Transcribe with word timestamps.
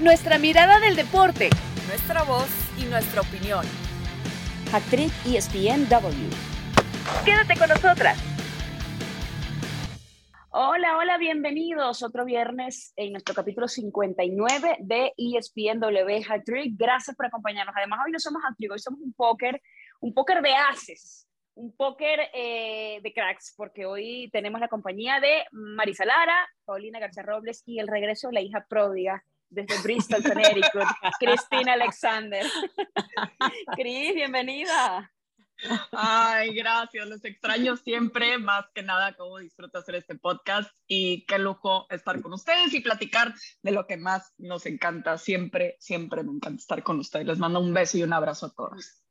nuestra 0.00 0.38
mirada 0.38 0.80
del 0.80 0.96
deporte, 0.96 1.50
nuestra 1.86 2.22
voz 2.22 2.48
y 2.78 2.84
nuestra 2.84 3.20
opinión. 3.20 3.66
Actriz 4.72 5.12
ESPNW. 5.26 6.30
Quédate 7.24 7.58
con 7.58 7.68
nosotras. 7.68 8.18
Hola, 10.52 10.96
hola, 10.96 11.18
bienvenidos 11.18 12.02
otro 12.02 12.24
viernes 12.24 12.94
en 12.96 13.12
nuestro 13.12 13.34
capítulo 13.34 13.68
59 13.68 14.78
de 14.80 15.12
ESPNW 15.18 16.32
Hat 16.32 16.44
Gracias 16.78 17.14
por 17.14 17.26
acompañarnos. 17.26 17.74
Además, 17.76 18.00
hoy 18.06 18.12
no 18.12 18.18
somos 18.18 18.42
hat 18.42 18.56
hoy 18.70 18.78
somos 18.78 19.00
un 19.00 19.12
póker, 19.12 19.60
un 20.00 20.14
póker 20.14 20.40
de 20.40 20.54
haces, 20.54 21.28
un 21.54 21.76
póker 21.76 22.20
eh, 22.32 23.00
de 23.02 23.12
cracks, 23.12 23.52
porque 23.54 23.84
hoy 23.84 24.30
tenemos 24.32 24.62
la 24.62 24.68
compañía 24.68 25.20
de 25.20 25.44
Marisa 25.52 26.06
Lara, 26.06 26.48
Paulina 26.64 26.98
García 26.98 27.22
Robles 27.22 27.62
y 27.66 27.80
el 27.80 27.86
regreso 27.86 28.28
de 28.28 28.34
la 28.34 28.40
hija 28.40 28.64
pródiga 28.66 29.22
desde 29.50 29.82
Bristol, 29.82 30.22
Connecticut, 30.22 30.82
Cristina 31.20 31.74
Alexander. 31.74 32.46
Cris, 33.76 34.14
bienvenida. 34.14 35.12
Ay, 35.92 36.54
gracias, 36.54 37.06
los 37.06 37.22
extraño 37.22 37.76
siempre, 37.76 38.38
más 38.38 38.64
que 38.74 38.82
nada 38.82 39.14
cómo 39.14 39.38
disfruto 39.38 39.78
hacer 39.78 39.96
este 39.96 40.14
podcast 40.14 40.74
y 40.86 41.26
qué 41.26 41.38
lujo 41.38 41.86
estar 41.90 42.22
con 42.22 42.32
ustedes 42.32 42.72
y 42.72 42.80
platicar 42.80 43.34
de 43.62 43.72
lo 43.72 43.86
que 43.86 43.98
más 43.98 44.32
nos 44.38 44.64
encanta. 44.64 45.18
Siempre, 45.18 45.76
siempre 45.78 46.22
me 46.22 46.32
encanta 46.32 46.60
estar 46.60 46.82
con 46.82 46.98
ustedes. 46.98 47.26
Les 47.26 47.38
mando 47.38 47.60
un 47.60 47.74
beso 47.74 47.98
y 47.98 48.04
un 48.04 48.12
abrazo 48.14 48.46
a 48.46 48.54
todos. 48.54 49.04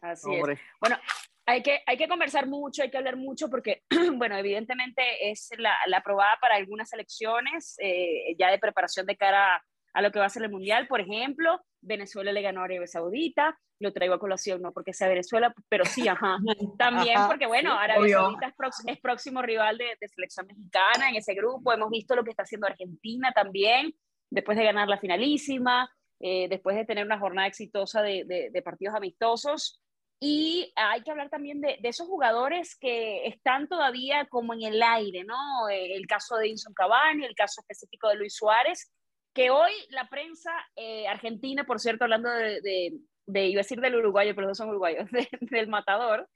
Así 0.00 0.34
es. 0.34 0.58
Bueno, 0.80 0.96
hay 1.44 1.62
que, 1.62 1.82
hay 1.84 1.98
que 1.98 2.08
conversar 2.08 2.46
mucho, 2.46 2.82
hay 2.82 2.90
que 2.90 2.96
hablar 2.96 3.16
mucho 3.16 3.50
porque, 3.50 3.82
bueno, 4.14 4.36
evidentemente 4.38 5.30
es 5.30 5.50
la, 5.58 5.76
la 5.86 5.98
aprobada 5.98 6.38
para 6.40 6.54
algunas 6.54 6.90
elecciones 6.94 7.76
eh, 7.78 8.34
ya 8.38 8.50
de 8.50 8.58
preparación 8.58 9.04
de 9.04 9.16
cara 9.16 9.62
a 9.92 10.02
lo 10.02 10.10
que 10.10 10.18
va 10.18 10.26
a 10.26 10.30
ser 10.30 10.42
el 10.42 10.50
Mundial. 10.50 10.86
Por 10.86 11.00
ejemplo, 11.00 11.60
Venezuela 11.80 12.32
le 12.32 12.42
ganó 12.42 12.60
a 12.60 12.64
Arabia 12.64 12.86
Saudita, 12.86 13.58
lo 13.80 13.92
traigo 13.92 14.14
a 14.14 14.18
colación, 14.18 14.60
no 14.60 14.72
porque 14.72 14.92
sea 14.92 15.08
Venezuela, 15.08 15.54
pero 15.68 15.84
sí, 15.84 16.06
ajá. 16.06 16.38
También 16.78 17.18
porque, 17.26 17.46
bueno, 17.46 17.72
Arabia 17.72 18.18
Saudita 18.18 18.54
es, 18.86 19.00
próximo, 19.00 19.42
rival 19.42 19.78
de, 19.78 20.08
selección 20.08 20.46
mexicana 20.46 21.08
en 21.08 21.16
ese 21.16 21.34
grupo. 21.34 21.72
Hemos 21.72 21.90
visto 21.90 22.14
lo 22.14 22.22
que 22.22 22.30
está 22.30 22.42
haciendo 22.42 22.66
Argentina 22.66 23.32
también, 23.32 23.94
después 24.30 24.58
de 24.58 24.64
ganar 24.64 24.88
la 24.88 24.98
finalísima, 24.98 25.90
eh, 26.20 26.48
después 26.48 26.76
de 26.76 26.84
tener 26.84 27.06
una 27.06 27.18
jornada 27.18 27.48
exitosa 27.48 28.02
de, 28.02 28.50
de, 28.52 28.62
partidos 28.62 28.94
amistosos. 28.94 29.82
Y 30.22 30.70
hay 30.76 31.02
que 31.02 31.10
hablar 31.10 31.30
también 31.30 31.62
de, 31.62 31.78
de, 31.80 31.88
esos 31.88 32.06
jugadores 32.06 32.76
que 32.76 33.26
están 33.26 33.66
todavía 33.66 34.26
como 34.26 34.52
en 34.52 34.64
el 34.64 34.82
aire, 34.82 35.24
¿no? 35.24 35.66
El 35.70 36.06
caso 36.06 36.36
de 36.36 36.48
Inson 36.48 36.74
Cavani, 36.74 37.24
el 37.24 37.34
caso 37.34 37.62
específico 37.62 38.10
de 38.10 38.16
Luis 38.16 38.36
Suárez, 38.36 38.92
que 39.32 39.50
hoy 39.50 39.72
la 39.90 40.08
prensa 40.08 40.50
eh, 40.76 41.06
argentina, 41.06 41.64
por 41.64 41.80
cierto, 41.80 42.04
hablando 42.04 42.30
de, 42.30 42.92
de, 43.26 43.46
iba 43.46 43.60
a 43.60 43.64
decir 43.64 43.80
del 43.80 43.96
uruguayo, 43.96 44.34
pero 44.34 44.48
no 44.48 44.54
son 44.54 44.70
uruguayos, 44.70 45.08
del 45.40 45.68
matador, 45.68 46.28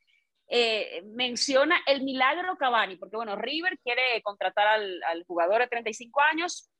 eh, 0.49 1.03
menciona 1.07 1.77
el 1.87 2.03
milagro 2.03 2.57
Cavani, 2.57 2.97
porque 2.97 3.17
bueno, 3.17 3.37
River 3.37 3.79
quiere 3.83 4.23
contratar 4.23 4.67
al, 4.67 5.03
al 5.05 5.25
jugador 5.25 5.61
de 5.63 5.69
35 5.69 6.21
años, 6.21 6.71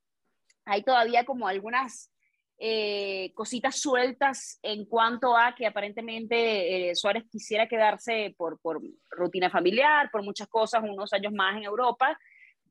hay 0.65 0.83
todavía 0.83 1.25
como 1.25 1.49
algunas 1.49 2.11
eh, 2.59 3.33
cositas 3.35 3.81
sueltas 3.81 4.61
en 4.63 4.87
cuanto 4.87 5.37
a 5.37 5.55
que 5.55 5.67
aparentemente 5.67 6.93
Suárez 6.95 7.25
quisiera 7.29 7.67
quedarse 7.67 8.35
por, 8.39 8.61
por 8.61 8.81
rutina 9.11 9.51
familiar, 9.51 10.09
por 10.13 10.23
muchas 10.23 10.47
cosas, 10.47 10.83
unos 10.85 11.13
años 11.13 11.33
más 11.33 11.57
en 11.57 11.65
Europa, 11.65 12.17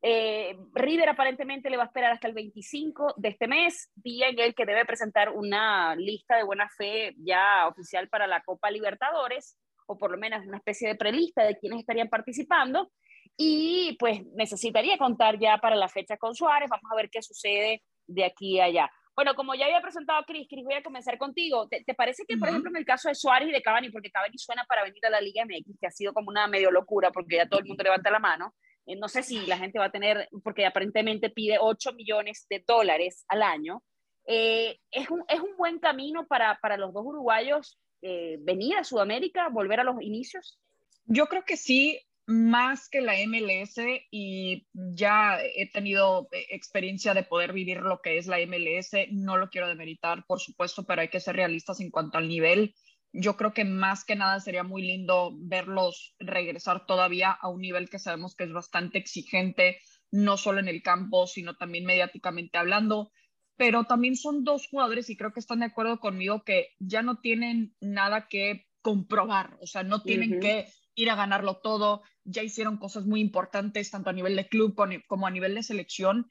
eh, 0.06 0.58
River 0.74 1.08
aparentemente 1.08 1.70
le 1.70 1.78
va 1.78 1.84
a 1.84 1.86
esperar 1.86 2.12
hasta 2.12 2.28
el 2.28 2.34
25 2.34 3.14
de 3.16 3.30
este 3.30 3.48
mes, 3.48 3.90
día 3.96 4.28
en 4.28 4.38
el 4.38 4.54
que 4.54 4.66
debe 4.66 4.84
presentar 4.84 5.30
una 5.30 5.96
lista 5.96 6.36
de 6.36 6.44
buena 6.44 6.68
fe 6.78 7.16
ya 7.20 7.70
oficial 7.70 8.10
para 8.10 8.28
la 8.28 8.44
Copa 8.44 8.70
Libertadores, 8.70 9.58
o 9.88 9.98
por 9.98 10.12
lo 10.12 10.18
menos 10.18 10.46
una 10.46 10.58
especie 10.58 10.90
de 10.90 10.96
prelista 10.96 11.46
de 11.46 11.58
quienes 11.58 11.80
estarían 11.80 12.10
participando. 12.10 12.92
Y 13.38 13.96
pues 13.98 14.26
necesitaría 14.36 14.98
contar 14.98 15.40
ya 15.40 15.58
para 15.58 15.78
la 15.78 15.88
fecha 15.88 16.18
con 16.18 16.36
Suárez. 16.36 16.70
Vamos 16.70 16.92
a 16.92 16.96
ver 16.96 17.10
qué 17.10 17.22
sucede 17.22 17.82
de 18.06 18.26
aquí 18.26 18.60
a 18.60 18.66
allá. 18.66 18.92
Bueno, 19.16 19.36
como 19.36 19.56
ya 19.56 19.66
había 19.66 19.82
presentado 19.82 20.20
a 20.20 20.26
Cris, 20.26 20.48
Cris, 20.50 20.66
voy 20.66 20.74
a 20.74 20.84
comenzar 20.84 21.18
contigo. 21.18 21.68
¿Te, 21.70 21.94
parece 21.94 22.26
que, 22.28 22.36
por 22.38 22.50
ejemplo, 22.50 22.70
en 22.72 22.78
el 22.78 22.86
caso 22.86 23.08
de 23.08 23.16
Suárez 23.16 23.48
y 23.48 23.52
de 23.52 23.62
Cavani, 23.62 23.90
porque 23.90 24.12
Cavani 24.12 24.38
suena 24.38 24.66
para 24.66 24.84
venir 24.84 25.06
a 25.06 25.10
la 25.10 25.22
Liga 25.22 25.46
MX, 25.46 25.80
que 25.80 25.88
ha 25.88 25.92
sido 25.92 26.14
como 26.14 26.30
una 26.30 26.48
medio 26.48 26.72
locura 26.72 27.10
porque 27.12 27.38
ya 27.38 27.48
todo 27.48 27.62
el 27.62 27.68
mundo 27.68 27.84
levanta 27.84 28.12
la 28.12 28.20
mano, 28.20 28.54
no 28.86 29.08
sé 29.08 29.24
si 29.24 29.46
la 29.46 29.58
gente 29.58 29.80
va 29.80 29.86
a 29.86 29.92
tener, 29.92 30.30
porque 30.44 30.66
aparentemente 30.66 31.30
pide 31.30 31.58
8 31.60 31.94
millones 31.94 32.46
de 32.50 32.64
dólares 32.68 33.26
al 33.28 33.44
año. 33.44 33.84
Eh, 34.26 34.80
es, 34.92 35.10
un, 35.10 35.24
es, 35.28 35.40
un, 35.40 35.56
buen 35.58 35.80
camino 35.80 36.26
para, 36.28 36.58
para 36.62 36.78
los 36.78 36.94
dos 36.94 37.04
uruguayos 37.06 37.78
eh, 38.06 38.38
venir 38.42 38.76
a 38.76 38.84
Sudamérica, 38.84 39.48
volver 39.48 39.80
a 39.80 39.86
los 39.86 40.02
inicios? 40.02 40.60
Yo 41.06 41.28
creo 41.28 41.46
que 41.46 41.56
sí, 41.56 42.02
más 42.26 42.90
que 42.90 43.00
la 43.00 43.14
MLS 43.28 43.76
y 44.12 44.68
ya 44.74 45.40
he 45.42 45.70
tenido 45.72 46.28
experiencia 46.50 47.14
de 47.14 47.24
poder 47.24 47.54
vivir 47.54 47.78
lo 47.78 48.02
que 48.02 48.18
es 48.18 48.28
la 48.28 48.40
MLS, 48.46 48.92
no 49.12 49.38
lo 49.38 49.50
quiero 49.50 49.70
demeritar, 49.70 50.26
por 50.26 50.42
supuesto, 50.42 50.86
pero 50.86 51.02
hay 51.02 51.08
que 51.08 51.22
ser 51.22 51.38
realistas 51.38 51.80
en 51.80 51.92
cuanto 51.92 52.18
al 52.18 52.28
nivel 52.28 52.76
yo 53.14 53.38
creo 53.38 53.54
que 53.54 53.64
más 53.64 54.04
que 54.04 54.16
nada 54.16 54.40
sería 54.40 54.64
muy 54.64 54.82
lindo 54.82 55.32
verlos 55.36 56.16
regresar 56.20 56.88
todavía 56.88 57.32
a 57.32 57.48
un 57.48 57.62
nivel 57.62 57.90
que 57.90 58.00
sabemos 58.00 58.36
que 58.36 58.44
es 58.44 58.52
bastante 58.52 58.98
exigente, 58.98 59.80
no 60.12 60.36
solo 60.36 60.60
en 60.60 60.68
el 60.68 60.82
campo, 60.82 61.28
sino 61.28 61.56
también 61.56 61.86
mediáticamente 61.86 62.58
hablando. 62.58 63.12
Pero 63.56 63.84
también 63.84 64.16
son 64.16 64.44
dos 64.44 64.68
jugadores 64.68 65.12
y 65.12 65.16
creo 65.16 65.32
que 65.32 65.40
están 65.40 65.60
de 65.60 65.68
acuerdo 65.68 66.00
conmigo 66.00 66.44
que 66.44 66.70
ya 66.80 67.04
no 67.04 67.20
tienen 67.20 67.76
nada 67.80 68.28
que 68.28 68.66
comprobar, 68.82 69.58
o 69.62 69.68
sea, 69.68 69.84
no 69.84 70.02
tienen 70.02 70.40
que 70.40 70.68
ir 70.96 71.10
a 71.10 71.16
ganarlo 71.16 71.58
todo, 71.62 72.02
ya 72.24 72.44
hicieron 72.44 72.78
cosas 72.78 73.06
muy 73.06 73.22
importantes 73.22 73.92
tanto 73.92 74.10
a 74.10 74.14
nivel 74.14 74.36
de 74.36 74.48
club 74.48 74.76
como 75.08 75.28
a 75.28 75.32
nivel 75.32 75.56
de 75.56 75.64
selección, 75.64 76.28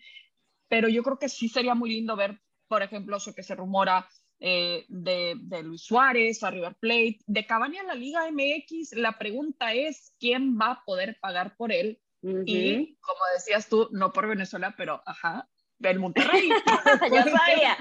pero 0.68 0.88
yo 0.88 1.02
creo 1.02 1.18
que 1.18 1.28
sí 1.28 1.48
sería 1.48 1.74
muy 1.74 1.90
lindo 1.90 2.14
ver, 2.14 2.40
por 2.68 2.82
ejemplo, 2.82 3.16
eso 3.16 3.34
que 3.34 3.42
se 3.42 3.54
rumora 3.54 4.06
eh, 4.44 4.86
de, 4.88 5.36
de, 5.40 5.62
Luis 5.62 5.82
Suárez 5.82 6.42
a 6.42 6.50
River 6.50 6.74
Plate, 6.74 7.20
de 7.26 7.46
Cavani 7.46 7.78
a 7.78 7.84
la 7.84 7.94
Liga 7.94 8.28
MX, 8.28 8.96
la 8.96 9.16
pregunta 9.16 9.72
es 9.72 10.16
quién 10.18 10.58
va 10.60 10.72
a 10.72 10.84
poder 10.84 11.16
pagar 11.20 11.56
por 11.56 11.70
él. 11.70 12.00
Y 12.44 12.96
como 12.96 13.20
decías 13.34 13.68
tú, 13.68 13.88
no 13.92 14.12
por 14.12 14.26
Venezuela, 14.26 14.74
pero 14.76 15.00
ajá, 15.06 15.48
del 15.78 16.00
Monterrey. 16.00 16.48
Yo 17.12 17.22
sabía, 17.22 17.76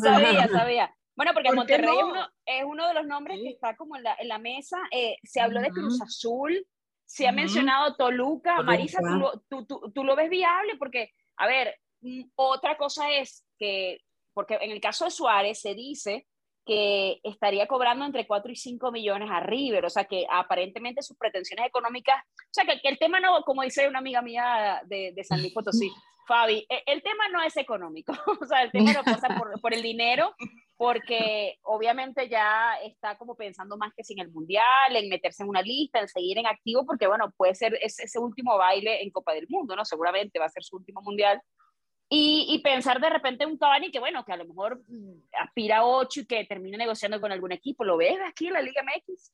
sabía, 0.00 0.48
sabía. 0.48 0.96
Bueno, 1.16 1.32
porque 1.34 1.52
Monterrey 1.52 1.88
es, 2.44 2.64
uno, 2.64 2.86
de 2.86 2.94
los 2.94 3.06
nombres 3.06 3.40
que 3.42 3.50
está 3.50 3.74
como 3.74 3.96
en 3.96 4.04
la, 4.04 4.14
en 4.20 4.28
la 4.28 4.38
mesa. 4.38 4.78
Eh, 4.92 5.16
se 5.24 5.40
habló 5.40 5.60
de 5.60 5.70
Cruz 5.70 6.00
Azul, 6.00 6.64
se 7.04 7.26
ha 7.26 7.32
mencionado 7.32 7.96
Toluca. 7.96 8.62
Marisa, 8.62 9.00
¿tú, 9.48 9.66
tú, 9.66 9.92
tú, 9.92 10.04
lo 10.04 10.14
ves 10.14 10.30
viable? 10.30 10.76
Porque, 10.78 11.10
a 11.36 11.48
ver, 11.48 11.74
mm, 12.00 12.22
otra 12.36 12.76
cosa 12.76 13.10
es 13.10 13.44
que 13.58 14.05
porque 14.36 14.58
en 14.60 14.70
el 14.70 14.82
caso 14.82 15.06
de 15.06 15.10
Suárez 15.10 15.62
se 15.62 15.74
dice 15.74 16.26
que 16.66 17.20
estaría 17.22 17.66
cobrando 17.66 18.04
entre 18.04 18.26
4 18.26 18.52
y 18.52 18.56
5 18.56 18.92
millones 18.92 19.30
a 19.32 19.40
River, 19.40 19.86
o 19.86 19.88
sea 19.88 20.04
que 20.04 20.26
aparentemente 20.28 21.00
sus 21.00 21.16
pretensiones 21.16 21.66
económicas, 21.66 22.16
o 22.36 22.50
sea 22.50 22.64
que, 22.66 22.86
el 22.86 22.98
tema 22.98 23.18
no, 23.18 23.40
como 23.44 23.62
dice 23.62 23.88
una 23.88 24.00
amiga 24.00 24.20
mía 24.20 24.82
de, 24.84 25.12
de 25.16 25.24
San 25.24 25.40
Luis 25.40 25.54
Potosí, 25.54 25.90
Fabi, 26.26 26.66
e, 26.68 26.82
el, 26.86 27.02
tema 27.02 27.28
no 27.32 27.40
es 27.40 27.56
económico, 27.56 28.12
o 28.42 28.44
sea, 28.44 28.62
el 28.62 28.72
tema 28.72 28.92
no 28.92 29.04
pasa 29.04 29.28
por, 29.38 29.58
por, 29.58 29.72
el 29.72 29.80
dinero, 29.80 30.34
porque 30.76 31.56
obviamente 31.62 32.28
ya 32.28 32.74
está 32.84 33.16
como 33.16 33.36
pensando 33.36 33.78
más 33.78 33.94
que 33.96 34.04
sin 34.04 34.20
el 34.20 34.30
Mundial, 34.30 34.96
en 34.96 35.08
meterse 35.08 35.44
en 35.44 35.48
una 35.48 35.62
lista, 35.62 36.00
en 36.00 36.08
seguir 36.08 36.36
en 36.36 36.46
activo, 36.46 36.84
porque 36.84 37.06
bueno, 37.06 37.32
puede 37.38 37.54
ser 37.54 37.78
ese, 37.80 38.02
ese 38.02 38.18
último 38.18 38.58
baile 38.58 39.02
en 39.02 39.10
Copa 39.10 39.32
del 39.32 39.46
Mundo, 39.48 39.74
¿no? 39.76 39.84
Seguramente 39.86 40.38
va 40.38 40.44
a 40.44 40.50
ser 40.50 40.62
su 40.62 40.76
último 40.76 41.00
Mundial, 41.00 41.40
y, 42.08 42.60
pensar 42.62 43.00
de 43.00 43.10
repente 43.10 43.46
un 43.46 43.58
Cavani 43.58 43.90
que, 43.90 43.98
bueno, 43.98 44.24
que 44.24 44.32
a 44.32 44.36
lo 44.36 44.44
mejor 44.44 44.80
mm, 44.86 45.22
aspira 45.40 45.78
a 45.78 45.86
8 45.86 46.20
y 46.20 46.26
que 46.26 46.44
termine 46.44 46.76
negociando 46.76 47.20
con 47.20 47.32
algún 47.32 47.52
equipo. 47.52 47.84
¿Lo 47.84 47.96
ves 47.96 48.18
aquí 48.28 48.46
en 48.46 48.52
la 48.52 48.62
Liga 48.62 48.82
MX? 48.82 49.32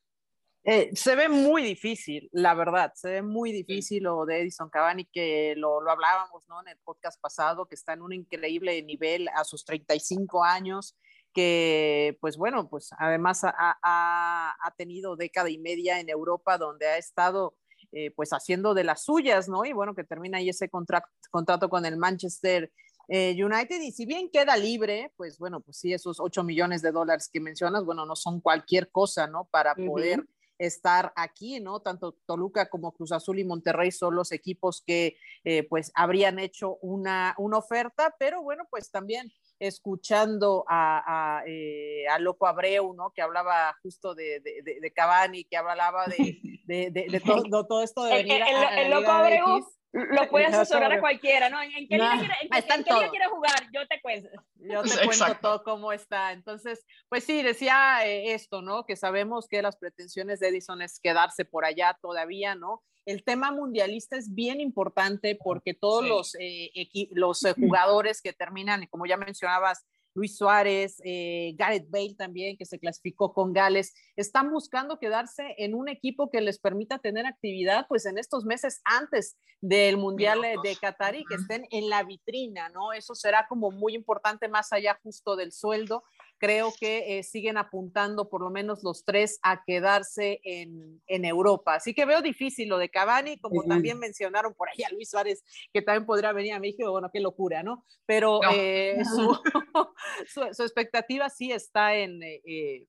Eh, 0.65 0.91
se 0.95 1.17
ve 1.17 1.29
muy 1.29 1.61
difícil, 1.63 2.29
la 2.31 2.55
verdad, 2.55 2.93
se 2.95 3.11
ve 3.11 3.23
muy 3.23 3.51
difícil 3.51 4.05
lo 4.05 4.25
de 4.25 4.43
Edison 4.43 4.71
Cavani, 4.71 5.07
que 5.07 5.55
lo, 5.57 5.81
lo, 5.81 5.91
hablábamos 5.91 6.49
¿no? 6.49 6.61
en 6.61 6.69
el 6.69 6.79
podcast 6.85 7.21
pasado, 7.21 7.67
que 7.67 7.75
está 7.75 7.95
en 7.95 8.03
un 8.03 8.13
increíble 8.13 8.81
nivel 8.83 9.29
a 9.35 9.43
sus 9.43 9.65
35 9.65 10.45
años, 10.45 10.97
que 11.35 12.17
pues 12.21 12.37
bueno, 12.37 12.69
pues 12.69 12.91
además 12.97 13.43
ha, 13.43 13.53
ha, 13.59 14.57
ha 14.57 14.75
tenido 14.77 15.17
década 15.17 15.51
y 15.51 15.59
media 15.59 15.99
en 15.99 16.09
Europa 16.09 16.59
donde 16.59 16.87
ha 16.87 16.97
estado 16.97 17.57
eh, 17.93 18.11
pues 18.11 18.33
haciendo 18.33 18.75
de 18.75 18.85
las 18.85 19.05
suyas, 19.05 19.49
¿no? 19.49 19.65
Y 19.65 19.73
bueno, 19.73 19.95
que 19.95 20.05
termina 20.05 20.39
ahí 20.39 20.49
ese 20.49 20.69
contrato, 20.69 21.09
contrato 21.31 21.69
con 21.69 21.85
el 21.87 21.97
Manchester 21.97 22.73
eh, 23.09 23.37
United 23.39 23.81
y 23.83 23.93
si 23.93 24.07
bien 24.07 24.31
queda 24.31 24.57
libre, 24.57 25.13
pues 25.17 25.39
bueno, 25.39 25.61
pues 25.61 25.77
sí, 25.77 25.93
esos 25.93 26.21
8 26.21 26.45
millones 26.45 26.83
de 26.83 26.93
dólares 26.93 27.29
que 27.33 27.41
mencionas, 27.41 27.85
bueno, 27.85 28.07
no 28.07 28.17
son 28.17 28.41
cualquier 28.41 28.91
cosa, 28.91 29.27
¿no? 29.27 29.45
Para 29.51 29.75
poder 29.75 30.25
estar 30.59 31.13
aquí, 31.17 31.61
¿no? 31.61 31.81
Tanto 31.81 32.17
Toluca 32.27 32.69
como 32.69 32.93
Cruz 32.93 33.13
Azul 33.13 33.39
y 33.39 33.45
Monterrey 33.45 33.91
son 33.91 34.15
los 34.15 34.33
equipos 34.33 34.83
que 34.87 35.17
eh, 35.45 35.67
pues 35.69 35.91
habrían 35.95 36.39
hecho 36.39 36.77
una, 36.83 37.35
una 37.39 37.59
oferta, 37.59 38.15
pero 38.19 38.43
bueno, 38.43 38.65
pues 38.71 38.91
también 38.91 39.31
escuchando 39.67 40.65
a, 40.69 41.43
eh, 41.47 42.05
a, 42.09 42.19
Loco 42.19 42.47
Abreu, 42.47 42.95
¿no? 42.95 43.11
Que 43.11 43.23
hablaba 43.23 43.75
justo 43.83 44.15
de, 44.15 44.41
de, 44.41 44.79
de, 44.81 44.93
Cavani, 44.93 45.45
que 45.45 45.57
hablaba 45.57 46.07
de, 46.07 46.39
de 46.67 47.23
todo, 47.25 47.67
todo, 47.67 47.83
esto 47.83 48.05
de 48.05 48.17
venir 48.17 48.43
el, 48.43 48.57
el, 48.57 48.79
el 48.79 48.91
Loco 48.91 49.11
Abreu 49.11 49.65
lo 49.93 50.29
puede 50.31 50.47
asesorar 50.47 50.93
a 50.93 51.01
cualquiera, 51.01 51.51
¿no? 51.51 51.63
¿En, 51.63 51.89
qué 51.89 51.97
día 51.97 52.13
quiere, 52.51 53.27
jugar? 53.29 53.69
Yo 53.73 53.87
te 53.87 54.01
cuento. 54.01 54.29
Yo 54.57 54.83
te 54.83 55.05
cuento 55.05 55.37
todo 55.41 55.63
cómo 55.63 55.93
está. 55.93 56.33
Entonces, 56.33 56.85
pues 57.09 57.25
sí, 57.25 57.43
decía 57.43 58.07
eh, 58.07 58.33
esto, 58.33 58.63
¿no? 58.63 58.85
Que 58.85 58.97
sabemos 58.97 59.47
que 59.49 59.63
las 59.63 59.77
pretensiones 59.77 60.41
de 60.41 60.49
Edison 60.49 60.83
es 60.83 60.99
quedarse 61.01 61.45
por 61.45 61.65
allá 61.65 61.97
todavía, 62.01 62.55
¿no? 62.55 62.83
El 63.05 63.25
tema 63.25 63.51
mundialista 63.51 64.17
es 64.17 64.33
bien 64.33 64.61
importante 64.61 65.37
porque 65.43 65.75
todos 65.75 66.07
los, 66.07 66.37
eh, 66.39 66.71
los 67.11 67.45
eh, 67.45 67.55
jugadores 67.59 68.23
que 68.23 68.33
terminan, 68.33 68.87
como 68.87 69.07
ya 69.07 69.17
mencionabas, 69.17 69.85
Luis 70.15 70.37
Suárez, 70.37 71.01
eh, 71.05 71.55
Gareth 71.57 71.89
Bale 71.89 72.15
también, 72.17 72.57
que 72.57 72.67
se 72.67 72.79
clasificó 72.79 73.33
con 73.33 73.53
Gales, 73.53 73.95
están 74.17 74.51
buscando 74.51 74.99
quedarse 74.99 75.55
en 75.59 75.75
un 75.75 75.89
equipo 75.89 76.31
que 76.31 76.41
les 76.41 76.59
permita 76.59 76.99
tener 76.99 77.27
actividad 77.27 77.87
pues 77.89 78.07
en 78.07 78.19
estos 78.19 78.45
meses 78.45 78.81
antes 78.85 79.37
del 79.61 79.97
Mundial 79.97 80.41
de 80.63 80.77
Qatar 80.77 81.15
y 81.15 81.25
que 81.25 81.37
estén 81.37 81.67
en 81.71 81.89
la 81.89 82.03
vitrina, 82.03 82.69
¿no? 82.71 82.93
Eso 82.93 83.15
será 83.15 83.47
como 83.49 83.71
muy 83.71 83.95
importante 83.95 84.49
más 84.49 84.73
allá 84.73 84.99
justo 85.03 85.37
del 85.37 85.53
sueldo 85.53 86.03
creo 86.43 86.75
que 86.77 87.19
eh, 87.19 87.23
siguen 87.23 87.57
apuntando 87.57 88.29
por 88.29 88.41
lo 88.41 88.51
menos 88.51 88.83
los 88.83 89.05
tres 89.05 89.39
a 89.45 89.63
quedarse 89.63 90.41
en, 90.43 91.01
en, 91.07 91.25
Europa. 91.25 91.77
Así 91.77 91.95
que 91.95 92.05
veo 92.05 92.21
difícil 92.21 92.69
lo 92.69 92.79
de 92.79 92.89
Cavani, 92.89 93.39
como 93.39 93.63
también 93.63 94.01
mencionaron 94.01 94.53
por 94.53 94.69
ahí 94.69 94.83
a 94.83 94.91
Luis 94.93 95.09
Suárez, 95.09 95.45
que 95.73 95.83
también 95.83 96.05
podría 96.05 96.33
venir 96.33 96.55
a 96.55 96.59
México, 96.59 96.91
bueno, 96.91 97.11
qué 97.13 97.21
locura, 97.21 97.63
¿no? 97.63 97.85
Pero 98.07 98.41
eh, 98.53 98.97
su, 100.27 100.41
su, 100.53 100.63
expectativa 100.65 101.31
sí 101.31 101.53
está 101.53 101.95
en, 101.95 102.21
eh, 102.25 102.87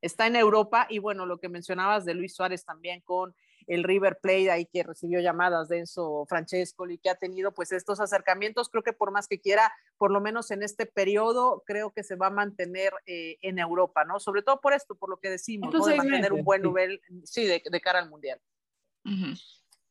está 0.00 0.28
en 0.28 0.36
Europa 0.36 0.86
y 0.88 1.00
bueno, 1.00 1.26
lo 1.26 1.38
que 1.40 1.48
mencionabas 1.48 2.04
de 2.04 2.14
Luis 2.14 2.36
Suárez 2.36 2.64
también 2.64 3.00
con 3.00 3.34
el 3.66 3.84
River 3.84 4.18
Plate 4.20 4.50
ahí 4.50 4.66
que 4.66 4.82
recibió 4.82 5.20
llamadas 5.20 5.68
de 5.68 5.80
Enzo 5.80 6.26
Francesco 6.28 6.88
y 6.88 6.98
que 6.98 7.10
ha 7.10 7.14
tenido 7.14 7.52
pues 7.52 7.72
estos 7.72 8.00
acercamientos, 8.00 8.68
creo 8.68 8.82
que 8.82 8.92
por 8.92 9.10
más 9.10 9.28
que 9.28 9.40
quiera, 9.40 9.72
por 9.98 10.10
lo 10.10 10.20
menos 10.20 10.50
en 10.50 10.62
este 10.62 10.86
periodo, 10.86 11.62
creo 11.66 11.92
que 11.92 12.02
se 12.02 12.16
va 12.16 12.28
a 12.28 12.30
mantener 12.30 12.92
eh, 13.06 13.38
en 13.42 13.58
Europa, 13.58 14.04
¿no? 14.04 14.20
Sobre 14.20 14.42
todo 14.42 14.60
por 14.60 14.72
esto, 14.72 14.94
por 14.94 15.10
lo 15.10 15.18
que 15.18 15.30
decimos, 15.30 15.72
¿no? 15.72 15.84
De 15.84 15.96
mantener 15.96 16.32
un 16.32 16.44
buen 16.44 16.62
nivel, 16.62 17.00
sí, 17.24 17.44
de, 17.44 17.80
cara 17.80 17.98
al 17.98 18.10
Mundial. 18.10 18.40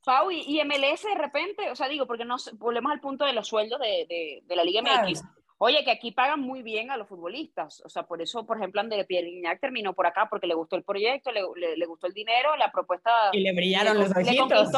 Pau, 0.03 0.31
y, 0.31 0.61
MLS 0.63 1.03
de 1.03 1.15
repente, 1.15 1.69
o 1.69 1.75
sea, 1.75 1.87
digo, 1.87 2.07
porque 2.07 2.25
nos 2.25 2.57
volvemos 2.57 2.91
al 2.91 3.01
punto 3.01 3.25
de 3.25 3.33
los 3.33 3.47
sueldos 3.47 3.79
de, 3.79 4.41
de, 4.43 4.55
la 4.55 4.63
Liga 4.63 4.81
MX. 4.81 5.23
Oye, 5.63 5.83
que 5.83 5.91
aquí 5.91 6.11
pagan 6.11 6.39
muy 6.39 6.63
bien 6.63 6.89
a 6.89 6.97
los 6.97 7.07
futbolistas. 7.07 7.83
O 7.85 7.89
sea, 7.89 8.01
por 8.07 8.19
eso, 8.19 8.47
por 8.47 8.57
ejemplo, 8.57 8.81
André 8.81 9.05
Pierre 9.05 9.29
terminó 9.59 9.93
por 9.93 10.07
acá 10.07 10.27
porque 10.27 10.47
le 10.47 10.55
gustó 10.55 10.75
el 10.75 10.83
proyecto, 10.83 11.31
le, 11.31 11.43
le, 11.77 11.85
gustó 11.85 12.07
el 12.07 12.13
dinero, 12.13 12.55
la 12.55 12.71
propuesta. 12.71 13.11
Y 13.31 13.41
le 13.41 13.53
brillaron 13.53 13.99
los 13.99 14.09
ojitos. 14.09 14.71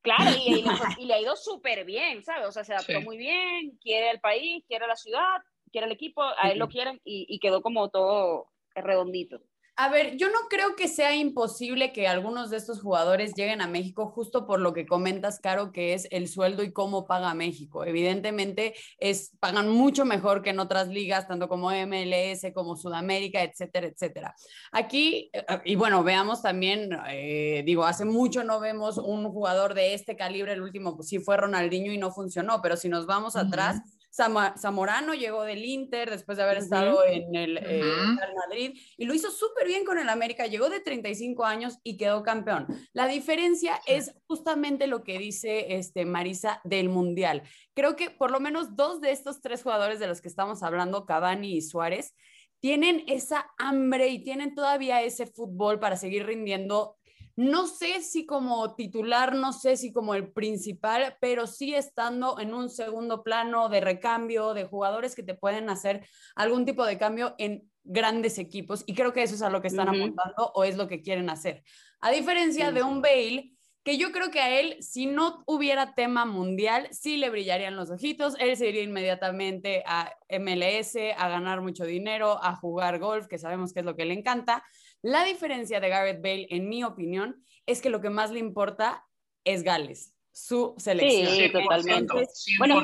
Claro, 0.00 0.30
y, 0.38 0.64
y, 1.02 1.06
le 1.06 1.14
ha 1.14 1.20
ido 1.20 1.34
súper 1.34 1.84
bien, 1.84 2.22
¿sabes? 2.22 2.46
O 2.46 2.52
sea, 2.52 2.62
se 2.62 2.72
adaptó 2.72 3.00
muy 3.00 3.16
bien, 3.16 3.76
quiere 3.80 4.12
el 4.12 4.20
país, 4.20 4.64
quiere 4.68 4.86
la 4.86 4.94
ciudad, 4.94 5.42
quiere 5.72 5.88
el 5.88 5.92
equipo, 5.92 6.22
a 6.22 6.50
él 6.50 6.60
lo 6.60 6.68
quieren 6.68 7.00
y, 7.02 7.26
y 7.28 7.40
quedó 7.40 7.60
como 7.60 7.90
todo 7.90 8.46
redondito. 8.76 9.40
A 9.80 9.88
ver, 9.90 10.16
yo 10.16 10.26
no 10.26 10.48
creo 10.50 10.74
que 10.74 10.88
sea 10.88 11.14
imposible 11.14 11.92
que 11.92 12.08
algunos 12.08 12.50
de 12.50 12.56
estos 12.56 12.80
jugadores 12.80 13.34
lleguen 13.36 13.60
a 13.60 13.68
México 13.68 14.10
justo 14.10 14.44
por 14.44 14.58
lo 14.58 14.72
que 14.72 14.86
comentas, 14.86 15.38
Caro, 15.38 15.70
que 15.70 15.94
es 15.94 16.08
el 16.10 16.26
sueldo 16.26 16.64
y 16.64 16.72
cómo 16.72 17.06
paga 17.06 17.32
México. 17.32 17.84
Evidentemente, 17.84 18.74
es, 18.98 19.36
pagan 19.38 19.68
mucho 19.68 20.04
mejor 20.04 20.42
que 20.42 20.50
en 20.50 20.58
otras 20.58 20.88
ligas, 20.88 21.28
tanto 21.28 21.48
como 21.48 21.70
MLS, 21.70 22.52
como 22.52 22.74
Sudamérica, 22.74 23.44
etcétera, 23.44 23.86
etcétera. 23.86 24.34
Aquí, 24.72 25.30
eh, 25.32 25.44
y 25.64 25.76
bueno, 25.76 26.02
veamos 26.02 26.42
también, 26.42 26.90
eh, 27.10 27.62
digo, 27.64 27.84
hace 27.84 28.04
mucho 28.04 28.42
no 28.42 28.58
vemos 28.58 28.98
un 28.98 29.30
jugador 29.30 29.74
de 29.74 29.94
este 29.94 30.16
calibre, 30.16 30.54
el 30.54 30.62
último 30.62 30.96
pues, 30.96 31.06
sí 31.06 31.20
fue 31.20 31.36
Ronaldinho 31.36 31.92
y 31.92 31.98
no 31.98 32.10
funcionó, 32.10 32.60
pero 32.62 32.76
si 32.76 32.88
nos 32.88 33.06
vamos 33.06 33.36
atrás, 33.36 33.80
Zamorano 34.18 35.14
llegó 35.14 35.44
del 35.44 35.64
Inter 35.64 36.10
después 36.10 36.36
de 36.36 36.44
haber 36.44 36.58
estado 36.58 37.04
en 37.04 37.34
el 37.34 37.58
eh, 37.58 37.80
Real 37.80 38.34
Madrid 38.34 38.78
y 38.96 39.04
lo 39.04 39.14
hizo 39.14 39.30
súper 39.30 39.66
bien 39.66 39.84
con 39.84 39.98
el 39.98 40.08
América, 40.08 40.46
llegó 40.46 40.68
de 40.68 40.80
35 40.80 41.44
años 41.44 41.78
y 41.84 41.96
quedó 41.96 42.22
campeón. 42.22 42.66
La 42.92 43.06
diferencia 43.06 43.80
es 43.86 44.14
justamente 44.26 44.86
lo 44.88 45.04
que 45.04 45.18
dice 45.18 45.76
este, 45.76 46.04
Marisa 46.04 46.60
del 46.64 46.88
Mundial. 46.88 47.42
Creo 47.74 47.94
que 47.94 48.10
por 48.10 48.30
lo 48.30 48.40
menos 48.40 48.74
dos 48.74 49.00
de 49.00 49.12
estos 49.12 49.40
tres 49.40 49.62
jugadores 49.62 50.00
de 50.00 50.08
los 50.08 50.20
que 50.20 50.28
estamos 50.28 50.62
hablando, 50.62 51.06
Cavani 51.06 51.56
y 51.56 51.62
Suárez, 51.62 52.14
tienen 52.60 53.04
esa 53.06 53.46
hambre 53.56 54.08
y 54.08 54.24
tienen 54.24 54.54
todavía 54.54 55.02
ese 55.02 55.26
fútbol 55.26 55.78
para 55.78 55.96
seguir 55.96 56.26
rindiendo 56.26 56.97
no 57.38 57.68
sé 57.68 58.02
si 58.02 58.26
como 58.26 58.74
titular, 58.74 59.36
no 59.36 59.52
sé 59.52 59.76
si 59.76 59.92
como 59.92 60.16
el 60.16 60.32
principal, 60.32 61.16
pero 61.20 61.46
sí 61.46 61.72
estando 61.72 62.40
en 62.40 62.52
un 62.52 62.68
segundo 62.68 63.22
plano 63.22 63.68
de 63.68 63.80
recambio, 63.80 64.54
de 64.54 64.64
jugadores 64.64 65.14
que 65.14 65.22
te 65.22 65.36
pueden 65.36 65.70
hacer 65.70 66.04
algún 66.34 66.64
tipo 66.64 66.84
de 66.84 66.98
cambio 66.98 67.36
en 67.38 67.70
grandes 67.84 68.38
equipos. 68.38 68.82
Y 68.86 68.94
creo 68.96 69.12
que 69.12 69.22
eso 69.22 69.36
es 69.36 69.42
a 69.42 69.50
lo 69.50 69.62
que 69.62 69.68
están 69.68 69.88
apuntando 69.88 70.50
o 70.52 70.64
es 70.64 70.76
lo 70.76 70.88
que 70.88 71.00
quieren 71.00 71.30
hacer. 71.30 71.62
A 72.00 72.10
diferencia 72.10 72.72
de 72.72 72.82
un 72.82 73.02
Bale, 73.02 73.52
que 73.84 73.98
yo 73.98 74.10
creo 74.10 74.32
que 74.32 74.40
a 74.40 74.58
él, 74.58 74.76
si 74.80 75.06
no 75.06 75.44
hubiera 75.46 75.94
tema 75.94 76.24
mundial, 76.24 76.88
sí 76.90 77.18
le 77.18 77.30
brillarían 77.30 77.76
los 77.76 77.88
ojitos, 77.88 78.34
él 78.40 78.56
se 78.56 78.68
iría 78.68 78.82
inmediatamente 78.82 79.84
a 79.86 80.12
MLS, 80.28 80.96
a 81.16 81.28
ganar 81.28 81.60
mucho 81.60 81.84
dinero, 81.84 82.42
a 82.42 82.56
jugar 82.56 82.98
golf, 82.98 83.28
que 83.28 83.38
sabemos 83.38 83.72
que 83.72 83.78
es 83.78 83.86
lo 83.86 83.94
que 83.94 84.06
le 84.06 84.14
encanta, 84.14 84.64
la 85.02 85.24
diferencia 85.24 85.80
de 85.80 85.88
Gareth 85.88 86.22
Bale, 86.22 86.46
en 86.50 86.68
mi 86.68 86.84
opinión, 86.84 87.44
es 87.66 87.80
que 87.80 87.90
lo 87.90 88.00
que 88.00 88.10
más 88.10 88.30
le 88.30 88.38
importa 88.38 89.06
es 89.44 89.62
Gales, 89.62 90.14
su 90.32 90.74
selección. 90.78 91.34
Sí, 91.34 91.52
totalmente. 91.52 92.14
Bueno, 92.58 92.82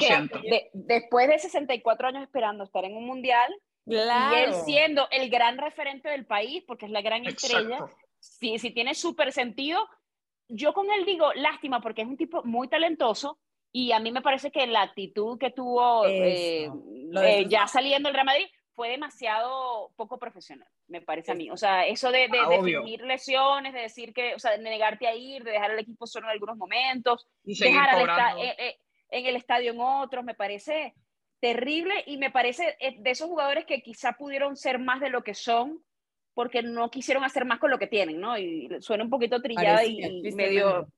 después 0.72 1.28
de 1.28 1.38
64 1.38 2.08
años 2.08 2.22
esperando 2.22 2.64
estar 2.64 2.84
en 2.84 2.96
un 2.96 3.06
mundial, 3.06 3.52
y 3.86 3.96
él 3.96 4.54
siendo 4.64 5.08
el 5.10 5.28
gran 5.28 5.58
referente 5.58 6.08
del 6.08 6.26
país, 6.26 6.64
porque 6.66 6.86
es 6.86 6.92
la 6.92 7.02
gran 7.02 7.26
estrella, 7.26 7.86
si, 8.18 8.58
si 8.58 8.70
tiene 8.70 8.94
súper 8.94 9.32
sentido, 9.32 9.86
yo 10.48 10.72
con 10.72 10.90
él 10.90 11.04
digo, 11.04 11.32
lástima, 11.34 11.80
porque 11.80 12.02
es 12.02 12.08
un 12.08 12.16
tipo 12.16 12.42
muy 12.44 12.68
talentoso, 12.68 13.38
y 13.72 13.92
a 13.92 13.98
mí 13.98 14.12
me 14.12 14.22
parece 14.22 14.50
que 14.50 14.66
la 14.66 14.82
actitud 14.82 15.36
que 15.36 15.50
tuvo 15.50 16.06
eh, 16.06 16.70
eh, 17.22 17.46
ya 17.48 17.66
saliendo 17.66 18.08
el 18.08 18.14
Real 18.14 18.26
Madrid 18.26 18.46
fue 18.74 18.90
demasiado 18.90 19.92
poco 19.96 20.18
profesional, 20.18 20.68
me 20.88 21.00
parece 21.00 21.32
a 21.32 21.34
mí. 21.34 21.50
O 21.50 21.56
sea, 21.56 21.86
eso 21.86 22.10
de, 22.10 22.28
de, 22.28 22.38
ah, 22.38 23.06
lesiones, 23.06 23.72
de 23.72 23.80
decir 23.80 24.12
que, 24.12 24.34
o 24.34 24.38
sea, 24.38 24.52
de 24.52 24.58
negarte 24.58 25.06
a 25.06 25.14
ir, 25.14 25.44
de 25.44 25.52
dejar 25.52 25.70
al 25.70 25.78
equipo 25.78 26.06
solo 26.06 26.26
en 26.26 26.32
algunos 26.32 26.56
momentos, 26.56 27.26
dejar 27.44 27.90
al 27.90 28.38
eh, 28.38 28.54
eh, 28.58 28.76
en 29.10 29.26
el 29.26 29.36
estadio 29.36 29.72
en 29.72 29.80
otros, 29.80 30.24
me 30.24 30.34
parece 30.34 30.94
terrible 31.40 32.02
y 32.06 32.16
me 32.16 32.30
parece 32.30 32.76
eh, 32.80 32.96
de 32.98 33.10
esos 33.10 33.28
jugadores 33.28 33.64
que 33.66 33.82
quizá 33.82 34.12
pudieron 34.12 34.56
ser 34.56 34.78
más 34.78 35.00
de 35.00 35.10
lo 35.10 35.22
que 35.22 35.34
son 35.34 35.82
porque 36.32 36.62
no 36.62 36.90
quisieron 36.90 37.22
hacer 37.22 37.44
más 37.44 37.60
con 37.60 37.70
lo 37.70 37.78
que 37.78 37.86
tienen, 37.86 38.18
¿no? 38.20 38.36
Y 38.36 38.68
suena 38.80 39.04
un 39.04 39.10
poquito 39.10 39.40
trillada 39.40 39.84
y, 39.84 40.32
medio... 40.32 40.88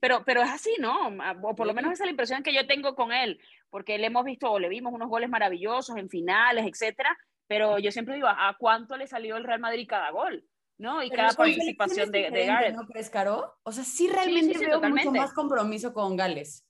Pero, 0.00 0.24
pero 0.24 0.42
es 0.42 0.50
así, 0.50 0.74
¿no? 0.78 1.08
O 1.42 1.56
por 1.56 1.66
lo 1.66 1.74
menos 1.74 1.92
esa 1.92 2.04
es 2.04 2.06
la 2.06 2.10
impresión 2.10 2.42
que 2.42 2.52
yo 2.52 2.66
tengo 2.66 2.94
con 2.94 3.12
él 3.12 3.40
porque 3.70 3.98
le 3.98 4.06
hemos 4.06 4.24
visto 4.24 4.50
o 4.50 4.58
le 4.58 4.68
vimos 4.68 4.92
unos 4.92 5.08
goles 5.08 5.28
maravillosos 5.28 5.96
en 5.96 6.08
finales, 6.08 6.66
etcétera, 6.66 7.16
pero 7.46 7.78
yo 7.78 7.90
siempre 7.92 8.14
digo, 8.14 8.28
¿a 8.28 8.56
cuánto 8.58 8.96
le 8.96 9.06
salió 9.06 9.36
el 9.36 9.44
Real 9.44 9.60
Madrid 9.60 9.86
cada 9.88 10.10
gol? 10.10 10.44
¿no? 10.78 11.02
Y 11.02 11.10
cada 11.10 11.32
participación 11.32 12.10
de, 12.10 12.30
de 12.30 12.46
Gareth. 12.46 12.74
¿No 12.74 12.86
crees, 12.86 13.10
Caro? 13.10 13.58
O 13.62 13.72
sea, 13.72 13.84
sí 13.84 14.08
realmente 14.08 14.58
veo 14.58 14.80
mucho 14.80 15.10
más 15.10 15.32
compromiso 15.32 15.92
con 15.92 16.16
Gales. 16.16 16.64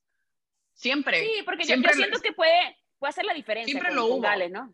Siempre. 0.75 1.21
Sí, 1.25 1.43
porque 1.45 1.65
yo, 1.65 1.77
siento 1.77 2.21
que 2.21 2.33
puede, 2.33 2.77
puede 2.99 3.11
hacer 3.11 3.25
la 3.25 3.35
diferencia 3.35 3.73
siempre 3.73 3.95
lo 3.95 4.07
hubo. 4.07 4.21
Gales, 4.21 4.51
¿no? 4.51 4.73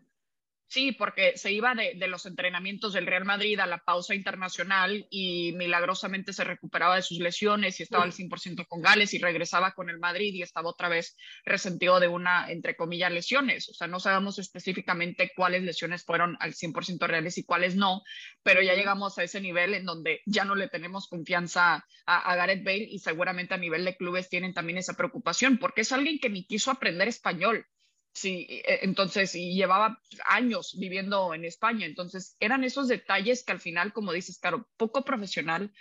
Sí, 0.73 0.91
porque 0.91 1.37
se 1.37 1.51
iba 1.51 1.75
de, 1.75 2.07
los 2.07 2.25
entrenamientos 2.25 2.93
del 2.93 3.05
Real 3.05 3.25
Madrid 3.25 3.59
a 3.59 3.67
la 3.67 3.83
pausa 3.83 4.15
internacional 4.15 5.05
y 5.11 5.51
milagrosamente 5.51 6.33
se 6.33 6.43
recuperaba 6.43 6.95
de 6.95 7.03
sus 7.03 7.19
lesiones 7.19 7.79
y 7.79 7.83
estaba 7.83 8.05
al 8.05 8.11
100% 8.11 8.65
con 8.67 8.81
Gales 8.81 9.13
y 9.13 9.19
regresaba 9.19 9.73
con 9.73 9.91
el 9.91 9.99
Madrid 9.99 10.33
y 10.33 10.41
estaba 10.41 10.71
otra 10.71 10.89
vez 10.89 11.15
resentido 11.45 11.99
de 11.99 12.07
una, 12.07 12.49
entre 12.49 12.75
comillas, 12.75 13.11
lesiones. 13.11 13.69
O 13.69 13.75
sea, 13.75 13.85
no 13.85 13.99
sabemos 13.99 14.39
específicamente 14.39 15.31
cuáles 15.35 15.61
lesiones 15.61 16.03
fueron 16.05 16.37
al 16.39 16.55
100% 16.55 17.05
reales 17.05 17.37
y 17.37 17.43
cuáles 17.43 17.75
no, 17.75 18.01
pero 18.41 18.63
ya 18.63 18.73
llegamos 18.73 19.19
a 19.19 19.23
ese 19.23 19.41
nivel 19.41 19.75
en 19.75 19.85
donde 19.85 20.21
ya 20.25 20.43
no 20.43 20.55
le 20.55 20.69
tenemos 20.69 21.07
confianza 21.07 21.85
a, 22.07 22.31
a 22.31 22.35
Gareth 22.35 22.63
Bale 22.63 22.87
y 22.89 22.97
seguramente 22.97 23.53
a 23.53 23.57
nivel 23.57 23.85
de 23.85 23.95
clubes 23.95 24.27
tienen 24.27 24.55
también 24.55 24.79
esa 24.79 24.95
preocupación 24.95 25.59
porque 25.59 25.81
es 25.81 25.91
alguien 25.91 26.17
que 26.17 26.31
ni 26.31 26.47
quiso 26.47 26.71
aprender 26.71 27.07
español. 27.07 27.67
Sí, 28.13 28.47
e, 28.49 28.79
entonces, 28.83 29.35
y 29.35 29.55
llevaba 29.55 29.99
años 30.25 30.75
viviendo 30.77 31.33
en 31.33 31.45
España, 31.45 31.85
entonces 31.85 32.37
eran 32.39 32.63
esos 32.63 32.87
detalles 32.87 33.43
que 33.43 33.51
al 33.51 33.59
final, 33.59 33.91
como 33.91 34.13
dices, 34.13 34.39
claro, 34.39 34.69
poco 34.77 35.03
profesional, 35.03 35.73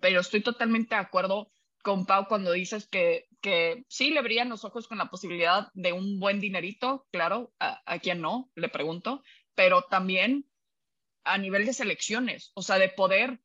pero 0.00 0.20
estoy 0.20 0.42
totalmente 0.42 0.94
de 0.94 1.00
acuerdo 1.00 1.52
con 1.82 2.06
Pau 2.06 2.28
cuando 2.28 2.52
dices 2.52 2.86
que 2.88 3.26
que 3.42 3.84
sí 3.88 4.10
le 4.10 4.22
brillan 4.22 4.48
los 4.48 4.64
ojos 4.64 4.88
con 4.88 4.96
la 4.96 5.10
posibilidad 5.10 5.68
de 5.74 5.92
un 5.92 6.18
buen 6.20 6.40
dinerito, 6.40 7.06
claro, 7.10 7.52
a, 7.58 7.82
a 7.84 7.98
quien 7.98 8.20
no, 8.20 8.50
le 8.54 8.68
pregunto, 8.68 9.22
pero 9.54 9.82
también 9.82 10.48
a 11.24 11.36
nivel 11.38 11.66
de 11.66 11.74
selecciones, 11.74 12.52
o 12.54 12.62
sea, 12.62 12.78
de 12.78 12.88
poder 12.88 13.40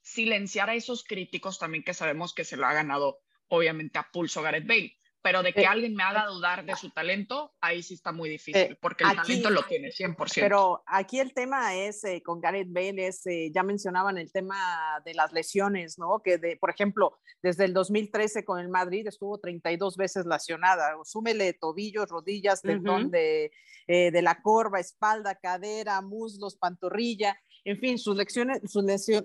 silenciar 0.00 0.70
a 0.70 0.74
esos 0.76 1.02
críticos 1.02 1.58
también 1.58 1.82
que 1.82 1.92
sabemos 1.92 2.32
que 2.32 2.44
se 2.44 2.56
lo 2.56 2.66
ha 2.66 2.72
ganado 2.72 3.18
obviamente 3.48 3.98
a 3.98 4.08
pulso 4.12 4.40
Gareth 4.42 4.66
Bale 4.66 4.96
pero 5.26 5.42
de 5.42 5.52
que 5.52 5.62
eh, 5.62 5.66
alguien 5.66 5.96
me 5.96 6.04
haga 6.04 6.24
dudar 6.26 6.64
de 6.64 6.76
su 6.76 6.90
talento, 6.90 7.52
ahí 7.60 7.82
sí 7.82 7.94
está 7.94 8.12
muy 8.12 8.28
difícil, 8.28 8.62
eh, 8.62 8.78
porque 8.80 9.02
el 9.02 9.16
talento 9.16 9.50
lo 9.50 9.64
tiene 9.64 9.88
100%. 9.88 10.34
Pero 10.36 10.84
aquí 10.86 11.18
el 11.18 11.34
tema 11.34 11.74
es, 11.74 12.04
eh, 12.04 12.22
con 12.22 12.40
Gareth 12.40 12.68
Bale, 12.70 13.08
es, 13.08 13.24
ya 13.52 13.64
mencionaban 13.64 14.18
el 14.18 14.30
tema 14.30 14.56
de 15.04 15.14
las 15.14 15.32
lesiones, 15.32 15.98
¿no? 15.98 16.20
Que, 16.22 16.38
de, 16.38 16.56
por 16.56 16.70
ejemplo, 16.70 17.18
desde 17.42 17.64
el 17.64 17.72
2013 17.72 18.44
con 18.44 18.60
el 18.60 18.68
Madrid 18.68 19.04
estuvo 19.08 19.40
32 19.40 19.96
veces 19.96 20.26
lesionada, 20.26 20.96
súmele 21.02 21.54
tobillos, 21.54 22.08
rodillas, 22.08 22.62
tendón 22.62 23.10
de, 23.10 23.50
de 23.88 24.22
la 24.22 24.40
corva, 24.42 24.78
espalda, 24.78 25.34
cadera, 25.34 26.00
muslos, 26.02 26.54
pantorrilla, 26.54 27.36
en 27.66 27.80
fin, 27.80 27.98
sus, 27.98 28.16
lecciones, 28.16 28.62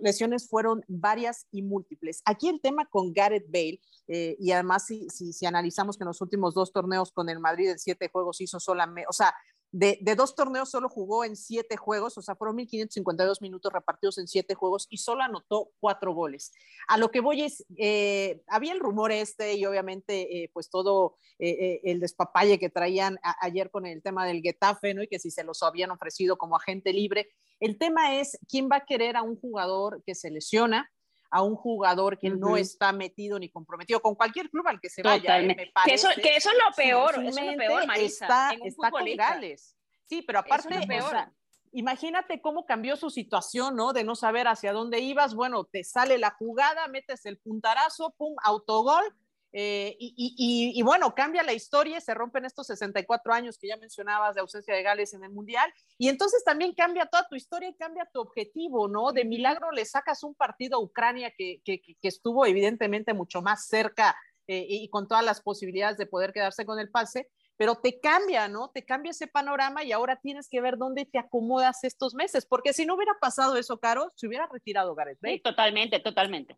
lesiones 0.02 0.50
fueron 0.50 0.84
varias 0.88 1.46
y 1.52 1.62
múltiples. 1.62 2.24
Aquí 2.26 2.50
el 2.50 2.60
tema 2.60 2.86
con 2.88 3.14
Gareth 3.14 3.46
Bale, 3.48 3.80
eh, 4.08 4.36
y 4.40 4.52
además 4.52 4.88
si, 4.88 5.08
si, 5.10 5.32
si, 5.32 5.46
analizamos 5.46 5.96
que 5.96 6.04
en 6.04 6.08
los 6.08 6.22
últimos 6.22 6.56
dos 6.56 6.74
torneos 6.74 7.12
con 7.12 7.30
el 7.30 7.40
Madrid 7.40 7.70
en 7.70 7.78
siete 7.78 8.10
juegos 8.12 8.42
hizo 8.42 8.60
solamente, 8.60 9.06
o 9.08 9.14
sea, 9.14 9.32
de, 9.72 9.98
dos 10.16 10.36
torneos 10.36 10.70
solo 10.70 10.90
jugó 10.90 11.24
en 11.24 11.36
siete 11.36 11.78
juegos, 11.78 12.18
o 12.18 12.22
sea, 12.22 12.36
fueron 12.36 12.58
1.552 12.58 13.42
minutos 13.42 13.72
repartidos 13.72 14.18
en 14.18 14.28
siete 14.28 14.54
juegos 14.54 14.88
y 14.90 14.98
solo 14.98 15.24
anotó 15.24 15.72
cuatro 15.80 16.14
goles. 16.14 16.52
A 16.88 16.98
lo 16.98 17.10
que 17.10 17.22
voy 17.22 17.42
es, 17.44 17.66
eh, 17.78 18.44
había 18.48 18.74
el 18.74 18.80
rumor 18.80 19.12
este 19.12 19.56
y 19.56 19.66
obviamente 19.66 20.44
eh, 20.44 20.52
pues 20.54 20.70
todo 20.70 21.16
eh, 21.40 21.80
el 21.84 22.00
despapalle 22.00 22.60
que 22.60 22.70
traían 22.70 23.18
ayer 23.40 23.72
con 23.72 23.86
el 23.86 24.02
tema 24.02 24.26
del 24.26 24.42
Getafe, 24.42 24.94
¿no? 24.94 25.04
Y 25.04 25.08
que 25.08 25.20
si 25.20 25.32
se 25.32 25.44
los 25.44 25.64
habían 25.64 25.92
ofrecido 25.92 26.38
como 26.38 26.56
agente 26.58 26.92
libre. 26.92 27.30
El 27.60 27.78
tema 27.78 28.20
es, 28.20 28.38
¿quién 28.50 28.70
va 28.72 28.78
a 28.78 28.86
querer 28.86 29.16
a 29.16 29.24
un 29.24 29.40
jugador 29.40 30.04
que 30.06 30.16
se 30.16 30.32
lesiona? 30.32 30.92
A 31.32 31.42
un 31.42 31.56
jugador 31.56 32.20
que 32.20 32.30
no 32.30 32.58
está 32.58 32.92
metido 32.92 33.40
ni 33.40 33.50
comprometido 33.50 34.02
con 34.02 34.16
cualquier 34.16 34.50
club 34.50 34.68
al 34.68 34.82
que 34.82 34.90
se 34.90 35.02
vaya. 35.02 35.40
¿eh? 35.40 35.48
Me 35.48 35.56
que, 35.56 35.94
eso, 35.94 36.10
que, 36.16 36.36
eso, 36.36 36.50
es 36.50 36.58
lo 36.58 36.76
peor, 36.76 37.24
eso 37.24 37.40
es 37.40 37.46
lo 37.46 37.58
peor, 37.58 37.88
Marisa, 37.88 38.52
está, 38.52 38.66
está 38.66 38.92
con 38.92 39.06
Gales. 39.16 39.78
Sí, 40.06 40.22
pero 40.22 40.40
aparte, 40.40 40.76
es 40.76 41.04
o 41.04 41.10
sea, 41.10 41.34
imagínate 41.72 42.42
cómo 42.42 42.66
cambió 42.66 42.98
su 42.98 43.10
situación, 43.10 43.78
¿no? 43.78 43.94
De 43.94 44.04
no 44.04 44.16
saber 44.16 44.50
hacia 44.50 44.74
dónde 44.74 45.00
ibas. 45.00 45.34
Bueno, 45.34 45.64
te 45.64 45.86
sale 45.86 46.18
la 46.18 46.32
jugada, 46.32 46.88
metes 46.90 47.26
el 47.26 47.38
puntarazo, 47.38 48.14
pum, 48.18 48.36
autogol 48.44 49.16
eh, 49.54 49.98
y, 50.00 50.82
bueno, 50.84 51.14
cambia 51.14 51.44
la 51.44 51.54
historia, 51.54 52.00
se 52.00 52.14
rompen 52.14 52.46
estos 52.46 52.68
64 52.68 53.34
años 53.34 53.58
que 53.58 53.68
ya 53.68 53.78
mencionabas 53.78 54.36
de 54.36 54.42
ausencia 54.42 54.74
de 54.74 54.84
Gales 54.84 55.14
en 55.14 55.24
el 55.24 55.32
Mundial, 55.32 55.72
y 55.98 56.08
entonces 56.08 56.44
también 56.44 56.74
cambia 56.74 57.06
toda 57.06 57.28
tu 57.28 57.36
historia 57.36 57.70
y 57.70 57.76
cambia 57.76 58.10
tu 58.12 58.22
objetivo, 58.22 58.88
¿no? 58.88 59.12
De 59.12 59.26
milagro 59.26 59.72
le 59.72 59.86
sacas 59.86 60.24
un 60.24 60.36
partido 60.36 60.78
a 60.78 60.82
Ucrania 60.82 61.32
que, 61.38 61.62
que, 61.66 61.82
estuvo 62.02 62.46
evidentemente 62.46 63.14
mucho 63.14 63.42
más 63.42 63.68
cerca 63.68 64.16
eh, 64.48 64.66
y 64.68 64.90
con 64.90 65.08
todas 65.08 65.24
las 65.24 65.42
posibilidades 65.42 65.98
de 65.98 66.06
poder 66.06 66.34
quedarse 66.34 66.66
con 66.66 66.80
el 66.80 66.90
pase, 66.90 67.30
pero 67.58 67.76
te 67.76 68.00
cambia, 68.00 68.48
¿no? 68.48 68.70
Te 68.70 68.86
cambia 68.86 69.12
ese 69.12 69.28
panorama 69.28 69.84
y 69.84 69.92
ahora 69.92 70.16
tienes 70.16 70.50
que 70.50 70.62
ver 70.62 70.78
dónde 70.78 71.06
te 71.06 71.20
acomodas 71.20 71.84
estos 71.84 72.16
meses, 72.16 72.46
porque 72.46 72.74
si 72.74 72.86
no 72.86 72.96
hubiera 72.96 73.14
pasado 73.20 73.58
eso, 73.58 73.80
Caro, 73.80 74.10
se 74.16 74.28
hubiera 74.28 74.48
retirado 74.48 74.96
Gareth 74.96 75.20
Bale. 75.22 75.36
Sí, 75.36 75.42
totalmente, 75.42 76.00
totalmente 76.00 76.58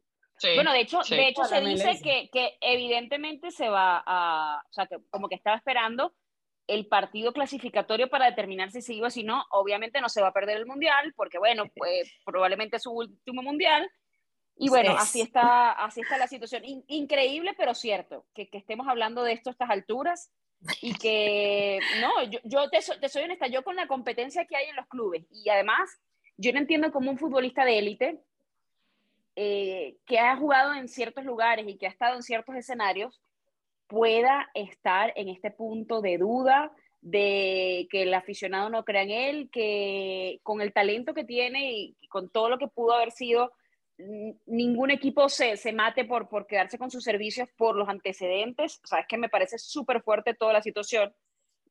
bueno, 0.55 0.73
de 0.73 0.81
hecho, 0.81 0.99
de 1.09 1.27
hecho 1.27 1.43
se 1.45 1.61
dice 1.61 1.99
que, 2.03 2.29
que, 2.31 2.57
evidentemente 2.61 3.51
se 3.51 3.69
va 3.69 4.03
a, 4.05 4.61
o 4.69 4.73
sea, 4.73 4.87
que 4.87 4.97
como 5.09 5.27
que 5.27 5.35
estaba 5.35 5.55
esperando 5.55 6.13
el 6.67 6.87
partido 6.87 7.33
clasificatorio 7.33 8.09
para 8.09 8.25
determinar 8.25 8.71
si 8.71 8.81
se 8.81 8.93
iba 8.93 9.07
o 9.07 9.11
si 9.11 9.23
no. 9.23 9.45
Obviamente 9.51 10.01
no 10.01 10.09
se 10.09 10.21
va 10.21 10.29
a 10.29 10.33
perder 10.33 10.57
el 10.57 10.65
mundial, 10.65 11.13
porque 11.15 11.37
bueno, 11.37 11.65
pues 11.75 12.11
probablemente 12.25 12.77
es 12.77 12.83
su 12.83 12.91
último 12.91 13.41
mundial. 13.41 13.89
Y 14.55 14.69
bueno, 14.69 14.91
así 14.91 15.21
está, 15.21 15.71
así 15.71 16.01
está 16.01 16.17
la 16.17 16.27
situación. 16.27 16.61
increíble, 16.87 17.53
pero 17.57 17.73
cierto, 17.73 18.25
que, 18.35 18.49
que, 18.49 18.59
estemos 18.59 18.87
hablando 18.87 19.23
de 19.23 19.33
esto 19.33 19.49
a 19.49 19.53
estas 19.53 19.69
alturas 19.71 20.31
y 20.79 20.93
que, 20.93 21.79
no, 22.01 22.23
yo, 22.23 22.39
yo 22.43 22.69
te, 22.69 22.79
te 22.79 23.09
soy 23.09 23.23
honesta, 23.23 23.47
yo 23.47 23.63
con 23.63 23.75
la 23.75 23.87
competencia 23.87 24.45
que 24.45 24.55
hay 24.55 24.67
en 24.67 24.75
los 24.75 24.87
clubes 24.87 25.25
y 25.31 25.49
además, 25.49 25.89
yo 26.37 26.53
no 26.53 26.59
entiendo 26.59 26.91
como 26.91 27.09
un 27.09 27.17
futbolista 27.17 27.65
de 27.65 27.79
élite 27.79 28.19
eh, 29.35 29.97
que 30.05 30.19
ha 30.19 30.35
jugado 30.37 30.73
en 30.73 30.87
ciertos 30.87 31.25
lugares 31.25 31.65
y 31.67 31.77
que 31.77 31.87
ha 31.87 31.89
estado 31.89 32.15
en 32.15 32.23
ciertos 32.23 32.55
escenarios 32.55 33.21
pueda 33.87 34.49
estar 34.53 35.13
en 35.15 35.29
este 35.29 35.51
punto 35.51 36.01
de 36.01 36.17
duda, 36.17 36.71
de 37.01 37.87
que 37.91 38.03
el 38.03 38.13
aficionado 38.13 38.69
no 38.69 38.85
crea 38.85 39.03
en 39.03 39.11
él, 39.11 39.49
que 39.51 40.39
con 40.41 40.61
el 40.61 40.71
talento 40.71 41.13
que 41.13 41.25
tiene 41.25 41.71
y 41.73 41.97
con 42.09 42.29
todo 42.29 42.49
lo 42.49 42.57
que 42.57 42.67
pudo 42.67 42.93
haber 42.93 43.11
sido, 43.11 43.51
ningún 44.45 44.91
equipo 44.91 45.29
se, 45.29 45.57
se 45.57 45.73
mate 45.73 46.05
por, 46.05 46.29
por 46.29 46.47
quedarse 46.47 46.77
con 46.77 46.89
sus 46.89 47.03
servicios 47.03 47.49
por 47.57 47.75
los 47.75 47.89
antecedentes. 47.89 48.79
O 48.83 48.87
sea, 48.87 48.99
es 48.99 49.07
que 49.07 49.17
me 49.17 49.29
parece 49.29 49.57
súper 49.57 50.01
fuerte 50.01 50.33
toda 50.33 50.53
la 50.53 50.61
situación. 50.61 51.13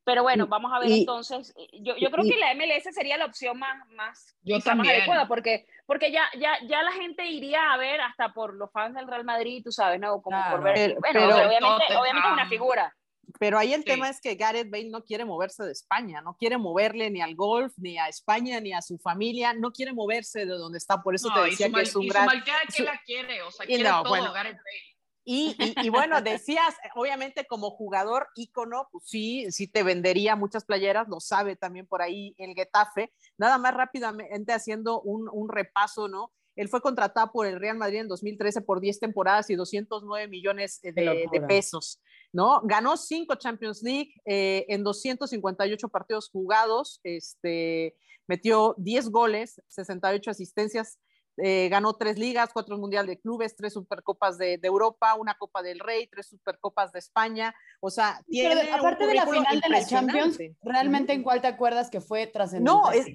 Pero 0.04 0.23
bueno, 0.23 0.47
vamos 0.49 0.73
a 0.73 0.80
ver 0.80 0.90
entonces. 0.90 1.54
Eh, 1.56 1.68
yo, 1.80 1.97
yo 1.97 2.11
creo 2.11 2.25
que 2.25 2.37
la 2.37 2.54
MLS 2.54 2.92
sería 2.92 3.16
la 3.16 3.26
opción 3.26 3.59
más, 3.59 3.87
más, 3.90 4.35
yo 4.42 4.59
también. 4.61 4.97
adecuada, 4.97 5.28
porque, 5.28 5.66
porque 5.87 6.11
ya, 6.11 6.25
ya, 6.38 6.59
ya 6.66 6.82
la 6.82 6.92
gente 6.92 7.25
iría 7.26 7.73
a 7.73 7.76
ver 7.76 8.00
hasta 8.00 8.32
por 8.32 8.54
los 8.54 8.71
fans 8.73 8.94
del 8.94 9.06
Real 9.06 9.25
Madrid, 9.25 9.62
tú 9.64 9.71
sabes, 9.71 10.00
¿no? 10.00 10.21
Como 10.21 10.42
por 10.50 10.62
ver. 10.62 10.97
bueno, 11.00 11.25
obviamente, 11.26 11.97
obviamente 11.97 12.28
es 12.28 12.32
una 12.32 12.49
figura. 12.49 12.97
Pero 13.38 13.59
ahí 13.59 13.73
el 13.73 13.85
tema 13.85 14.09
es 14.09 14.21
que 14.21 14.35
Gareth 14.35 14.71
Bale 14.71 14.90
no 14.90 15.04
quiere 15.04 15.25
moverse 15.25 15.64
de 15.64 15.73
España, 15.73 16.21
no 16.21 16.37
quiere 16.37 16.59
moverle 16.59 17.11
ni 17.11 17.21
al 17.21 17.35
golf, 17.35 17.73
ni 17.76 17.97
a 17.97 18.09
España, 18.09 18.61
ni 18.61 18.73
a 18.73 18.82
su 18.82 18.99
familia, 18.99 19.54
no 19.54 19.73
quiere 19.73 19.92
moverse 19.92 20.40
de 20.40 20.52
donde 20.52 20.78
está. 20.78 21.02
Por 21.02 21.14
eso 21.14 21.28
te 21.32 21.40
decía 21.50 21.71
que 21.71 21.80
es 21.80 21.94
un 21.94 22.09
gran. 22.09 22.28
Su 22.68 22.82
la 22.82 23.00
quiere? 23.04 23.42
O 23.42 23.50
sea, 23.50 23.66
quiere 23.66 23.85
todo 23.85 24.32
Gareth 24.32 24.56
Bale. 24.56 24.91
Y, 25.24 25.56
y, 25.82 25.88
bueno, 25.88 26.20
decías, 26.20 26.74
obviamente 26.96 27.46
como 27.46 27.70
jugador 27.70 28.28
ícono, 28.34 28.88
pues 28.90 29.04
sí, 29.06 29.52
sí 29.52 29.68
te 29.68 29.82
vendería 29.82 30.34
muchas 30.34 30.64
playeras, 30.64 31.08
lo 31.08 31.20
sabe 31.20 31.54
también 31.54 31.86
por 31.86 32.02
ahí 32.02 32.34
el 32.38 32.54
Getafe. 32.54 33.12
Nada 33.38 33.58
más 33.58 33.74
rápidamente 33.74 34.52
haciendo 34.52 35.00
un, 35.00 35.28
un 35.32 35.48
repaso, 35.48 36.08
¿no? 36.08 36.32
Él 36.56 36.68
fue 36.68 36.80
contratado 36.80 37.30
por 37.32 37.46
el 37.46 37.58
Real 37.58 37.78
Madrid 37.78 38.00
en 38.00 38.08
2013 38.08 38.60
por 38.62 38.80
10 38.80 39.00
temporadas 39.00 39.48
y 39.48 39.54
209 39.54 40.28
millones 40.28 40.80
de, 40.82 40.92
de 40.92 41.40
pesos, 41.42 42.00
¿no? 42.32 42.60
Ganó 42.64 42.96
5 42.96 43.36
Champions 43.36 43.82
League 43.82 44.12
eh, 44.26 44.66
en 44.68 44.84
258 44.84 45.88
partidos 45.88 46.28
jugados, 46.30 47.00
este, 47.04 47.96
metió 48.26 48.74
10 48.78 49.08
goles, 49.08 49.62
68 49.68 50.30
asistencias, 50.30 50.98
eh, 51.38 51.68
ganó 51.70 51.94
tres 51.94 52.18
ligas, 52.18 52.50
cuatro 52.52 52.76
mundial 52.76 53.06
de 53.06 53.18
clubes, 53.18 53.56
tres 53.56 53.72
supercopas 53.72 54.36
de, 54.36 54.58
de, 54.58 54.68
Europa, 54.68 55.14
una 55.14 55.34
Copa 55.34 55.62
del 55.62 55.78
Rey, 55.78 56.06
tres 56.06 56.28
supercopas 56.28 56.92
de 56.92 56.98
España. 56.98 57.54
O 57.80 57.90
sea, 57.90 58.20
tiene. 58.28 58.70
aparte 58.70 59.06
de 59.06 59.14
la 59.14 59.26
final 59.26 59.60
de 59.60 59.68
la 59.68 59.86
Champions, 59.86 60.38
¿realmente 60.62 61.12
en 61.12 61.22
cuál 61.22 61.40
te 61.40 61.48
acuerdas 61.48 61.88
que 61.88 62.00
fue 62.00 62.26
trascendente? 62.26 62.70
No, 62.70 62.92
es, 62.92 63.06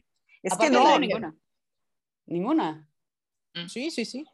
es 0.42 0.58
que 0.58 0.70
no. 0.70 0.98
Ninguna. 0.98 1.36
Ninguna. 2.26 2.90
Mm. 3.54 3.68
Sí, 3.68 3.92
sí, 3.92 4.06
sí. 4.06 4.26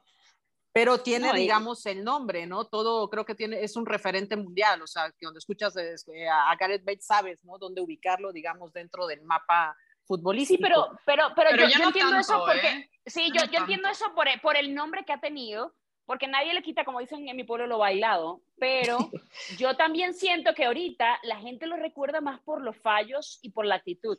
Pero 0.71 1.01
tiene, 1.01 1.31
digamos, 1.33 1.85
el 1.85 2.03
nombre, 2.03 2.47
¿no? 2.47 2.65
Todo 2.65 3.07
creo 3.09 3.25
que 3.25 3.35
tiene, 3.35 3.63
es 3.63 3.75
un 3.75 3.85
referente 3.85 4.35
mundial, 4.35 4.81
o 4.81 4.87
sea, 4.87 5.11
que 5.11 5.27
donde 5.27 5.37
escuchas 5.37 5.75
a 5.77 6.55
Gareth 6.55 6.83
Bates 6.83 7.05
sabes, 7.05 7.37
¿no? 7.43 7.59
Dónde 7.59 7.81
ubicarlo, 7.81 8.31
digamos, 8.33 8.73
dentro 8.73 9.05
del 9.05 9.21
mapa 9.21 9.77
futbolístico. 10.05 10.57
Sí, 10.57 10.63
pero, 10.63 10.87
pero, 11.05 11.23
pero, 11.35 11.67
yo, 11.67 11.79
no 11.79 11.87
entiendo 11.87 12.17
eso 12.17 12.43
porque, 12.45 12.67
¿eh? 12.67 12.89
sí, 13.05 13.31
yo, 13.33 13.45
yo 13.51 13.59
entiendo 13.59 13.89
eso 13.89 14.13
por, 14.13 14.27
por 14.41 14.57
el 14.57 14.73
nombre 14.73 15.05
que 15.05 15.13
ha 15.13 15.19
tenido, 15.19 15.73
porque 16.05 16.27
nadie 16.27 16.53
le 16.53 16.61
quita, 16.61 16.83
como 16.83 16.99
dicen 16.99 17.27
en 17.27 17.35
mi 17.35 17.43
pueblo, 17.43 17.67
lo 17.67 17.77
bailado, 17.77 18.41
pero 18.57 18.97
yo 19.57 19.75
también 19.75 20.13
siento 20.13 20.53
que 20.53 20.65
ahorita 20.65 21.19
la 21.23 21.37
gente 21.37 21.67
lo 21.67 21.77
recuerda 21.77 22.21
más 22.21 22.41
por 22.41 22.61
los 22.61 22.77
fallos 22.77 23.39
y 23.41 23.51
por 23.51 23.65
la 23.65 23.75
actitud. 23.75 24.17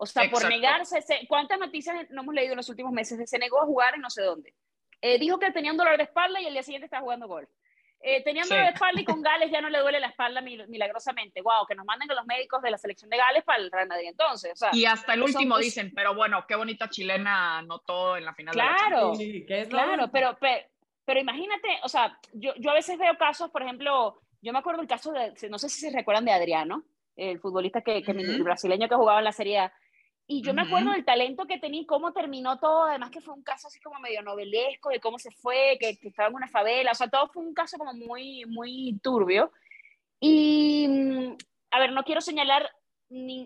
O 0.00 0.06
sea, 0.06 0.30
por 0.30 0.48
negarse, 0.48 1.02
¿cuántas 1.28 1.58
noticias 1.58 2.08
no 2.10 2.22
hemos 2.22 2.34
leído 2.34 2.52
en 2.52 2.58
los 2.58 2.68
últimos 2.68 2.92
meses? 2.92 3.28
Se 3.28 3.38
negó 3.38 3.60
a 3.60 3.66
jugar 3.66 3.96
en 3.96 4.00
no 4.00 4.10
sé 4.10 4.22
dónde. 4.22 4.54
Eh, 5.00 5.18
dijo 5.18 5.38
que 5.38 5.50
tenía 5.50 5.72
un 5.72 5.76
dolor 5.76 5.96
de 5.96 6.04
espalda 6.04 6.40
y 6.40 6.46
el 6.46 6.52
día 6.52 6.62
siguiente 6.62 6.86
estaba 6.86 7.02
jugando 7.02 7.26
golf. 7.26 7.48
Eh, 8.00 8.22
teniendo 8.22 8.54
de 8.54 8.68
espalda 8.68 9.00
y 9.00 9.04
con 9.04 9.20
Gales 9.22 9.50
ya 9.50 9.60
no 9.60 9.68
le 9.68 9.80
duele 9.80 9.98
la 9.98 10.08
espalda 10.08 10.40
milagrosamente. 10.40 11.42
Wow, 11.42 11.66
que 11.66 11.74
nos 11.74 11.84
manden 11.84 12.10
a 12.10 12.14
los 12.14 12.26
médicos 12.26 12.62
de 12.62 12.70
la 12.70 12.78
selección 12.78 13.10
de 13.10 13.16
Gales 13.16 13.42
para 13.44 13.60
el 13.60 13.70
Real 13.70 13.88
Madrid 13.88 14.08
entonces. 14.08 14.60
y 14.72 14.84
hasta 14.84 15.14
el 15.14 15.22
último 15.22 15.58
dicen, 15.58 15.92
pero 15.94 16.14
bueno, 16.14 16.44
qué 16.46 16.54
bonita 16.54 16.88
chilena 16.88 17.58
anotó 17.58 18.16
en 18.16 18.24
la 18.24 18.34
final 18.34 18.54
claro, 18.54 19.16
de 19.16 19.46
la 19.48 19.68
Claro, 19.68 20.10
pero, 20.12 20.38
pero, 21.04 21.20
imagínate, 21.20 21.68
o 21.82 21.88
sea, 21.88 22.18
yo, 22.32 22.52
yo 22.56 22.70
a 22.70 22.74
veces 22.74 22.98
veo 22.98 23.16
casos, 23.18 23.50
por 23.50 23.62
ejemplo, 23.62 24.20
yo 24.40 24.52
me 24.52 24.58
acuerdo 24.60 24.80
el 24.82 24.88
caso 24.88 25.12
de, 25.12 25.32
no 25.48 25.58
sé 25.58 25.68
si 25.68 25.80
se 25.80 25.90
recuerdan 25.90 26.24
de 26.24 26.32
Adriano, 26.32 26.84
el 27.16 27.40
futbolista 27.40 27.80
que, 27.80 28.02
que 28.02 28.12
brasileño 28.12 28.88
que 28.88 28.94
jugaba 28.94 29.18
en 29.18 29.24
la 29.24 29.32
Serie 29.32 29.58
A, 29.58 29.72
Y 30.30 30.42
yo 30.42 30.52
me 30.52 30.60
acuerdo 30.60 30.90
del 30.90 31.06
talento 31.06 31.46
que 31.46 31.58
tenía 31.58 31.80
y 31.80 31.86
cómo 31.86 32.12
terminó 32.12 32.58
todo, 32.58 32.84
además 32.84 33.10
que 33.10 33.22
fue 33.22 33.32
un 33.32 33.42
caso 33.42 33.68
así 33.68 33.80
como 33.80 33.98
medio 33.98 34.20
novelesco, 34.20 34.90
de 34.90 35.00
cómo 35.00 35.18
se 35.18 35.30
fue, 35.30 35.78
que, 35.80 35.96
que 35.96 36.08
estaba 36.08 36.28
en 36.28 36.34
una 36.34 36.46
favela, 36.46 36.92
o 36.92 36.94
sea, 36.94 37.08
todo 37.08 37.28
fue 37.28 37.42
un 37.42 37.54
caso 37.54 37.78
como 37.78 37.94
muy, 37.94 38.44
muy 38.44 39.00
turbio. 39.02 39.50
Y, 40.20 40.86
mm, 40.86 41.36
a 41.70 41.78
ver, 41.78 41.92
no 41.92 42.04
quiero 42.04 42.20
señalar 42.20 42.70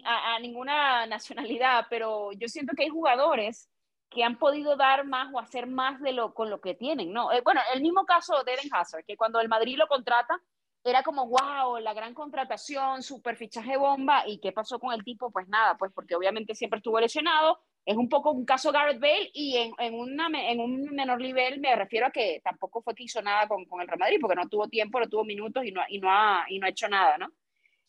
a, 0.04 0.38
ninguna 0.40 1.06
nacionalidad, 1.06 1.86
pero 1.88 2.32
yo 2.32 2.48
siento 2.48 2.74
que 2.76 2.82
hay 2.82 2.88
jugadores 2.88 3.68
que 4.10 4.24
han 4.24 4.36
podido 4.36 4.76
dar 4.76 5.06
más 5.06 5.32
o 5.32 5.38
hacer 5.38 5.68
más 5.68 6.00
de 6.00 6.12
lo 6.12 6.34
con 6.34 6.50
lo 6.50 6.60
que 6.60 6.74
tienen, 6.74 7.12
¿no? 7.12 7.32
Eh, 7.32 7.42
bueno, 7.42 7.60
el 7.72 7.80
mismo 7.80 8.04
caso 8.04 8.42
de 8.42 8.54
Eden 8.54 8.70
Hazard, 8.72 9.04
que 9.04 9.16
cuando 9.16 9.40
el 9.40 9.48
Madrid 9.48 9.78
lo 9.78 9.86
contrata, 9.86 10.40
era 10.84 11.02
como, 11.02 11.26
wow, 11.28 11.78
la 11.78 11.94
gran 11.94 12.12
contratación, 12.14 13.02
super 13.02 13.36
fichaje 13.36 13.76
bomba, 13.76 14.24
¿y 14.26 14.38
qué 14.38 14.52
pasó 14.52 14.78
con 14.78 14.92
el 14.92 15.04
tipo? 15.04 15.30
Pues 15.30 15.48
nada, 15.48 15.76
pues 15.76 15.92
porque 15.94 16.16
obviamente 16.16 16.54
siempre 16.54 16.78
estuvo 16.78 16.98
lesionado, 16.98 17.60
es 17.84 17.96
un 17.96 18.08
poco 18.08 18.30
un 18.30 18.44
caso 18.44 18.72
Garrett 18.72 19.00
Bale 19.00 19.30
y 19.32 19.56
en, 19.56 19.72
en, 19.78 19.94
una, 19.94 20.26
en 20.26 20.60
un 20.60 20.82
menor 20.90 21.20
nivel 21.20 21.60
me 21.60 21.74
refiero 21.74 22.06
a 22.06 22.10
que 22.10 22.40
tampoco 22.42 22.82
fue 22.82 22.94
que 22.94 23.04
hizo 23.04 23.22
nada 23.22 23.46
con, 23.48 23.64
con 23.64 23.80
el 23.80 23.88
Real 23.88 23.98
Madrid, 23.98 24.18
porque 24.20 24.36
no 24.36 24.48
tuvo 24.48 24.68
tiempo, 24.68 24.98
no 24.98 25.08
tuvo 25.08 25.24
minutos 25.24 25.64
y 25.64 25.72
no, 25.72 25.82
y 25.88 25.98
no, 25.98 26.10
ha, 26.10 26.44
y 26.48 26.58
no 26.58 26.66
ha 26.66 26.70
hecho 26.70 26.88
nada, 26.88 27.18
¿no? 27.18 27.30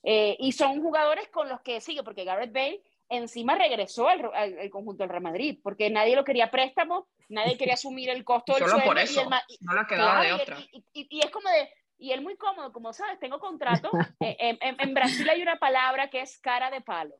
Eh, 0.03 0.35
y 0.39 0.51
son 0.51 0.81
jugadores 0.81 1.29
con 1.29 1.47
los 1.47 1.61
que 1.61 1.79
sigue, 1.79 2.03
porque 2.03 2.25
Garrett 2.25 2.53
Bale 2.53 2.81
encima 3.09 3.55
regresó 3.55 4.07
al, 4.07 4.29
al, 4.33 4.69
conjunto 4.69 5.03
del 5.03 5.09
Real 5.09 5.23
Madrid, 5.23 5.59
porque 5.63 5.89
nadie 5.89 6.15
lo 6.15 6.23
quería 6.23 6.51
préstamo, 6.51 7.07
nadie 7.29 7.57
quería 7.57 7.75
asumir 7.75 8.09
el 8.09 8.23
costo 8.23 8.53
del 8.53 8.67
sueldo. 8.67 8.85
por 8.85 8.99
eso, 8.99 9.23
y 9.47 9.57
no 9.63 9.73
le 9.73 9.87
quedaba 9.87 10.23
de 10.23 10.33
otra. 10.33 10.57
Y, 10.71 10.83
y, 10.93 11.19
es 11.19 11.29
como 11.31 11.49
de, 11.49 11.69
y 11.97 12.11
él 12.11 12.21
muy 12.21 12.35
cómodo, 12.35 12.71
como 12.71 12.93
sabes, 12.93 13.19
tengo 13.19 13.39
contrato. 13.39 13.89
Eh, 14.19 14.57
en, 14.61 14.77
en, 14.79 14.93
Brasil 14.93 15.29
hay 15.29 15.41
una 15.41 15.57
palabra 15.57 16.09
que 16.09 16.21
es 16.21 16.39
cara 16.39 16.71
de 16.71 16.81
palo. 16.81 17.15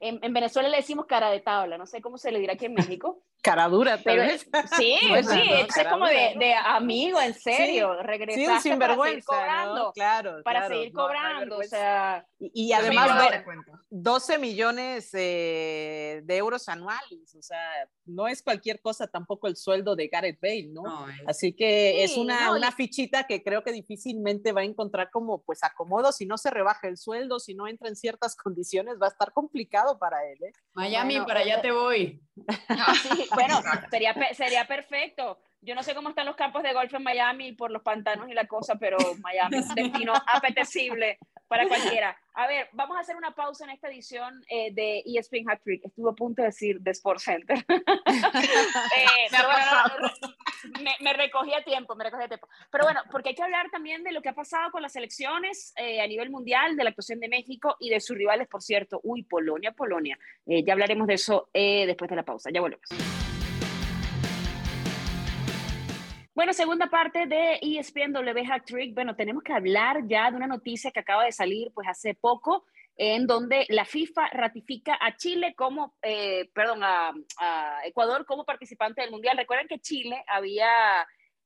En, 0.00 0.18
en, 0.22 0.32
Venezuela 0.32 0.68
le 0.68 0.78
decimos 0.78 1.06
cara 1.06 1.30
de 1.30 1.40
tabla, 1.40 1.78
no 1.78 1.86
sé 1.86 2.02
cómo 2.02 2.18
se 2.18 2.32
le 2.32 2.40
dirá 2.40 2.54
aquí 2.54 2.66
en 2.66 2.74
México. 2.74 3.22
Cara 3.42 3.68
dura, 3.68 3.98
pero 4.02 4.24
Sí, 4.76 4.98
sí, 5.30 5.50
es 5.58 5.88
como 5.88 6.06
de, 6.06 6.34
de, 6.38 6.54
amigo, 6.54 7.20
en 7.20 7.34
serio, 7.34 7.96
sí, 8.00 8.06
regresar 8.06 8.60
sí, 8.60 8.70
para 8.70 8.96
seguir 8.96 9.24
cobrando. 9.24 9.92
Claro, 9.92 10.42
para 10.42 10.68
seguir 10.68 10.92
cobrando, 10.92 11.58
o 11.58 11.62
sea... 11.62 12.26
Y, 12.38 12.66
y 12.68 12.72
además, 12.72 13.44
12 13.88 14.38
millones 14.38 15.10
eh, 15.14 16.20
de 16.24 16.36
euros 16.36 16.68
anuales, 16.68 17.34
o 17.34 17.42
sea, 17.42 17.58
no 18.04 18.26
es 18.28 18.42
cualquier 18.42 18.80
cosa 18.80 19.06
tampoco 19.06 19.46
el 19.46 19.56
sueldo 19.56 19.96
de 19.96 20.08
Gareth 20.08 20.40
Bale, 20.40 20.68
¿no? 20.68 21.08
es... 21.08 21.16
Así 21.26 21.52
que 21.52 22.04
es 22.04 22.16
una, 22.16 22.46
no, 22.46 22.56
una 22.56 22.72
fichita 22.72 23.26
que 23.26 23.42
creo 23.42 23.62
que 23.62 23.72
difícilmente 23.72 24.52
va 24.52 24.62
a 24.62 24.64
encontrar 24.64 25.10
como 25.10 25.42
pues 25.42 25.62
acomodo, 25.62 26.12
si 26.12 26.26
no 26.26 26.36
se 26.36 26.50
rebaja 26.50 26.88
el 26.88 26.96
sueldo, 26.96 27.38
si 27.38 27.54
no 27.54 27.68
entra 27.68 27.88
en 27.88 27.96
ciertas 27.96 28.36
condiciones, 28.36 28.96
va 29.00 29.06
a 29.06 29.10
estar 29.10 29.32
complicado 29.32 29.98
para 29.98 30.26
él. 30.30 30.38
¿eh? 30.42 30.52
Miami, 30.74 31.14
bueno, 31.14 31.26
para 31.26 31.40
allá 31.40 31.60
te 31.62 31.70
voy. 31.70 32.20
Sí, 33.16 33.25
bueno, 33.34 33.60
sería, 33.90 34.14
sería 34.34 34.66
perfecto. 34.66 35.38
Yo 35.60 35.74
no 35.74 35.82
sé 35.82 35.94
cómo 35.94 36.10
están 36.10 36.26
los 36.26 36.36
campos 36.36 36.62
de 36.62 36.72
golf 36.72 36.92
en 36.94 37.02
Miami 37.02 37.52
por 37.52 37.70
los 37.70 37.82
pantanos 37.82 38.28
y 38.28 38.34
la 38.34 38.46
cosa, 38.46 38.76
pero 38.76 38.98
Miami 39.20 39.56
es 39.58 39.68
un 39.68 39.74
destino 39.74 40.12
apetecible 40.26 41.18
para 41.48 41.66
cualquiera. 41.68 42.18
A 42.34 42.46
ver, 42.46 42.68
vamos 42.72 42.96
a 42.96 43.00
hacer 43.00 43.16
una 43.16 43.34
pausa 43.34 43.64
en 43.64 43.70
esta 43.70 43.88
edición 43.88 44.44
eh, 44.48 44.72
de 44.72 45.02
ESPN 45.06 45.48
Hat 45.50 45.60
Trick. 45.62 45.84
Estuvo 45.84 46.10
a 46.10 46.14
punto 46.14 46.42
de 46.42 46.48
decir 46.48 46.80
de 46.80 46.90
Sports 46.90 47.24
Center. 47.24 47.56
eh, 47.68 49.26
me, 49.32 49.38
bueno, 49.42 50.12
me, 50.82 50.96
me, 51.00 51.12
recogí 51.14 51.54
a 51.54 51.62
tiempo, 51.62 51.94
me 51.96 52.04
recogí 52.04 52.24
a 52.24 52.28
tiempo. 52.28 52.48
Pero 52.70 52.84
bueno, 52.84 53.00
porque 53.10 53.30
hay 53.30 53.34
que 53.34 53.42
hablar 53.42 53.70
también 53.70 54.02
de 54.04 54.12
lo 54.12 54.22
que 54.22 54.28
ha 54.28 54.34
pasado 54.34 54.70
con 54.70 54.82
las 54.82 54.96
elecciones 54.96 55.72
eh, 55.76 56.00
a 56.00 56.06
nivel 56.06 56.30
mundial, 56.30 56.76
de 56.76 56.84
la 56.84 56.90
actuación 56.90 57.20
de 57.20 57.28
México 57.28 57.76
y 57.80 57.90
de 57.90 58.00
sus 58.00 58.16
rivales, 58.16 58.48
por 58.48 58.62
cierto. 58.62 59.00
Uy, 59.02 59.22
Polonia, 59.22 59.72
Polonia. 59.72 60.18
Eh, 60.46 60.64
ya 60.64 60.72
hablaremos 60.72 61.06
de 61.06 61.14
eso 61.14 61.48
eh, 61.52 61.86
después 61.86 62.10
de 62.10 62.16
la 62.16 62.24
pausa. 62.24 62.50
Ya 62.52 62.60
volvemos. 62.60 63.25
Bueno, 66.36 66.52
segunda 66.52 66.90
parte 66.90 67.24
de 67.24 67.58
ESPN 67.62 68.12
W 68.12 68.44
Trick. 68.66 68.94
Bueno, 68.94 69.16
tenemos 69.16 69.42
que 69.42 69.54
hablar 69.54 70.06
ya 70.06 70.30
de 70.30 70.36
una 70.36 70.46
noticia 70.46 70.90
que 70.90 71.00
acaba 71.00 71.24
de 71.24 71.32
salir 71.32 71.72
pues 71.72 71.88
hace 71.88 72.12
poco, 72.12 72.66
en 72.94 73.26
donde 73.26 73.64
la 73.70 73.86
FIFA 73.86 74.28
ratifica 74.32 74.98
a 75.00 75.16
Chile 75.16 75.54
como, 75.56 75.94
eh, 76.02 76.50
perdón, 76.52 76.84
a, 76.84 77.14
a, 77.38 77.80
Ecuador 77.86 78.26
como 78.26 78.44
participante 78.44 79.00
del 79.00 79.12
Mundial. 79.12 79.38
Recuerden 79.38 79.66
que 79.66 79.80
Chile 79.80 80.22
había 80.28 80.68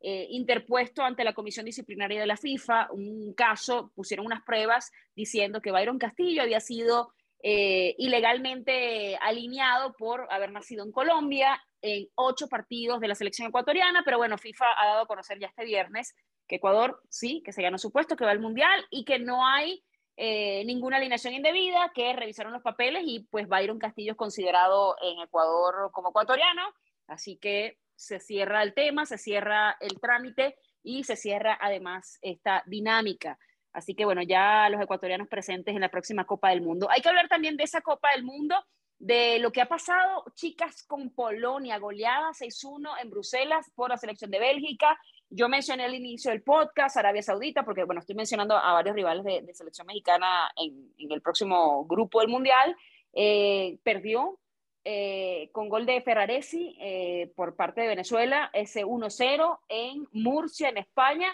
eh, 0.01 0.27
interpuesto 0.31 1.05
ante 1.05 1.23
la 1.23 1.35
Comisión 1.35 1.67
Disciplinaria 1.67 2.19
de 2.19 2.27
la 2.27 2.37
FIFA 2.37 2.89
un 2.91 3.33
caso, 3.35 3.93
pusieron 3.95 4.27
unas 4.27 4.43
pruebas 4.43 4.91
diciendo 5.15 5.63
que 5.63 5.71
Byron 5.71 6.01
Castillo 6.01 6.43
había 6.43 6.59
sido 6.59 7.13
eh, 7.43 7.95
ilegalmente 7.99 9.17
alineado 9.17 9.95
por 9.95 10.27
haber 10.31 10.53
nacido 10.53 10.85
en 10.85 10.93
Colombia 10.93 11.61
en 11.83 12.07
ocho 12.15 12.49
partidos 12.49 13.01
de 13.01 13.09
la 13.09 13.15
selección 13.15 13.49
ecuatoriana, 13.49 14.03
pero 14.05 14.19
bueno, 14.19 14.37
FIFA 14.37 14.67
ha 14.77 14.87
dado 14.87 15.03
a 15.03 15.07
conocer 15.07 15.39
ya 15.39 15.47
este 15.47 15.65
viernes 15.65 16.15
que 16.47 16.57
Ecuador 16.57 17.01
sí, 17.09 17.43
que 17.45 17.53
se 17.53 17.63
ganó 17.63 17.79
su 17.79 17.93
puesto, 17.93 18.17
que 18.17 18.25
va 18.25 18.33
al 18.33 18.41
Mundial 18.41 18.85
y 18.91 19.05
que 19.05 19.19
no 19.19 19.47
hay 19.47 19.83
eh, 20.17 20.65
ninguna 20.67 20.99
alineación 20.99 21.33
indebida, 21.33 21.93
que 21.95 22.13
revisaron 22.13 22.53
los 22.53 22.63
papeles 22.63 23.05
y 23.07 23.21
pues 23.31 23.49
Byron 23.49 23.79
Castillo 23.79 24.13
es 24.13 24.19
considerado 24.19 24.97
en 25.01 25.21
Ecuador 25.21 25.91
como 25.93 26.11
ecuatoriano, 26.11 26.63
así 27.07 27.39
que 27.39 27.79
se 27.95 28.21
cierra 28.21 28.63
el 28.63 28.75
tema, 28.75 29.07
se 29.07 29.17
cierra 29.17 29.77
el 29.81 29.99
trámite 30.01 30.57
y 30.83 31.05
se 31.05 31.17
cierra 31.17 31.57
además 31.61 32.19
esta 32.21 32.65
dinámica. 32.67 33.39
Así 33.73 33.95
que 33.95 34.05
bueno, 34.05 34.23
ya 34.23 34.69
los 34.69 34.81
ecuatorianos 34.81 35.29
presentes 35.29 35.75
en 35.75 35.81
la 35.81 35.89
próxima 35.91 36.25
Copa 36.25 36.51
del 36.51 36.63
Mundo. 36.63 36.89
Hay 36.91 37.01
que 37.01 37.09
hablar 37.09 37.29
también 37.29 37.57
de 37.57 37.65
esa 37.65 37.81
Copa 37.81 38.11
del 38.15 38.25
Mundo, 38.25 38.57
de 38.99 39.39
lo 39.39 39.51
que 39.51 39.63
ha 39.63 39.67
pasado, 39.67 40.25
chicas, 40.35 40.83
con 40.83 41.11
Polonia, 41.11 41.79
goleada 41.79 42.31
6-1 42.33 42.91
en 43.03 43.11
Bruselas 43.11 43.71
por 43.75 43.91
la 43.91 43.97
selección 43.97 44.31
de 44.31 44.39
Bélgica. 44.39 44.99
Yo 45.31 45.49
mencioné 45.49 45.85
al 45.85 45.95
inicio 45.95 46.31
del 46.31 46.43
podcast 46.43 46.97
Arabia 46.97 47.23
Saudita, 47.23 47.65
porque 47.65 47.85
bueno, 47.85 48.01
estoy 48.01 48.15
mencionando 48.15 48.57
a 48.57 48.73
varios 48.73 48.95
rivales 48.95 49.25
de, 49.25 49.55
selección 49.55 49.87
mexicana 49.87 50.51
en, 50.57 50.93
en, 50.99 51.13
el 51.13 51.23
próximo 51.23 51.85
grupo 51.87 52.21
del 52.21 52.29
Mundial. 52.29 52.77
Eh, 53.13 53.79
perdió 53.83 54.39
eh, 54.83 55.51
con 55.53 55.69
gol 55.69 55.85
de 55.85 56.01
Ferraresi 56.01 56.77
eh, 56.81 57.31
por 57.37 57.55
parte 57.55 57.83
de 57.83 57.89
Venezuela, 57.89 58.51
ese 58.55 58.85
1-0 58.85 59.59
en 59.69 60.09
Murcia, 60.13 60.71
en 60.71 60.79
España. 60.79 61.33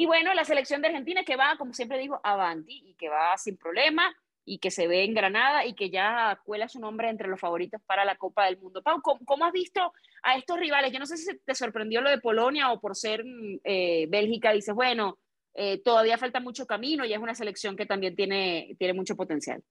Y 0.00 0.06
bueno, 0.06 0.32
la 0.32 0.44
selección 0.44 0.80
de 0.80 0.86
Argentina 0.86 1.24
que 1.24 1.34
va, 1.34 1.56
como 1.58 1.74
siempre 1.74 1.98
digo, 1.98 2.20
avanti 2.22 2.84
y 2.86 2.94
que 2.94 3.08
va 3.08 3.36
sin 3.36 3.56
problema 3.56 4.14
y 4.44 4.58
que 4.58 4.70
se 4.70 4.86
ve 4.86 5.02
en 5.02 5.12
Granada 5.12 5.66
y 5.66 5.74
que 5.74 5.90
ya 5.90 6.40
cuela 6.44 6.68
su 6.68 6.78
nombre 6.78 7.10
entre 7.10 7.26
los 7.26 7.40
favoritos 7.40 7.82
para 7.84 8.04
la 8.04 8.14
Copa 8.14 8.44
del 8.44 8.58
Mundo. 8.58 8.80
Pau, 8.80 9.02
¿cómo, 9.02 9.44
has 9.44 9.52
visto 9.52 9.92
a 10.22 10.36
estos 10.36 10.56
rivales? 10.56 10.92
Yo 10.92 11.00
no 11.00 11.06
sé 11.06 11.16
si 11.16 11.36
te 11.38 11.52
sorprendió 11.52 12.00
lo 12.00 12.10
de 12.10 12.20
Polonia 12.20 12.70
o 12.70 12.80
por 12.80 12.94
ser 12.94 13.24
eh, 13.64 14.06
Bélgica, 14.08 14.52
dices, 14.52 14.72
bueno, 14.72 15.18
eh, 15.54 15.82
todavía 15.82 16.16
falta 16.16 16.38
mucho 16.38 16.64
camino 16.64 17.04
y 17.04 17.12
es 17.12 17.18
una 17.18 17.34
selección 17.34 17.76
que 17.76 17.84
también 17.84 18.14
tiene, 18.14 18.76
tiene 18.78 18.94
mucho 18.94 19.16
potencial. 19.16 19.64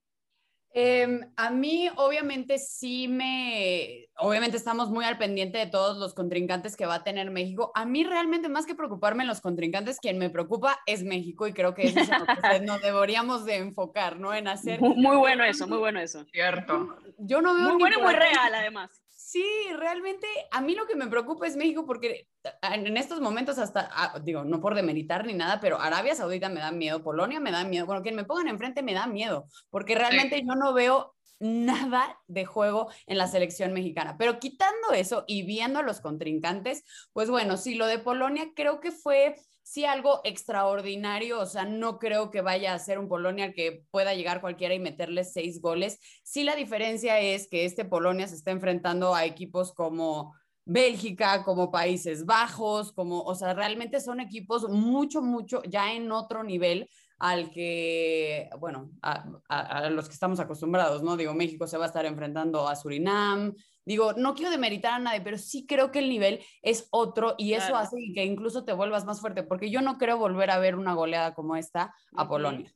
Eh, 0.80 1.22
a 1.38 1.50
mí, 1.50 1.90
obviamente, 1.96 2.60
sí 2.60 3.08
me. 3.08 4.10
Obviamente, 4.20 4.58
estamos 4.58 4.92
muy 4.92 5.06
al 5.06 5.18
pendiente 5.18 5.58
de 5.58 5.66
todos 5.66 5.98
los 5.98 6.13
contrincantes 6.13 6.78
que 6.78 6.86
va 6.86 6.94
a 6.96 7.04
tener 7.04 7.32
México. 7.32 7.72
A 7.74 7.84
mí, 7.86 8.04
realmente, 8.04 8.48
más 8.48 8.68
que 8.68 8.76
preocuparme 8.76 9.24
en 9.24 9.28
los 9.28 9.42
contrincantes, 9.42 10.00
quien 10.00 10.20
me 10.20 10.30
preocupa 10.30 10.78
es 10.86 11.02
México 11.04 11.48
y 11.48 11.54
creo 11.54 11.74
que 11.74 11.88
eso 11.88 12.02
es 12.02 12.10
lo 12.10 12.28
que 12.28 12.60
nos 12.62 12.80
deberíamos 12.84 13.44
de 13.44 13.56
enfocar, 13.56 14.20
¿no? 14.20 14.36
En 14.36 14.48
hacer. 14.48 14.80
Muy 14.80 15.18
bueno 15.18 15.44
eso, 15.44 15.68
muy 15.68 15.80
bueno 15.80 16.00
eso. 16.00 16.24
Cierto. 16.26 16.96
Yo 17.18 17.42
no 17.42 17.56
veo. 17.56 17.70
Muy 17.70 17.80
bueno 17.80 17.98
y 17.98 18.04
muy 18.04 18.13
real, 18.13 18.54
además. 18.54 19.07
Sí, 19.28 19.44
realmente 19.76 20.26
a 20.52 20.62
mí 20.62 20.74
lo 20.74 20.88
que 20.88 20.96
me 20.96 21.08
preocupa 21.08 21.46
es 21.48 21.58
México 21.58 21.86
porque 21.86 22.30
en 22.62 22.96
estos 22.96 23.20
momentos 23.20 23.58
hasta, 23.58 23.90
ah, 23.92 24.18
digo, 24.24 24.46
no 24.46 24.62
por 24.62 24.74
demeritar 24.74 25.26
ni 25.26 25.34
nada, 25.34 25.60
pero 25.60 25.82
Arabia 25.82 26.16
Saudita 26.16 26.48
me 26.48 26.62
da 26.62 26.72
miedo, 26.72 27.04
Polonia 27.04 27.42
me 27.42 27.52
da 27.52 27.66
miedo, 27.66 27.86
bueno, 27.86 28.04
quien 28.04 28.16
me 28.16 28.24
pongan 28.24 28.48
enfrente 28.48 28.84
me 28.84 28.94
da 28.94 29.06
miedo, 29.06 29.50
porque 29.70 29.96
realmente 29.96 30.38
sí. 30.38 30.46
yo 30.48 30.56
no 30.56 30.74
veo 30.74 31.13
nada 31.40 32.18
de 32.28 32.46
juego 32.46 32.90
en 33.06 33.18
la 33.18 33.28
selección 33.28 33.74
mexicana. 33.74 34.16
Pero 34.18 34.40
quitando 34.40 34.94
eso 34.94 35.26
y 35.28 35.44
viendo 35.44 35.80
a 35.80 35.84
los 35.84 36.00
contrincantes, 36.00 36.86
pues 37.12 37.30
bueno, 37.30 37.58
sí, 37.58 37.76
lo 37.76 37.86
de 37.86 38.00
Polonia 38.00 38.52
creo 38.56 38.80
que 38.80 38.94
fue 38.94 39.36
sí 39.67 39.84
algo 39.84 40.21
extraordinario, 40.23 41.41
o 41.41 41.45
sea, 41.45 41.65
no 41.65 41.99
creo 41.99 42.32
que 42.32 42.39
vaya 42.39 42.73
a 42.73 42.80
ser 42.80 42.99
un 42.99 43.10
Polonia 43.10 43.51
que 43.51 43.84
pueda 43.91 44.13
llegar 44.13 44.39
cualquiera 44.39 44.73
y 44.73 44.80
meterle 44.80 45.25
seis 45.25 45.60
goles. 45.60 45.99
Sí, 46.23 46.45
la 46.45 46.56
diferencia 46.56 47.19
es 47.19 47.49
que 47.49 47.65
este 47.65 47.84
Polonia 47.84 48.27
se 48.27 48.36
está 48.36 48.51
enfrentando 48.51 49.13
a 49.13 49.25
equipos 49.25 49.73
como 49.73 50.34
Bélgica, 50.63 51.43
como 51.43 51.69
Países 51.69 52.25
Bajos, 52.25 52.93
como, 52.93 53.21
o 53.23 53.36
sea, 53.36 53.53
realmente 53.53 53.99
son 53.99 54.21
equipos 54.21 54.69
mucho, 54.69 55.21
mucho, 55.21 55.62
ya 55.63 55.91
en 55.91 56.13
otro 56.13 56.43
nivel 56.43 56.89
al 57.19 57.51
que, 57.51 58.49
bueno, 58.60 58.91
a, 59.01 59.89
los 59.89 60.08
que 60.08 60.13
estamos 60.13 60.39
acostumbrados, 60.39 61.03
¿no? 61.03 61.17
Digo, 61.17 61.34
México 61.34 61.67
se 61.67 61.77
va 61.77 61.84
a 61.84 61.88
estar 61.88 62.06
enfrentando 62.06 62.69
a 62.69 62.75
Surinam. 62.77 63.53
Digo, 63.88 64.13
no 64.13 64.36
quiero 64.36 64.52
demeritar 64.52 64.93
a 64.93 65.00
nadie, 65.00 65.21
pero 65.21 65.38
sí 65.38 65.65
creo 65.65 65.91
que 65.91 66.00
el 66.00 66.10
nivel 66.10 66.43
es 66.62 66.88
otro 66.91 67.36
y 67.38 67.54
eso 67.54 67.67
claro. 67.67 67.78
hace 67.78 67.97
que 68.13 68.26
incluso 68.26 68.65
te 68.65 68.73
vuelvas 68.73 69.06
más 69.06 69.21
fuerte, 69.21 69.43
porque 69.43 69.69
yo 69.69 69.82
no 69.82 69.97
creo 69.97 70.17
volver 70.17 70.52
a 70.52 70.60
ver 70.60 70.76
una 70.76 70.93
goleada 70.93 71.34
como 71.34 71.56
esta 71.56 71.84
a 71.84 72.23
uh 72.23 72.26
-huh. 72.26 72.28
Polonia. 72.28 72.73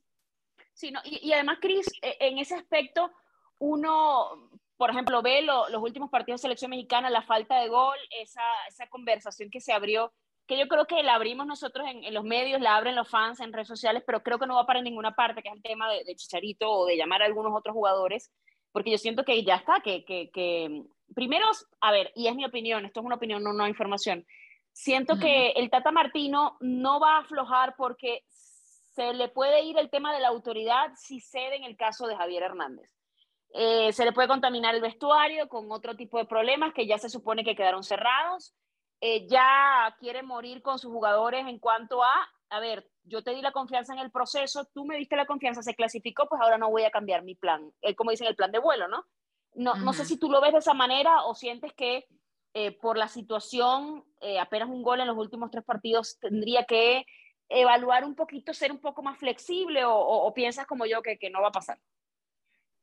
Sí, 0.72 0.90
no, 0.90 1.00
y, 1.04 1.20
y 1.28 1.32
además, 1.34 1.58
Cris, 1.60 1.86
e, 2.00 2.16
en 2.20 2.38
ese 2.38 2.54
aspecto, 2.54 3.10
uno 3.58 4.50
por 4.82 4.90
ejemplo, 4.90 5.22
ve 5.22 5.42
los 5.42 5.80
últimos 5.80 6.10
partidos 6.10 6.40
de 6.40 6.46
selección 6.46 6.70
mexicana, 6.70 7.08
la 7.08 7.22
falta 7.22 7.60
de 7.60 7.68
gol, 7.68 7.96
esa, 8.18 8.42
esa 8.66 8.88
conversación 8.88 9.48
que 9.48 9.60
se 9.60 9.72
abrió, 9.72 10.12
que 10.48 10.58
yo 10.58 10.66
creo 10.66 10.86
que 10.86 11.04
la 11.04 11.14
abrimos 11.14 11.46
nosotros 11.46 11.86
en, 11.88 12.12
los 12.12 12.24
medios, 12.24 12.60
la 12.60 12.74
abren 12.74 12.96
los 12.96 13.08
fans 13.08 13.38
en 13.38 13.52
redes 13.52 13.68
sociales, 13.68 14.02
pero 14.04 14.24
creo 14.24 14.40
que 14.40 14.46
no 14.48 14.56
va 14.56 14.66
para 14.66 14.82
ninguna 14.82 15.14
parte, 15.14 15.40
que 15.40 15.50
es 15.50 15.54
el 15.54 15.62
tema 15.62 15.88
de, 15.88 16.16
Chicharito 16.16 16.68
o 16.68 16.86
de 16.86 16.96
llamar 16.96 17.22
a 17.22 17.26
algunos 17.26 17.52
otros 17.54 17.74
jugadores, 17.74 18.32
porque 18.72 18.90
yo 18.90 18.98
siento 18.98 19.24
que 19.24 19.44
ya 19.44 19.56
está, 19.56 19.80
que, 19.80 20.04
que, 20.04 20.30
que 20.30 20.82
primero, 21.14 21.46
a 21.80 21.92
ver, 21.92 22.12
y 22.14 22.26
es 22.26 22.34
mi 22.34 22.44
opinión, 22.44 22.84
esto 22.84 23.00
es 23.00 23.06
una 23.06 23.16
opinión, 23.16 23.42
no, 23.42 23.52
no 23.52 23.68
información, 23.68 24.26
siento 24.72 25.18
que 25.18 25.50
el 25.50 25.70
Tata 25.70 25.92
Martino 25.92 26.56
no 26.60 26.98
va 26.98 27.16
a 27.16 27.20
aflojar 27.20 27.74
porque 27.76 28.24
se 28.94 29.12
le 29.14 29.28
puede 29.28 29.62
ir 29.64 29.78
el 29.78 29.90
tema 29.90 30.12
de 30.12 30.20
la 30.20 30.28
autoridad 30.28 30.92
si 30.96 31.20
cede 31.20 31.56
en 31.56 31.64
el 31.64 31.76
caso 31.76 32.06
de 32.06 32.16
Javier 32.16 32.42
Hernández. 32.42 32.90
Eh, 33.54 33.92
se 33.92 34.04
le 34.04 34.12
puede 34.12 34.28
contaminar 34.28 34.74
el 34.74 34.80
vestuario 34.80 35.48
con 35.48 35.70
otro 35.70 35.94
tipo 35.94 36.18
de 36.18 36.24
problemas 36.24 36.72
que 36.72 36.86
ya 36.86 36.98
se 36.98 37.10
supone 37.10 37.44
que 37.44 37.54
quedaron 37.54 37.82
cerrados. 37.82 38.54
Eh, 39.00 39.26
ya 39.28 39.94
quiere 39.98 40.22
morir 40.22 40.62
con 40.62 40.78
sus 40.78 40.90
jugadores 40.90 41.46
en 41.46 41.58
cuanto 41.58 42.02
a, 42.02 42.30
a 42.52 42.60
ver, 42.60 42.88
yo 43.04 43.22
te 43.22 43.34
di 43.34 43.42
la 43.42 43.52
confianza 43.52 43.92
en 43.92 43.98
el 43.98 44.10
proceso, 44.10 44.66
tú 44.72 44.84
me 44.84 44.96
diste 44.96 45.16
la 45.16 45.26
confianza, 45.26 45.62
se 45.62 45.74
clasificó, 45.74 46.28
pues 46.28 46.40
ahora 46.40 46.58
no 46.58 46.70
voy 46.70 46.84
a 46.84 46.90
cambiar 46.90 47.22
mi 47.22 47.34
plan, 47.34 47.72
eh, 47.80 47.94
como 47.94 48.10
dicen, 48.10 48.26
el 48.26 48.36
plan 48.36 48.52
de 48.52 48.58
vuelo, 48.58 48.88
¿no? 48.88 49.04
No, 49.54 49.74
no 49.74 49.92
sé 49.92 50.04
si 50.04 50.18
tú 50.18 50.30
lo 50.30 50.40
ves 50.40 50.52
de 50.52 50.60
esa 50.60 50.72
manera 50.72 51.24
o 51.24 51.34
sientes 51.34 51.72
que 51.74 52.06
por 52.80 52.98
la 52.98 53.08
situación, 53.08 54.04
apenas 54.38 54.68
un 54.68 54.82
gol 54.82 55.00
en 55.00 55.06
los 55.06 55.16
últimos 55.16 55.50
tres 55.50 55.64
partidos, 55.64 56.18
tendría 56.20 56.64
que 56.64 57.06
evaluar 57.52 58.04
un 58.04 58.14
poquito, 58.14 58.52
ser 58.54 58.72
un 58.72 58.78
poco 58.78 59.02
más 59.02 59.18
flexible 59.18 59.84
o, 59.84 59.94
o, 59.94 60.34
piensas 60.34 60.66
como 60.66 60.86
yo 60.86 61.02
que, 61.02 61.18
que 61.18 61.30
no 61.30 61.42
va 61.42 61.48
a 61.48 61.52
pasar. 61.52 61.78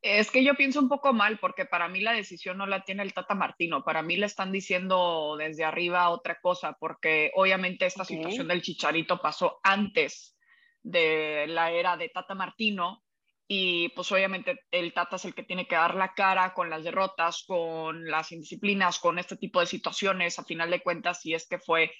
Es 0.01 0.31
que 0.31 0.43
yo 0.43 0.55
pienso 0.55 0.79
un 0.79 0.87
poco 0.87 1.11
mal 1.11 1.39
porque 1.39 1.65
para 1.65 1.89
mí 1.89 1.99
la 1.99 2.13
decisión 2.13 2.57
no 2.57 2.65
la 2.65 2.83
tiene 2.83 3.03
el 3.03 3.13
Tata 3.13 3.35
Martino, 3.35 3.83
para 3.83 4.01
mí 4.01 4.15
le 4.15 4.27
están 4.27 4.51
diciendo 4.51 5.35
desde 5.37 5.65
arriba 5.65 6.09
otra 6.09 6.39
cosa, 6.39 6.77
porque 6.79 7.31
obviamente 7.35 7.85
esta 7.85 8.05
situación 8.05 8.47
del 8.47 8.61
chicharito 8.61 9.21
pasó 9.21 9.59
antes 9.61 10.37
de 10.81 11.47
la 11.47 11.71
era 11.71 11.97
de 11.97 12.07
Tata 12.07 12.33
Martino 12.33 13.03
y 13.45 13.89
pues 13.89 14.09
obviamente 14.13 14.61
el 14.71 14.93
Tata 14.93 15.17
es 15.17 15.25
el 15.25 15.33
que 15.33 15.43
tiene 15.43 15.67
que 15.67 15.75
dar 15.75 15.95
la 15.95 16.13
cara 16.13 16.53
con 16.53 16.69
las 16.69 16.83
derrotas, 16.83 17.43
con 17.45 18.05
las 18.05 18.31
indisciplinas, 18.31 18.99
con 18.99 19.19
este 19.19 19.35
tipo 19.35 19.59
de 19.59 19.65
situaciones, 19.65 20.39
a 20.39 20.45
final 20.45 20.69
de 20.69 20.81
cuentas, 20.81 21.21
si 21.21 21.33
es 21.33 21.45
que 21.47 21.59
fue 21.59 21.91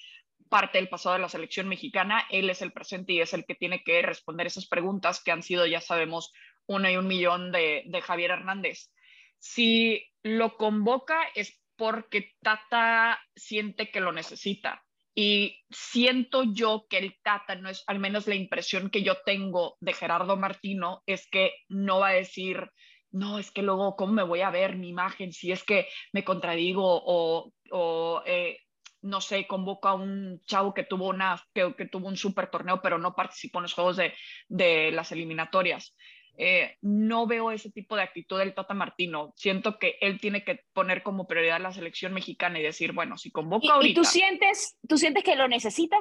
parte 0.48 0.78
del 0.78 0.88
pasado 0.88 1.14
de 1.14 1.20
la 1.20 1.28
selección 1.28 1.68
mexicana, 1.68 2.24
él 2.30 2.48
es 2.50 2.62
el 2.62 2.72
presente 2.72 3.12
y 3.12 3.20
es 3.20 3.34
el 3.34 3.44
que 3.44 3.54
tiene 3.54 3.82
que 3.82 4.00
responder 4.00 4.46
esas 4.46 4.66
preguntas 4.66 5.22
que 5.22 5.32
han 5.32 5.42
sido, 5.42 5.66
ya 5.66 5.80
sabemos, 5.80 6.32
uno 6.70 6.88
y 6.88 6.96
un 6.96 7.08
millón 7.08 7.50
de, 7.50 8.02
Javier 8.02 8.30
Hernández. 8.30 8.92
Si 9.38 10.06
lo 10.22 10.56
convoca 10.56 11.20
es 11.34 11.60
porque 11.76 12.32
Tata 12.42 13.20
siente 13.34 13.90
que 13.90 14.00
lo 14.00 14.12
necesita. 14.12 14.84
Y 15.12 15.64
siento 15.68 16.44
yo 16.44 16.86
que 16.88 16.98
el 16.98 17.18
Tata 17.22 17.56
no 17.56 17.68
es, 17.68 17.82
al 17.88 17.98
menos 17.98 18.28
la 18.28 18.36
impresión 18.36 18.88
que 18.88 19.02
yo 19.02 19.16
tengo 19.26 19.76
de 19.80 19.94
Gerardo 19.94 20.36
Martino, 20.36 21.02
es 21.06 21.28
que 21.28 21.54
no 21.68 21.98
va 21.98 22.08
a 22.08 22.12
decir, 22.12 22.70
no, 23.10 23.40
es 23.40 23.50
que 23.50 23.62
luego, 23.62 23.96
¿cómo 23.96 24.12
me 24.12 24.22
voy 24.22 24.42
a 24.42 24.50
ver 24.50 24.76
mi 24.76 24.90
imagen? 24.90 25.32
Si 25.32 25.50
es 25.50 25.64
que 25.64 25.88
me 26.12 26.22
contradigo 26.22 26.84
o, 26.84 27.52
o 27.72 28.22
eh, 28.24 28.60
no 29.02 29.20
sé, 29.20 29.48
convoco 29.48 29.88
a 29.88 29.94
un 29.94 30.40
chavo 30.46 30.72
que 30.72 30.84
tuvo, 30.84 31.08
una, 31.08 31.42
que, 31.52 31.74
que, 31.74 31.86
tuvo 31.86 32.06
un 32.06 32.16
super 32.16 32.48
torneo, 32.48 32.80
pero 32.80 32.96
no 32.98 33.16
participó 33.16 33.58
en 33.58 33.62
los 33.62 33.74
juegos 33.74 33.96
de, 33.96 34.14
de 34.48 34.92
las 34.92 35.10
eliminatorias. 35.10 35.96
Eh, 36.36 36.76
no 36.80 37.26
veo 37.26 37.50
ese 37.50 37.70
tipo 37.70 37.96
de 37.96 38.02
actitud 38.02 38.38
del 38.38 38.54
Tata 38.54 38.74
Martino. 38.74 39.32
Siento 39.36 39.78
que 39.78 39.96
él 40.00 40.20
tiene 40.20 40.44
que 40.44 40.64
poner 40.72 41.02
como 41.02 41.26
prioridad 41.26 41.60
la 41.60 41.72
selección 41.72 42.14
mexicana 42.14 42.58
y 42.58 42.62
decir, 42.62 42.92
bueno, 42.92 43.18
si 43.18 43.30
convoca 43.30 43.66
¿Y, 43.66 43.70
ahorita... 43.70 43.90
¿Y 43.90 43.94
tú 43.94 44.04
sientes, 44.04 44.76
tú 44.88 44.96
sientes 44.96 45.22
que 45.22 45.36
lo 45.36 45.48
necesita 45.48 45.96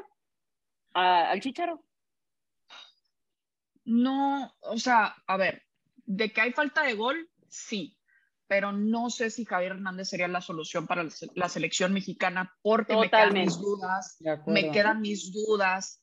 al 0.94 1.40
Chicharo? 1.42 1.84
No, 3.86 4.56
o 4.62 4.78
sea, 4.78 5.16
a 5.26 5.38
ver, 5.38 5.64
de 6.06 6.32
que 6.32 6.42
hay 6.42 6.52
falta 6.54 6.84
de 6.84 6.94
gol, 6.94 7.30
sí, 7.48 7.98
pero 8.48 8.72
no 8.72 9.10
sé 9.10 9.30
si 9.30 9.46
Javier 9.46 9.74
Hernández 9.74 10.10
sería 10.10 10.28
la 10.28 10.42
solución 10.42 10.88
para 10.88 11.06
la 11.36 11.50
selección 11.50 11.94
mexicana 11.94 12.56
porque 12.62 12.96
me 12.96 13.10
quedan 13.10 13.34
mis 13.34 13.60
dudas, 13.60 14.18
me 14.48 14.72
quedan 14.72 15.02
mis 15.02 15.32
dudas 15.32 16.02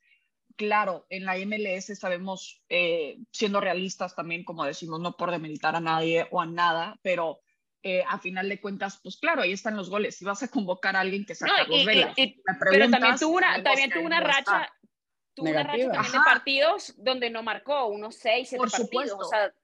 claro, 0.56 1.06
en 1.10 1.24
la 1.24 1.36
MLS 1.36 1.98
sabemos, 1.98 2.62
eh, 2.68 3.18
siendo 3.30 3.60
realistas 3.60 4.14
también, 4.14 4.44
como 4.44 4.64
decimos, 4.64 5.00
no 5.00 5.16
por 5.16 5.30
demeritar 5.30 5.76
a 5.76 5.80
nadie 5.80 6.26
o 6.30 6.40
a 6.40 6.46
nada, 6.46 6.98
pero 7.02 7.40
eh, 7.82 8.02
a 8.08 8.18
final 8.18 8.48
de 8.48 8.60
cuentas, 8.60 8.98
pues 9.02 9.16
claro, 9.16 9.42
ahí 9.42 9.52
están 9.52 9.76
los 9.76 9.90
goles. 9.90 10.16
Si 10.16 10.24
vas 10.24 10.42
a 10.42 10.48
convocar 10.48 10.96
a 10.96 11.00
alguien 11.00 11.24
que 11.24 11.36
saca 11.36 11.64
los 11.68 11.84
Vela. 11.84 12.12
pero 12.58 12.90
también 12.90 13.16
tuvo 13.16 13.36
una, 13.36 13.62
también 13.62 13.90
tuvo 13.90 14.06
una 14.06 14.20
racha, 14.20 14.68
tuvo 15.34 15.50
una 15.50 15.62
racha 15.62 15.92
también 15.92 16.12
de 16.12 16.18
partidos 16.24 16.94
donde 16.96 17.30
no 17.30 17.44
marcó, 17.44 17.86
unos 17.86 18.16
seis, 18.16 18.48
siete 18.48 18.64
partidos. 18.68 19.16
O 19.20 19.28
sea, 19.28 19.54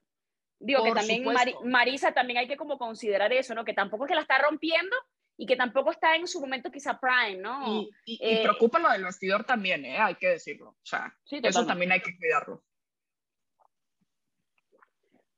digo 0.57 0.83
que 0.83 0.93
también 0.93 1.25
Marisa 1.65 2.13
también 2.13 2.39
hay 2.39 2.47
que 2.47 2.55
como 2.55 2.77
considerar 2.77 3.33
eso, 3.33 3.53
¿no? 3.55 3.65
Que 3.65 3.73
tampoco 3.73 4.05
es 4.05 4.09
que 4.09 4.15
la 4.15 4.21
está 4.21 4.37
rompiendo, 4.37 4.95
y 5.37 5.45
que 5.45 5.55
tampoco 5.55 5.91
está 5.91 6.15
en 6.15 6.27
su 6.27 6.39
momento 6.39 6.71
quizá 6.71 6.99
prime, 6.99 7.41
¿no? 7.41 7.67
Y, 7.67 7.89
y, 8.05 8.19
eh, 8.21 8.43
preocupa 8.43 8.79
lo 8.79 8.91
del 8.91 9.03
vestidor 9.03 9.43
también, 9.43 9.83
¿eh? 9.85 9.97
hay 9.97 10.15
que 10.15 10.29
decirlo. 10.29 10.69
O 10.69 10.85
sea, 10.85 11.15
eso 11.29 11.65
también 11.65 11.91
hay 11.91 12.01
que 12.01 12.15
cuidarlo. 12.17 12.63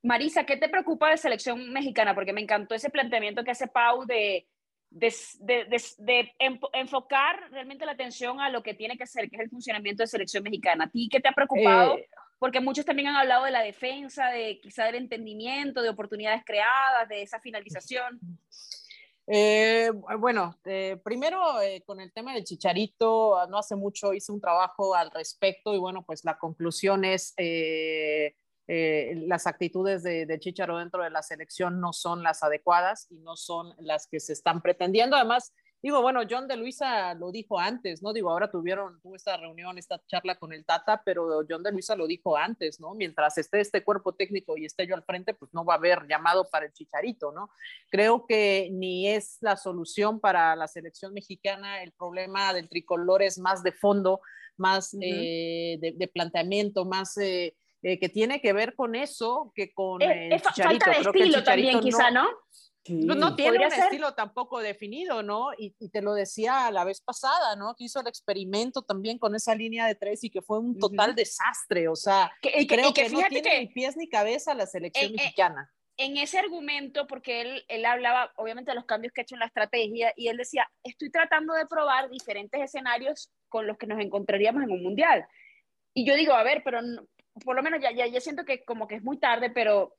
Marisa, 0.02 0.44
¿qué 0.44 0.56
te 0.56 0.68
preocupa 0.68 1.10
de 1.10 1.16
selección 1.16 1.72
mexicana? 1.72 2.14
Porque 2.14 2.32
me 2.32 2.40
encantó 2.40 2.74
ese 2.74 2.90
planteamiento 2.90 3.42
que 3.42 3.50
hace 3.50 3.66
Pau 3.66 4.06
de, 4.06 4.46
de, 4.90 5.12
de, 5.40 5.82
de, 5.98 6.32
enfocar 6.72 7.50
realmente 7.50 7.84
la 7.86 7.92
atención 7.92 8.40
a 8.40 8.50
lo 8.50 8.62
que 8.62 8.74
tiene 8.74 8.96
que 8.96 9.02
hacer, 9.02 9.28
que 9.28 9.36
es 9.36 9.42
el 9.42 9.50
funcionamiento 9.50 10.02
de 10.02 10.06
selección 10.06 10.44
mexicana. 10.44 10.84
¿A 10.84 10.90
ti 10.90 11.08
qué 11.10 11.20
te 11.20 11.28
ha 11.28 11.32
preocupado? 11.32 11.98
Eh, 11.98 12.08
Porque 12.38 12.60
muchos 12.60 12.84
también 12.84 13.08
han 13.08 13.16
hablado 13.16 13.44
de 13.44 13.50
la 13.50 13.62
defensa, 13.62 14.28
de 14.28 14.60
quizá 14.60 14.84
del 14.84 14.94
entendimiento, 14.96 15.82
de 15.82 15.88
oportunidades 15.88 16.42
creadas, 16.44 17.08
de 17.08 17.22
esa 17.22 17.40
finalización. 17.40 18.20
Eh, 19.28 19.90
bueno, 20.18 20.56
eh, 20.64 21.00
primero 21.02 21.60
eh, 21.60 21.82
con 21.84 22.00
el 22.00 22.12
tema 22.12 22.32
del 22.32 22.44
chicharito, 22.44 23.44
no 23.48 23.58
hace 23.58 23.74
mucho 23.74 24.14
hice 24.14 24.30
un 24.30 24.40
trabajo 24.40 24.94
al 24.94 25.10
respecto 25.10 25.74
y 25.74 25.78
bueno, 25.78 26.04
pues 26.04 26.24
la 26.24 26.38
conclusión 26.38 27.04
es 27.04 27.34
las 28.68 29.46
actitudes 29.46 30.02
de, 30.02 30.26
de, 30.26 30.38
Chicharo 30.38 30.78
dentro 30.78 31.02
de 31.02 31.10
la 31.10 31.22
selección 31.22 31.80
no 31.80 31.92
son 31.92 32.22
las 32.22 32.42
adecuadas 32.42 33.06
y 33.10 33.18
no 33.18 33.36
son 33.36 33.74
las 33.78 34.06
que 34.06 34.20
se 34.20 34.32
están 34.32 34.62
pretendiendo. 34.62 35.16
Además, 35.16 35.52
Digo, 35.86 36.02
bueno, 36.02 36.22
John 36.28 36.48
de 36.48 36.56
Luisa 36.56 37.14
lo 37.14 37.30
dijo 37.30 37.60
antes, 37.60 38.02
¿no? 38.02 38.12
Digo, 38.12 38.28
ahora 38.28 38.50
tuvieron, 38.50 39.00
tuvo 39.00 39.14
esta 39.14 39.36
reunión, 39.36 39.78
esta 39.78 40.02
charla 40.08 40.34
con 40.34 40.52
el 40.52 40.64
Tata, 40.64 41.00
pero 41.04 41.44
John 41.48 41.62
de 41.62 41.70
Luisa 41.70 41.94
lo 41.94 42.08
dijo 42.08 42.36
antes, 42.36 42.80
¿no? 42.80 42.96
Mientras 42.96 43.38
esté 43.38 43.60
este 43.60 43.84
cuerpo 43.84 44.12
técnico 44.12 44.56
y 44.56 44.64
esté 44.64 44.84
yo 44.88 44.96
al 44.96 45.04
frente, 45.04 45.32
pues 45.32 45.54
no 45.54 45.64
va 45.64 45.74
a 45.74 45.76
haber 45.76 46.08
llamado 46.08 46.48
para 46.50 46.66
el 46.66 46.72
chicharito, 46.72 47.30
¿no? 47.30 47.50
Creo 47.88 48.26
que 48.26 48.68
ni 48.72 49.06
es 49.06 49.38
la 49.42 49.56
solución 49.56 50.18
para 50.18 50.56
la 50.56 50.66
selección 50.66 51.14
mexicana, 51.14 51.80
el 51.84 51.92
problema 51.92 52.52
del 52.52 52.68
tricolor 52.68 53.22
es 53.22 53.38
más 53.38 53.62
de 53.62 53.70
fondo, 53.70 54.20
más 54.56 54.92
eh, 55.00 55.78
de, 55.80 56.08
planteamiento, 56.08 56.84
más... 56.84 57.16
Eh, 57.18 57.54
eh, 57.82 58.00
que 58.00 58.08
tiene 58.08 58.40
que 58.40 58.52
ver 58.52 58.74
con 58.74 58.96
eso 58.96 59.52
que 59.54 59.72
con 59.72 60.02
el 60.02 60.30
chicharito. 60.40 60.86
Falta 60.86 60.90
de 60.90 60.96
Creo 60.96 61.12
estilo 61.12 61.44
también, 61.44 61.78
quizá, 61.78 62.10
¿no? 62.10 62.26
No, 62.88 63.34
tiene 63.36 63.58
un 63.58 63.72
estilo 63.72 64.14
tampoco 64.14 64.60
definido, 64.60 65.22
¿no? 65.22 65.50
Y, 65.56 65.70
te 65.90 66.02
lo 66.02 66.14
decía 66.14 66.70
la 66.70 66.84
vez 66.84 67.00
pasada, 67.00 67.56
¿no? 67.56 67.74
Que 67.74 67.84
hizo 67.84 68.00
el 68.00 68.06
experimento 68.06 68.82
también 68.82 69.18
con 69.18 69.34
esa 69.34 69.54
línea 69.54 69.86
de 69.86 69.94
tres 69.94 70.24
y 70.24 70.30
que 70.30 70.42
fue 70.42 70.58
un 70.58 70.78
total 70.78 71.14
desastre, 71.14 71.88
o 71.88 71.96
sea, 71.96 72.32
que, 72.40 72.66
creo 72.66 72.92
que, 72.92 73.08
no 73.08 73.20
tiene 73.28 73.60
ni 73.60 73.66
pies 73.68 73.96
ni 73.96 74.08
cabeza 74.08 74.54
la 74.54 74.66
selección 74.66 75.12
mexicana. 75.12 75.70
En 75.98 76.18
ese 76.18 76.38
argumento, 76.38 77.06
porque 77.06 77.40
él, 77.40 77.64
él 77.68 77.86
hablaba 77.86 78.30
obviamente 78.36 78.70
de 78.70 78.74
los 78.74 78.84
cambios 78.84 79.12
que 79.12 79.22
ha 79.22 79.24
hecho 79.24 79.34
en 79.34 79.40
la 79.40 79.46
estrategia 79.46 80.12
y 80.14 80.28
él 80.28 80.36
decía, 80.36 80.70
estoy 80.82 81.10
tratando 81.10 81.54
de 81.54 81.66
probar 81.66 82.10
diferentes 82.10 82.60
escenarios 82.60 83.30
con 83.48 83.66
los 83.66 83.78
que 83.78 83.86
nos 83.86 84.00
encontraríamos 84.00 84.62
en 84.62 84.70
un 84.70 84.82
mundial. 84.82 85.26
Y 85.94 86.04
yo 86.06 86.14
digo, 86.14 86.34
a 86.34 86.42
ver, 86.42 86.62
pero 86.62 86.80
por 87.44 87.56
lo 87.56 87.62
menos 87.62 87.80
ya, 87.80 87.90
ya, 87.92 88.06
ya 88.06 88.20
siento 88.20 88.44
que 88.44 88.64
como 88.64 88.86
que 88.86 88.96
es 88.96 89.02
muy 89.02 89.18
tarde, 89.18 89.50
pero 89.50 89.96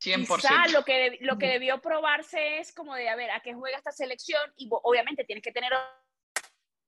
100%. 0.00 0.36
Quizá 0.36 0.68
lo 0.68 0.84
que, 0.84 1.18
lo 1.20 1.38
que 1.38 1.48
debió 1.48 1.80
probarse 1.80 2.58
es 2.58 2.72
como 2.72 2.94
de, 2.94 3.08
a 3.08 3.16
ver, 3.16 3.30
¿a 3.30 3.40
qué 3.40 3.54
juega 3.54 3.78
esta 3.78 3.92
selección? 3.92 4.40
Y 4.56 4.68
obviamente 4.70 5.24
tienes 5.24 5.42
que 5.42 5.52
tener 5.52 5.72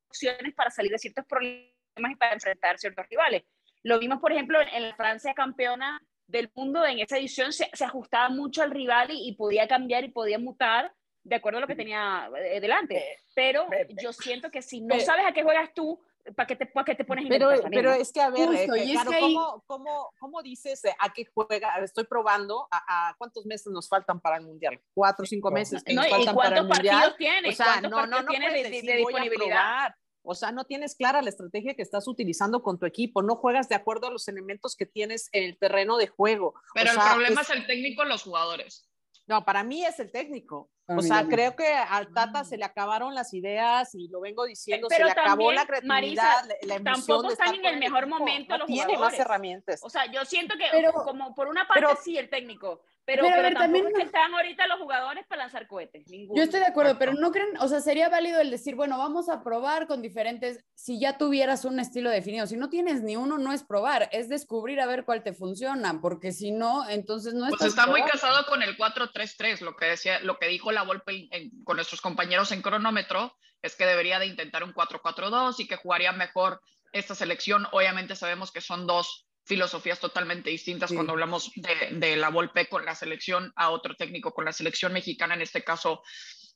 opciones 0.09 0.55
para 0.55 0.70
salir 0.70 0.92
de 0.92 0.99
ciertos 0.99 1.25
problemas 1.27 2.12
y 2.12 2.16
para 2.16 2.35
enfrentar 2.35 2.79
ciertos 2.79 3.07
rivales. 3.09 3.42
Lo 3.83 3.99
vimos, 3.99 4.20
por 4.20 4.33
ejemplo, 4.33 4.59
en 4.61 4.88
la 4.88 4.94
Francia 4.94 5.35
campeona 5.35 6.01
del 6.27 6.51
mundo, 6.55 6.87
en 6.87 7.01
esa 7.01 7.18
edición 7.18 7.53
se, 7.53 7.68
se 7.73 7.85
ajustaba 7.85 8.29
mucho 8.29 8.62
al 8.62 8.70
rival 8.70 9.09
y, 9.11 9.35
podía 9.35 9.66
cambiar 9.66 10.05
y 10.05 10.11
podía 10.11 10.38
mutar 10.38 10.92
de 11.25 11.37
acuerdo 11.37 11.59
a 11.59 11.61
lo 11.62 11.66
que 11.66 11.75
tenía 11.75 12.31
eh, 12.37 12.61
delante. 12.61 13.18
Pero 13.35 13.66
yo 14.03 14.12
siento 14.12 14.51
que 14.51 14.62
si 14.62 14.81
no 14.81 14.99
sabes 15.01 15.27
a 15.27 15.33
qué 15.33 15.42
juegas 15.42 15.73
tú, 15.75 16.01
¿para 16.35 16.47
qué 16.47 16.57
te, 16.57 16.66
para 16.66 16.85
qué 16.85 16.95
te 16.95 17.05
pones 17.05 17.27
pero, 17.29 17.49
también, 17.51 17.71
pero 17.71 17.90
no? 17.90 17.97
es 17.97 18.12
que, 18.12 18.21
a 18.21 18.31
ver, 18.31 18.49
Justo, 18.49 18.75
eh, 18.75 18.88
claro, 18.93 19.11
que 19.11 19.16
ahí- 19.16 19.35
¿cómo, 19.35 19.64
cómo, 19.66 20.11
cómo 20.19 20.43
dices 20.43 20.85
eh, 20.85 20.95
a 20.99 21.12
qué 21.12 21.25
juega? 21.33 21.77
Estoy 21.83 22.05
probando, 22.05 22.69
a, 22.71 23.09
a 23.11 23.14
cuántos 23.16 23.47
meses 23.47 23.73
nos 23.73 23.88
faltan 23.88 24.21
para 24.21 24.37
el 24.37 24.45
Mundial? 24.45 24.81
¿Cuatro 24.95 25.25
o 25.25 25.27
cinco 25.27 25.51
meses 25.51 25.83
que 25.85 25.93
No, 25.95 26.03
nos 26.03 26.09
¿Y 26.09 26.11
faltan 26.11 26.35
para 26.37 26.49
el 26.49 26.55
cuántos 26.55 26.77
Mundial? 26.77 26.97
partidos 27.01 27.16
tienes? 27.19 27.53
O 27.55 27.57
sea, 27.57 27.66
¿Cuántos 27.66 27.90
no, 27.90 28.07
no, 28.07 28.23
no 28.23 28.29
tienes 28.29 28.53
de, 28.53 28.62
decir, 28.71 28.97
disponibilidad? 28.97 29.95
O 30.23 30.35
sea, 30.35 30.53
no 30.53 30.64
tienes 30.64 30.95
clara 30.97 31.23
la 31.23 31.31
estrategia 31.31 31.75
que 31.75 31.81
estás 31.83 32.07
utilizando 32.07 32.62
con 32.62 32.79
tu 32.79 32.85
equipo, 32.85 33.23
no 33.23 33.37
juegas 33.37 33.71
de 33.71 33.75
acuerdo 33.75 34.09
a 34.09 34.11
los 34.11 34.29
elementos 34.29 34.77
que 34.77 34.85
tienes 34.85 35.31
en 35.33 35.45
el 35.45 35.57
terreno 35.57 35.97
de 35.97 36.09
juego. 36.09 36.49
O 36.49 36.55
Pero 36.75 36.93
sea, 36.93 37.05
el 37.07 37.11
problema 37.14 37.40
es- 37.40 37.49
es 37.51 37.57
el 37.57 37.66
técnico 37.66 38.05
y 38.05 38.09
los 38.09 38.23
jugadores. 38.23 38.87
No, 39.31 39.45
para 39.45 39.62
mí 39.62 39.85
es 39.87 40.01
el 40.01 40.11
técnico. 40.11 40.69
Para 40.85 40.99
O 40.99 41.03
sea, 41.03 41.19
también. 41.19 41.37
creo 41.38 41.57
que 41.57 41.73
al 41.73 42.12
Tata 42.12 42.43
se 42.43 42.57
le 42.57 42.64
acabaron 42.64 43.14
las 43.14 43.33
ideas 43.33 43.95
y 43.95 44.09
lo 44.09 44.21
vengo 44.21 44.45
diciendo, 44.45 44.88
Pero 44.90 44.99
se 44.99 45.05
le 45.05 45.11
acabó 45.12 45.29
también, 45.31 45.55
la 45.55 45.66
creatividad, 45.66 45.95
Marisa, 45.95 46.23
la, 46.23 46.55
la 46.66 46.75
emoción 46.75 46.83
tampoco 47.07 47.27
de 47.29 47.33
están 47.35 47.55
en 47.55 47.64
el 47.66 47.79
mejor 47.79 48.03
equipo. 48.03 48.19
momento 48.19 48.53
No 48.55 48.59
los 48.59 48.66
tiene 48.66 48.85
jugadores. 48.97 49.19
más 49.19 49.21
herramientas. 49.27 49.81
O 49.85 49.88
sea, 49.88 50.11
yo 50.11 50.25
siento 50.25 50.57
que 50.59 50.64
Pero- 50.73 50.93
como 50.93 51.33
por 51.33 51.47
una 51.47 51.64
parte 51.69 51.81
pero- 51.87 51.97
sí 52.03 52.19
el 52.19 52.29
técnico, 52.29 52.83
pero, 53.11 53.23
Pero 53.25 53.29
a 53.29 53.37
pero 53.38 53.49
ver, 53.49 53.55
también 53.59 53.87
es 53.88 53.92
que 53.92 53.99
no- 53.99 54.05
están 54.05 54.33
ahorita 54.35 54.66
los 54.68 54.79
jugadores 54.79 55.27
para 55.27 55.42
lanzar 55.42 55.66
cohetes, 55.66 56.09
ninguno. 56.09 56.37
Yo 56.38 56.44
estoy 56.44 56.61
de 56.61 56.66
acuerdo, 56.66 56.96
pero 56.96 57.12
no 57.14 57.33
creen, 57.33 57.49
o 57.59 57.66
sea, 57.66 57.81
sería 57.81 58.09
válido 58.09 58.40
el 58.40 58.53
decir, 58.53 58.77
bueno, 58.77 58.99
vamos 58.99 59.29
a 59.29 59.42
probar 59.42 59.88
con 59.88 60.01
diferentes, 60.01 60.64
si 60.75 61.01
ya 61.01 61.18
tuvieras 61.18 61.64
un 61.64 61.81
estilo 61.81 62.09
definido, 62.11 62.46
si 62.46 62.57
no 62.57 62.70
tienes 62.70 63.03
ni 63.03 63.16
uno, 63.16 63.37
no 63.37 63.53
es 63.53 63.64
probar, 63.64 64.09
es 64.12 64.29
descubrir 64.29 64.81
a 64.81 64.87
ver 64.87 65.05
cuál 65.05 65.25
te 65.25 65.33
funciona, 65.33 66.01
porque 66.01 66.31
si 66.31 66.53
no, 66.53 66.88
entonces 66.88 67.35
no 67.35 67.49
Pues 67.49 67.55
estás 67.62 67.68
está 67.70 67.87
muy 67.88 68.03
casado 68.05 68.46
con 68.46 68.62
el 68.62 68.77
4-3-3, 68.77 69.61
lo 69.61 69.75
que 69.75 69.87
decía, 69.87 70.20
lo 70.20 70.38
que 70.38 70.46
dijo 70.46 70.70
la 70.70 70.83
Volpe 70.85 71.27
en- 71.33 71.64
con 71.64 71.77
nuestros 71.77 72.01
compañeros 72.01 72.53
en 72.53 72.62
cronómetro, 72.62 73.35
es 73.62 73.75
que 73.75 73.87
debería 73.87 74.18
de 74.20 74.27
intentar 74.27 74.62
un 74.62 74.73
4-4-2 74.73 75.59
y 75.59 75.66
que 75.66 75.77
jugaría 75.77 76.12
mejor 76.12 76.61
esta 76.92 77.14
selección. 77.14 77.66
Obviamente 77.73 78.16
sabemos 78.16 78.53
que 78.53 78.61
son 78.61 78.87
dos 78.87 79.27
filosofías 79.50 79.98
totalmente 80.00 80.48
distintas 80.50 80.88
Sí. 80.90 80.94
cuando 80.96 81.12
hablamos 81.12 81.50
de, 81.56 81.98
de 81.98 82.16
la 82.16 82.30
Volpe 82.30 82.68
con 82.68 82.84
la 82.84 82.94
selección 82.94 83.52
a 83.56 83.70
otro 83.70 83.94
técnico 83.94 84.32
con 84.32 84.44
la 84.44 84.52
selección 84.52 84.92
mexicana, 84.92 85.34
en 85.34 85.42
este 85.42 85.62
caso 85.62 86.02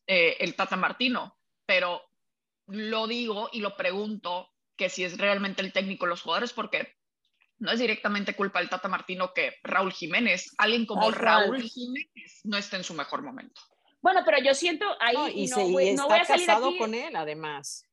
eh, 0.07 0.37
el 0.41 0.55
Tata 0.55 0.77
Martino. 0.77 1.37
Pero 1.67 2.01
lo 2.69 3.07
digo 3.07 3.51
y 3.53 3.61
lo 3.61 3.77
pregunto 3.77 4.49
que 4.77 4.89
si 4.89 5.05
es 5.05 5.19
realmente 5.19 5.61
el 5.63 5.73
técnico 5.73 6.07
los 6.07 6.23
jugadores, 6.23 6.53
porque 6.53 6.95
no 7.59 7.71
es 7.73 7.79
directamente 7.79 8.35
culpa 8.35 8.59
del 8.61 8.69
Tata 8.69 8.89
Martino 8.89 9.33
que 9.35 9.55
Raúl 9.63 9.93
Jiménez, 9.93 10.55
alguien 10.59 10.87
como 10.87 11.03
cual. 11.03 11.15
Raúl 11.15 11.63
Jiménez, 11.63 12.41
no 12.45 12.57
esté 12.57 12.77
en 12.77 12.85
su 12.85 12.95
mejor 12.95 13.23
momento. 13.23 13.61
Bueno, 14.03 14.21
pero 14.25 14.39
yo 14.43 14.55
siento 14.55 14.87
ahí 15.01 15.15
No, 15.15 15.29
y, 15.29 15.47
no, 15.47 15.57
se, 15.57 15.63
y 15.63 15.73
no 15.73 15.81
está 15.83 16.05
voy 16.05 16.19
a 16.19 16.25
salir 16.25 16.47
casado 16.47 16.69
aquí, 16.69 16.79
con 16.79 16.95
él, 16.95 17.17
además. 17.17 17.85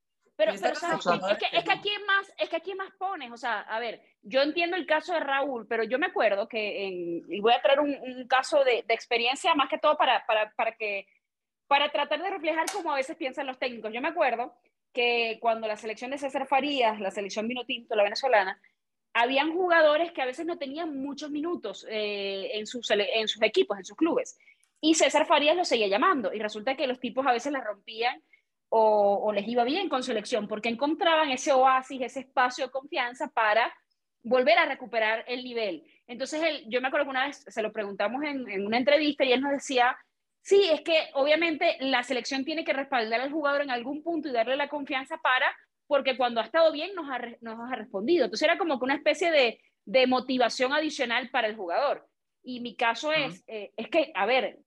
Pero, 0.45 0.53
pero 0.59 0.75
¿sabes 0.75 1.05
es 1.05 1.37
que 1.37 1.57
es 1.57 1.63
que 1.63 1.71
aquí 1.71 1.91
más 2.07 2.33
es 2.37 2.49
que 2.49 2.55
aquí 2.55 2.73
más 2.73 2.91
pones, 2.97 3.31
o 3.31 3.37
sea, 3.37 3.61
a 3.61 3.79
ver, 3.79 4.01
yo 4.23 4.41
entiendo 4.41 4.75
el 4.75 4.87
caso 4.87 5.13
de 5.13 5.19
Raúl, 5.19 5.67
pero 5.67 5.83
yo 5.83 5.99
me 5.99 6.07
acuerdo 6.07 6.47
que 6.47 6.87
en, 6.87 7.23
y 7.31 7.39
voy 7.39 7.53
a 7.53 7.61
traer 7.61 7.79
un, 7.79 7.95
un 7.95 8.27
caso 8.27 8.63
de, 8.63 8.83
de 8.87 8.93
experiencia 8.93 9.53
más 9.53 9.69
que 9.69 9.77
todo 9.77 9.95
para, 9.97 10.25
para, 10.25 10.51
para 10.51 10.71
que 10.71 11.05
para 11.67 11.91
tratar 11.91 12.21
de 12.21 12.29
reflejar 12.31 12.65
cómo 12.73 12.91
a 12.91 12.95
veces 12.95 13.15
piensan 13.15 13.47
los 13.47 13.59
técnicos. 13.59 13.93
Yo 13.93 14.01
me 14.01 14.09
acuerdo 14.09 14.53
que 14.93 15.37
cuando 15.39 15.67
la 15.67 15.77
selección 15.77 16.11
de 16.11 16.17
César 16.17 16.47
Farías, 16.47 16.99
la 16.99 17.11
selección 17.11 17.47
Vinotinto, 17.47 17.95
la 17.95 18.03
venezolana, 18.03 18.59
habían 19.13 19.53
jugadores 19.53 20.11
que 20.11 20.21
a 20.21 20.25
veces 20.25 20.45
no 20.45 20.57
tenían 20.57 20.97
muchos 20.97 21.29
minutos 21.29 21.85
eh, 21.89 22.51
en, 22.53 22.65
sus, 22.65 22.89
en 22.91 23.27
sus 23.27 23.41
equipos, 23.41 23.77
en 23.77 23.85
sus 23.85 23.95
clubes. 23.95 24.37
Y 24.81 24.95
César 24.95 25.25
Farías 25.25 25.55
los 25.55 25.67
seguía 25.67 25.87
llamando. 25.87 26.33
Y 26.33 26.39
resulta 26.39 26.75
que 26.75 26.87
los 26.87 26.99
tipos 26.99 27.25
a 27.27 27.31
veces 27.31 27.53
la 27.53 27.61
rompían 27.61 28.21
o, 28.71 29.19
o 29.25 29.31
les 29.33 29.47
iba 29.47 29.63
bien 29.65 29.89
con 29.89 30.01
su 30.01 30.11
elección, 30.11 30.47
porque 30.47 30.69
encontraban 30.69 31.29
ese 31.29 31.51
oasis, 31.51 32.01
ese 32.01 32.21
espacio 32.21 32.65
de 32.65 32.71
confianza 32.71 33.27
para 33.33 33.73
volver 34.23 34.57
a 34.57 34.65
recuperar 34.65 35.25
el 35.27 35.43
nivel. 35.43 35.83
Entonces, 36.07 36.41
él, 36.41 36.63
yo 36.67 36.79
me 36.79 36.87
acuerdo 36.87 37.05
que 37.05 37.11
una 37.11 37.27
vez 37.27 37.43
se 37.47 37.61
lo 37.61 37.71
preguntamos 37.71 38.23
en, 38.23 38.49
en 38.49 38.65
una 38.65 38.77
entrevista 38.77 39.25
y 39.25 39.33
él 39.33 39.41
nos 39.41 39.51
decía, 39.51 39.97
sí, 40.41 40.69
es 40.71 40.81
que 40.81 40.95
obviamente 41.15 41.77
la 41.79 42.03
selección 42.03 42.45
tiene 42.45 42.63
que 42.63 42.73
respaldar 42.73 43.19
al 43.19 43.31
jugador 43.31 43.61
en 43.61 43.71
algún 43.71 44.03
punto 44.03 44.29
y 44.29 44.31
darle 44.31 44.55
la 44.55 44.69
confianza 44.69 45.17
para, 45.17 45.53
porque 45.87 46.15
cuando 46.15 46.39
ha 46.39 46.45
estado 46.45 46.71
bien 46.71 46.95
nos 46.95 47.09
ha, 47.09 47.17
re- 47.17 47.37
nos 47.41 47.59
ha 47.69 47.75
respondido. 47.75 48.25
Entonces 48.25 48.47
era 48.47 48.57
como 48.57 48.79
que 48.79 48.85
una 48.85 48.95
especie 48.95 49.31
de, 49.31 49.59
de 49.85 50.07
motivación 50.07 50.71
adicional 50.71 51.29
para 51.29 51.47
el 51.47 51.55
jugador. 51.55 52.07
Y 52.43 52.61
mi 52.61 52.75
caso 52.75 53.11
es, 53.11 53.43
eh, 53.47 53.71
es 53.75 53.89
que, 53.89 54.11
a 54.15 54.25
ver, 54.25 54.59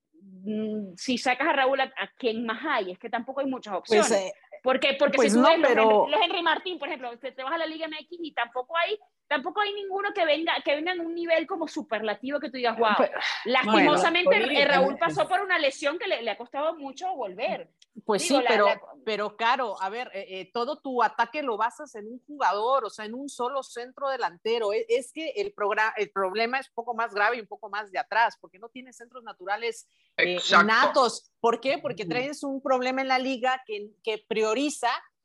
si 0.97 1.19
sacas 1.19 1.49
a 1.49 1.53
Raúl, 1.53 1.81
¿a, 1.81 1.91
quién 2.19 2.45
más 2.45 2.65
hay? 2.65 2.93
Es 2.93 2.99
que 2.99 3.09
tampoco 3.09 3.41
hay 3.41 3.47
muchas 3.47 3.75
opciones. 3.75 4.09
Pues, 4.09 4.21
eh, 4.21 4.33
Porque, 4.65 4.97
porque 4.99 5.17
Pues 5.17 5.31
si 5.33 5.37
tú 5.39 5.43
no, 5.43 5.49
ves 5.51 5.59
los, 5.61 5.69
pero- 5.69 5.83
Henry, 6.07 6.11
los 6.11 6.21
Henry 6.25 6.43
Martín, 6.43 6.79
por 6.79 6.89
ejemplo, 6.89 7.17
te, 7.19 7.33
te 7.33 7.43
vas 7.45 7.53
a 7.53 7.59
la 7.59 7.67
Liga 7.67 7.87
MX 7.87 8.07
y 8.19 8.33
tampoco 8.33 8.75
hay, 8.79 8.99
tampoco 9.29 9.61
hay 9.61 9.75
ninguno 9.75 10.09
que 10.15 10.25
venga, 10.25 10.55
que 10.65 10.75
venga 10.75 10.93
en 10.93 11.01
un 11.01 11.15
nivel 11.15 11.47
como 11.47 11.69
superlativo 11.69 12.41
que 12.41 12.49
tú 12.49 12.57
digas, 12.57 12.79
wow. 12.79 12.89
pues, 12.97 13.11
Lastimosamente, 13.45 14.25
Bueno, 14.41 14.59
eh, 14.59 14.65
Raúl 14.65 14.97
pasó 14.99 15.29
por 15.29 15.43
una 15.43 15.59
lesión 15.59 15.99
que 15.99 16.07
le, 16.07 16.23
le 16.23 16.31
ha 16.31 16.39
costado 16.39 16.75
mucho 16.77 17.15
volver. 17.15 17.69
Pues 18.07 18.23
Digo, 18.23 18.39
sí, 18.39 18.43
la- 18.43 18.49
pero, 18.49 18.67
la- 18.67 18.81
pero 19.05 19.37
Caro, 19.37 19.81
a 19.81 19.89
ver, 19.91 20.11
eh, 20.15 20.27
eh, 20.41 20.51
todo 20.53 20.81
tu 20.81 21.03
ataque 21.03 21.43
lo 21.43 21.57
basas 21.59 21.95
en 21.95 22.07
un 22.07 22.19
jugador, 22.27 22.87
o 22.87 22.91
sea, 22.91 23.05
en 23.05 23.15
un 23.15 23.29
solo 23.29 23.63
centro 23.63 24.09
delantero. 24.09 24.73
Es, 24.73 24.87
es 24.89 25.13
que 25.13 25.29
el, 25.37 25.53
programa, 25.53 25.93
el 25.99 26.11
problema 26.11 26.59
es 26.59 26.69
un 26.71 26.75
poco 26.75 26.95
más 26.95 27.15
grave 27.15 27.37
y 27.37 27.41
un 27.41 27.47
poco 27.47 27.69
más 27.69 27.93
de 27.93 27.99
atrás, 27.99 28.37
porque 28.41 28.59
no 28.59 28.69
tienes 28.71 28.97
centros 28.97 29.23
naturales 29.23 29.87
eh, 30.17 30.39
innatos. 30.63 31.31
¿Por 31.39 31.61
qué? 31.61 31.77
Porque 31.79 32.05
traes 32.07 32.43
un 32.43 32.63
problema 32.63 33.03
en 33.03 33.09
la 33.09 33.19
liga 33.19 33.63
que, 33.67 33.91
que 34.03 34.25
prioriza 34.27 34.54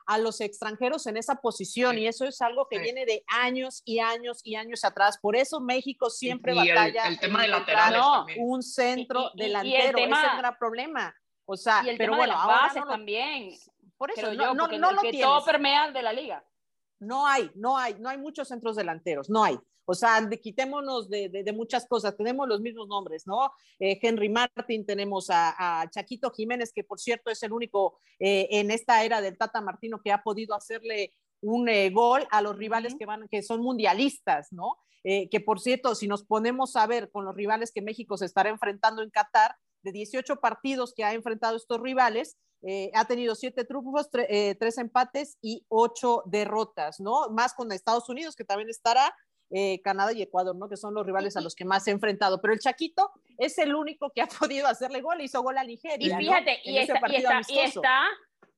a 0.07 0.17
los 0.17 0.41
extranjeros 0.41 1.05
en 1.05 1.17
esa 1.17 1.35
posición 1.35 1.95
Sí. 1.95 2.01
y 2.01 2.07
eso 2.07 2.25
es 2.25 2.41
algo 2.41 2.67
que 2.67 2.77
Sí. 2.77 2.83
viene 2.83 3.05
de 3.05 3.23
años 3.27 3.83
y 3.85 3.99
años 3.99 4.41
y 4.43 4.55
años 4.55 4.83
atrás. 4.83 5.19
Por 5.21 5.35
eso 5.35 5.59
México 5.61 6.09
siempre 6.09 6.55
y 6.55 6.59
el- 6.59 6.75
batalla. 6.75 7.07
el 7.07 7.19
tema 7.19 7.43
de 7.43 7.47
laterales 7.49 7.99
No, 7.99 8.11
también. 8.25 8.39
Un 8.41 8.63
centro 8.63 9.19
Y- 9.19 9.23
y- 9.23 9.27
y 9.27 9.45
el 9.45 9.47
delantero, 9.49 9.95
tema- 9.97 10.17
ese 10.17 10.25
es 10.27 10.33
el 10.33 10.39
gran 10.39 10.57
problema. 10.57 11.15
O 11.45 11.55
sea, 11.55 11.81
Y 11.85 11.89
el 11.89 11.97
pero 11.97 12.13
tema 12.13 12.17
bueno, 12.17 12.33
de 12.33 12.37
las 12.37 12.43
ahora 12.45 12.61
bases 12.61 12.75
no 12.79 12.85
lo- 12.85 12.91
también, 12.91 13.51
por 13.97 14.11
eso 14.11 14.21
no, 14.21 14.33
yo, 14.33 14.53
no, 14.55 14.67
no 14.67 14.89
el 14.89 14.95
lo 14.95 15.01
que 15.01 15.11
tienes. 15.11 15.21
todo 15.29 15.45
permea 15.45 15.91
de 15.91 16.01
la 16.01 16.13
liga. 16.13 16.43
No 16.99 17.27
hay, 17.27 17.49
no 17.55 17.77
hay, 17.77 17.93
no 17.99 18.09
hay 18.09 18.17
muchos 18.17 18.47
centros 18.47 18.75
delanteros, 18.75 19.29
no 19.29 19.43
hay. 19.43 19.59
O 19.89 19.95
sea, 19.95 20.21
de- 20.21 20.39
quitémonos 20.39 21.09
de, 21.09 21.29
de- 21.29 21.43
de 21.43 21.53
muchas 21.53 21.87
cosas. 21.87 22.15
Tenemos 22.15 22.47
los 22.47 22.61
mismos 22.61 22.87
nombres, 22.87 23.25
¿no? 23.25 23.51
Eh, 23.79 23.97
Henry 24.01 24.29
Martin, 24.29 24.85
tenemos 24.85 25.29
a, 25.29 25.81
a 25.81 25.89
Chaquito 25.89 26.29
Jiménez, 26.31 26.71
que 26.73 26.83
por 26.83 26.99
cierto 26.99 27.31
es 27.31 27.41
el 27.43 27.51
único 27.51 27.97
eh, 28.19 28.47
en 28.51 28.69
esta 28.71 29.03
era 29.03 29.21
del 29.21 29.37
Tata 29.37 29.61
Martino 29.61 30.01
que 30.03 30.11
ha 30.11 30.21
podido 30.21 30.53
hacerle 30.55 31.13
un 31.41 31.69
eh, 31.69 31.89
gol 31.89 32.27
a 32.31 32.41
los 32.41 32.55
rivales 32.57 32.95
que 32.99 33.05
van, 33.05 33.27
que 33.29 33.41
son 33.41 33.61
mundialistas, 33.61 34.51
¿no? 34.51 34.77
Eh, 35.03 35.29
que 35.29 35.39
por 35.39 35.59
cierto, 35.59 35.95
si 35.95 36.07
nos 36.07 36.23
ponemos 36.25 36.75
a 36.75 36.85
ver 36.85 37.09
con 37.11 37.23
los 37.25 37.33
rivales 37.35 37.71
que 37.71 37.81
México 37.81 38.17
se 38.17 38.25
estará 38.25 38.49
enfrentando 38.49 39.01
en 39.01 39.09
Qatar, 39.09 39.55
de 39.81 39.93
18 39.93 40.35
partidos 40.41 40.93
que 40.93 41.05
ha 41.05 41.13
enfrentado 41.13 41.55
estos 41.55 41.79
rivales, 41.79 42.37
eh, 42.61 42.91
ha 42.93 43.05
tenido 43.05 43.33
siete 43.35 43.63
triunfos, 43.63 44.11
tre- 44.11 44.25
eh, 44.29 44.55
tres 44.59 44.77
empates 44.77 45.37
y 45.41 45.63
ocho 45.69 46.23
derrotas, 46.25 46.99
¿no? 46.99 47.29
Más 47.29 47.53
con 47.53 47.71
Estados 47.71 48.09
Unidos, 48.09 48.35
que 48.35 48.43
también 48.43 48.69
estará, 48.69 49.15
eh, 49.51 49.81
Canadá 49.81 50.13
y 50.13 50.21
Ecuador, 50.21 50.55
¿no? 50.55 50.69
Que 50.69 50.77
son 50.77 50.93
los 50.93 51.05
rivales 51.05 51.35
a 51.37 51.41
los 51.41 51.55
que 51.55 51.65
más 51.65 51.87
ha 51.87 51.91
enfrentado. 51.91 52.39
Pero 52.41 52.53
el 52.53 52.59
Chaquito 52.59 53.11
es 53.37 53.57
el 53.57 53.73
único 53.75 54.11
que 54.11 54.21
ha 54.21 54.27
podido 54.39 54.67
hacerle 54.67 55.01
gol, 55.01 55.21
hizo 55.21 55.41
gol 55.41 55.57
a 55.57 55.63
Y 55.63 55.67
Nigeria. 55.67 56.15
¿no? 56.15 56.19
fíjate, 56.19 56.59
y, 56.63 56.77
está, 56.77 56.99
y, 57.07 57.15
está, 57.15 57.31
y, 57.31 57.33
amistoso. 57.33 57.61
está, 57.63 58.03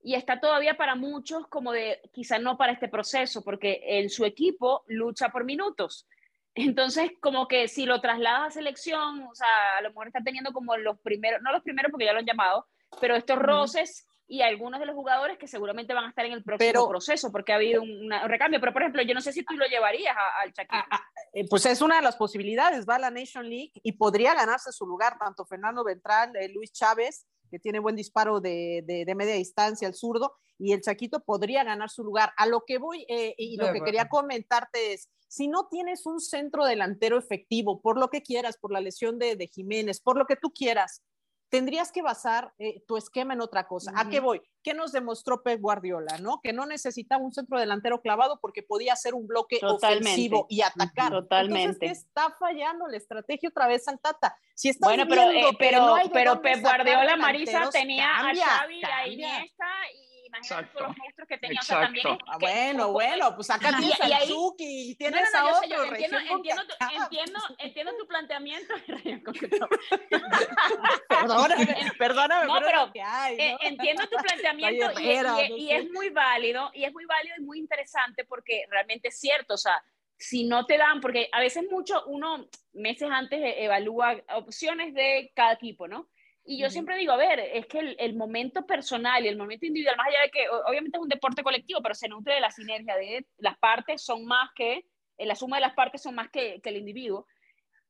y 0.03 0.15
está 0.15 0.39
todavía 0.39 0.75
para 0.75 0.95
muchos 0.95 1.47
como 1.47 1.71
de, 1.71 2.01
quizá 2.11 2.39
no 2.39 2.57
para 2.57 2.73
este 2.73 2.87
proceso, 2.87 3.43
porque 3.43 3.81
en 3.83 4.09
su 4.09 4.25
equipo 4.25 4.83
lucha 4.87 5.29
por 5.29 5.45
minutos. 5.45 6.07
Entonces, 6.53 7.11
como 7.21 7.47
que 7.47 7.67
si 7.67 7.85
lo 7.85 8.01
trasladas 8.01 8.47
a 8.47 8.51
selección, 8.51 9.23
o 9.23 9.33
sea, 9.35 9.77
a 9.77 9.81
lo 9.81 9.89
mejor 9.89 10.07
está 10.07 10.19
teniendo 10.21 10.51
como 10.51 10.75
los 10.75 10.99
primeros, 10.99 11.41
no 11.41 11.51
los 11.51 11.63
primeros 11.63 11.91
porque 11.91 12.05
ya 12.05 12.13
lo 12.13 12.19
han 12.19 12.25
llamado, 12.25 12.67
pero 12.99 13.15
estos 13.15 13.39
roces 13.39 14.05
y 14.33 14.41
algunos 14.43 14.79
de 14.79 14.85
los 14.85 14.95
jugadores 14.95 15.37
que 15.37 15.45
seguramente 15.47 15.93
van 15.93 16.05
a 16.05 16.09
estar 16.09 16.25
en 16.25 16.31
el 16.31 16.41
próximo 16.43 16.69
Pero- 16.71 16.87
proceso, 16.87 17.31
porque 17.33 17.51
ha 17.51 17.57
habido 17.57 17.81
un, 17.81 18.05
una- 18.05 18.23
un 18.23 18.29
recambio. 18.29 18.61
Pero, 18.61 18.71
por 18.71 18.81
ejemplo, 18.81 19.01
yo 19.01 19.13
no 19.13 19.19
sé 19.19 19.33
si 19.33 19.43
tú 19.43 19.55
lo 19.57 19.65
llevarías 19.67 20.15
al 20.41 20.53
Chaquito. 20.53 20.75
Ah, 20.75 20.87
ah, 20.89 21.01
eh, 21.33 21.45
pues 21.49 21.65
es 21.65 21.81
una 21.81 21.97
de 21.97 22.01
las 22.01 22.15
posibilidades, 22.15 22.85
va 22.87 22.95
a 22.95 22.99
la 22.99 23.11
Nation 23.11 23.49
League 23.49 23.73
y 23.83 23.91
podría 23.91 24.33
ganarse 24.33 24.71
su 24.71 24.85
lugar 24.85 25.17
tanto 25.19 25.45
Fernando 25.45 25.83
Beltrán, 25.83 26.33
eh, 26.37 26.47
Luis 26.47 26.71
Chávez, 26.71 27.25
que 27.49 27.59
tiene 27.59 27.79
buen 27.79 27.97
disparo 27.97 28.39
de, 28.39 28.83
de- 28.87 29.03
de 29.03 29.15
media 29.15 29.33
distancia, 29.33 29.85
el 29.87 29.95
zurdo, 29.95 30.33
y 30.57 30.71
el 30.71 30.81
Chaquito 30.81 31.19
podría 31.19 31.65
ganar 31.65 31.89
su 31.89 32.01
lugar. 32.03 32.31
A 32.37 32.45
lo 32.45 32.63
que 32.65 32.77
voy 32.77 33.05
eh, 33.09 33.33
y 33.37 33.57
lo 33.57 33.73
que 33.73 33.81
quería 33.81 34.07
comentarte 34.07 34.93
es, 34.93 35.09
si 35.27 35.47
no 35.49 35.67
tienes 35.69 36.05
un 36.05 36.21
centro 36.21 36.65
delantero 36.65 37.17
efectivo, 37.17 37.81
por 37.81 37.99
lo 37.99 38.09
que 38.09 38.21
quieras, 38.21 38.57
por 38.57 38.71
la 38.71 38.79
lesión 38.79 39.19
de, 39.19 39.35
de 39.35 39.47
Jiménez, 39.47 39.99
por 39.99 40.17
lo 40.17 40.25
que 40.25 40.35
tú 40.37 40.51
quieras, 40.53 41.01
tendrías 41.51 41.91
que 41.91 42.01
basar 42.01 42.53
eh, 42.59 42.81
tu 42.87 42.95
esquema 42.97 43.33
en 43.33 43.41
otra 43.41 43.67
cosa. 43.67 43.91
¿A 43.95 44.09
qué 44.09 44.21
voy? 44.21 44.41
¿Qué 44.63 44.73
nos 44.73 44.91
demostró 44.93 45.43
Pep 45.43 45.59
Guardiola? 45.59 46.17
¿no? 46.19 46.39
Que 46.41 46.53
no 46.53 46.65
necesitaba 46.65 47.21
un 47.23 47.33
centro 47.33 47.59
delantero 47.59 48.01
clavado 48.01 48.39
porque 48.41 48.63
podía 48.63 48.93
hacer 48.93 49.13
un 49.13 49.27
bloque 49.27 49.59
Totalmente. 49.59 50.07
ofensivo 50.09 50.45
y 50.49 50.61
atacar. 50.61 51.11
Totalmente. 51.11 51.61
Entonces, 51.63 51.79
¿qué 51.79 51.91
está 52.09 52.33
fallando 52.39 52.87
la 52.87 52.95
estrategia 52.97 53.49
otra 53.49 53.67
vez 53.67 53.85
al 53.89 53.99
Tata? 53.99 54.35
Si 54.55 54.69
estás 54.69 54.87
Bueno, 54.87 55.05
pero, 55.09 55.29
viendo 55.29 55.47
eh, 55.49 55.51
que 55.51 55.57
pero, 55.59 55.79
no 55.85 55.95
hay 55.95 56.09
pero 56.09 56.41
Pep 56.41 56.61
Guardiola, 56.61 57.17
Marisa, 57.17 57.69
tenía 57.69 58.07
cambia, 58.21 58.45
a 58.45 58.59
Xavi, 58.61 58.83
a. 58.83 59.07
Iniesta 59.07 59.65
y 59.93 60.11
imagínate 60.27 60.69
todos 60.73 60.87
los 60.87 60.97
monstruos 60.97 61.27
que 61.27 61.37
tenía. 61.37 61.59
Exacto. 61.59 61.73
O 61.73 61.77
sea, 61.77 61.85
también 61.87 62.07
es 62.07 62.19
Ah, 62.27 62.37
que- 62.39 62.45
bueno, 62.45 62.91
bueno, 62.93 63.35
pues 63.35 63.49
acá 63.49 63.69
Y- 63.71 63.75
tienes 63.81 63.99
y 64.07 64.13
al 64.13 64.27
Chucky 64.29 64.63
y 64.63 64.87
No, 64.87 64.91
no, 64.91 64.97
tienes 64.97 65.29
no, 65.33 65.39
a 65.39 65.43
otro. 65.57 65.67
yo 65.69 65.83
entiendo, 65.83 66.17
tu, 66.65 66.73
entiendo, 67.03 67.39
entiendo 67.57 67.91
tu 67.99 68.07
planteamiento. 68.07 68.73
Perdóname, 71.21 71.65
perdóname, 71.97 72.47
No, 72.47 72.53
pero, 72.65 72.91
pero, 72.93 73.05
hay, 73.07 73.37
Eh, 73.37 73.51
¿no? 73.51 73.57
entiendo 73.69 74.03
tu 74.09 74.17
planteamiento 74.21 74.85
y, 74.99 75.09
y- 75.09 75.21
no 75.23 75.57
y 75.57 75.71
es 75.71 75.89
muy 75.91 76.09
válido, 76.09 76.71
y 76.73 76.83
es 76.83 76.93
muy 76.93 77.05
válido 77.05 77.35
y 77.37 77.41
muy 77.43 77.59
interesante 77.59 78.25
porque 78.25 78.63
realmente 78.69 79.09
es 79.09 79.19
cierto, 79.19 79.53
o 79.55 79.57
sea, 79.57 79.83
si 80.17 80.43
no 80.45 80.65
te 80.65 80.77
dan, 80.77 81.01
porque 81.01 81.29
a 81.31 81.39
veces 81.39 81.63
mucho 81.71 82.03
uno 82.05 82.47
meses 82.73 83.09
antes 83.11 83.39
evalúa 83.57 84.21
opciones 84.35 84.93
de 84.93 85.31
cada 85.35 85.53
equipo, 85.53 85.87
¿no? 85.87 86.09
Y 86.43 86.59
yo 86.59 86.65
Ujú. 86.65 86.73
siempre 86.73 86.97
digo, 86.97 87.11
a 87.13 87.17
ver, 87.17 87.39
es 87.39 87.67
que 87.67 87.79
el, 87.79 87.95
el 87.99 88.15
momento 88.15 88.65
personal 88.65 89.23
y 89.23 89.27
el 89.27 89.37
momento 89.37 89.65
individual, 89.65 89.97
más 89.97 90.07
allá 90.07 90.21
de 90.23 90.31
que 90.31 90.47
obviamente 90.49 90.97
es 90.97 91.01
un 91.03 91.09
deporte 91.09 91.43
colectivo, 91.43 91.81
pero 91.81 91.95
se 91.95 92.07
nutre 92.07 92.35
de 92.35 92.39
la 92.41 92.51
sinergia 92.51 92.95
de 92.95 93.25
las 93.37 93.57
partes, 93.59 94.03
son 94.03 94.25
más 94.25 94.49
que, 94.55 94.85
eh, 95.17 95.25
la 95.25 95.35
suma 95.35 95.57
de 95.57 95.61
las 95.61 95.73
partes 95.73 96.01
son 96.01 96.15
más 96.15 96.29
que, 96.31 96.59
que 96.61 96.69
el 96.69 96.77
individuo. 96.77 97.27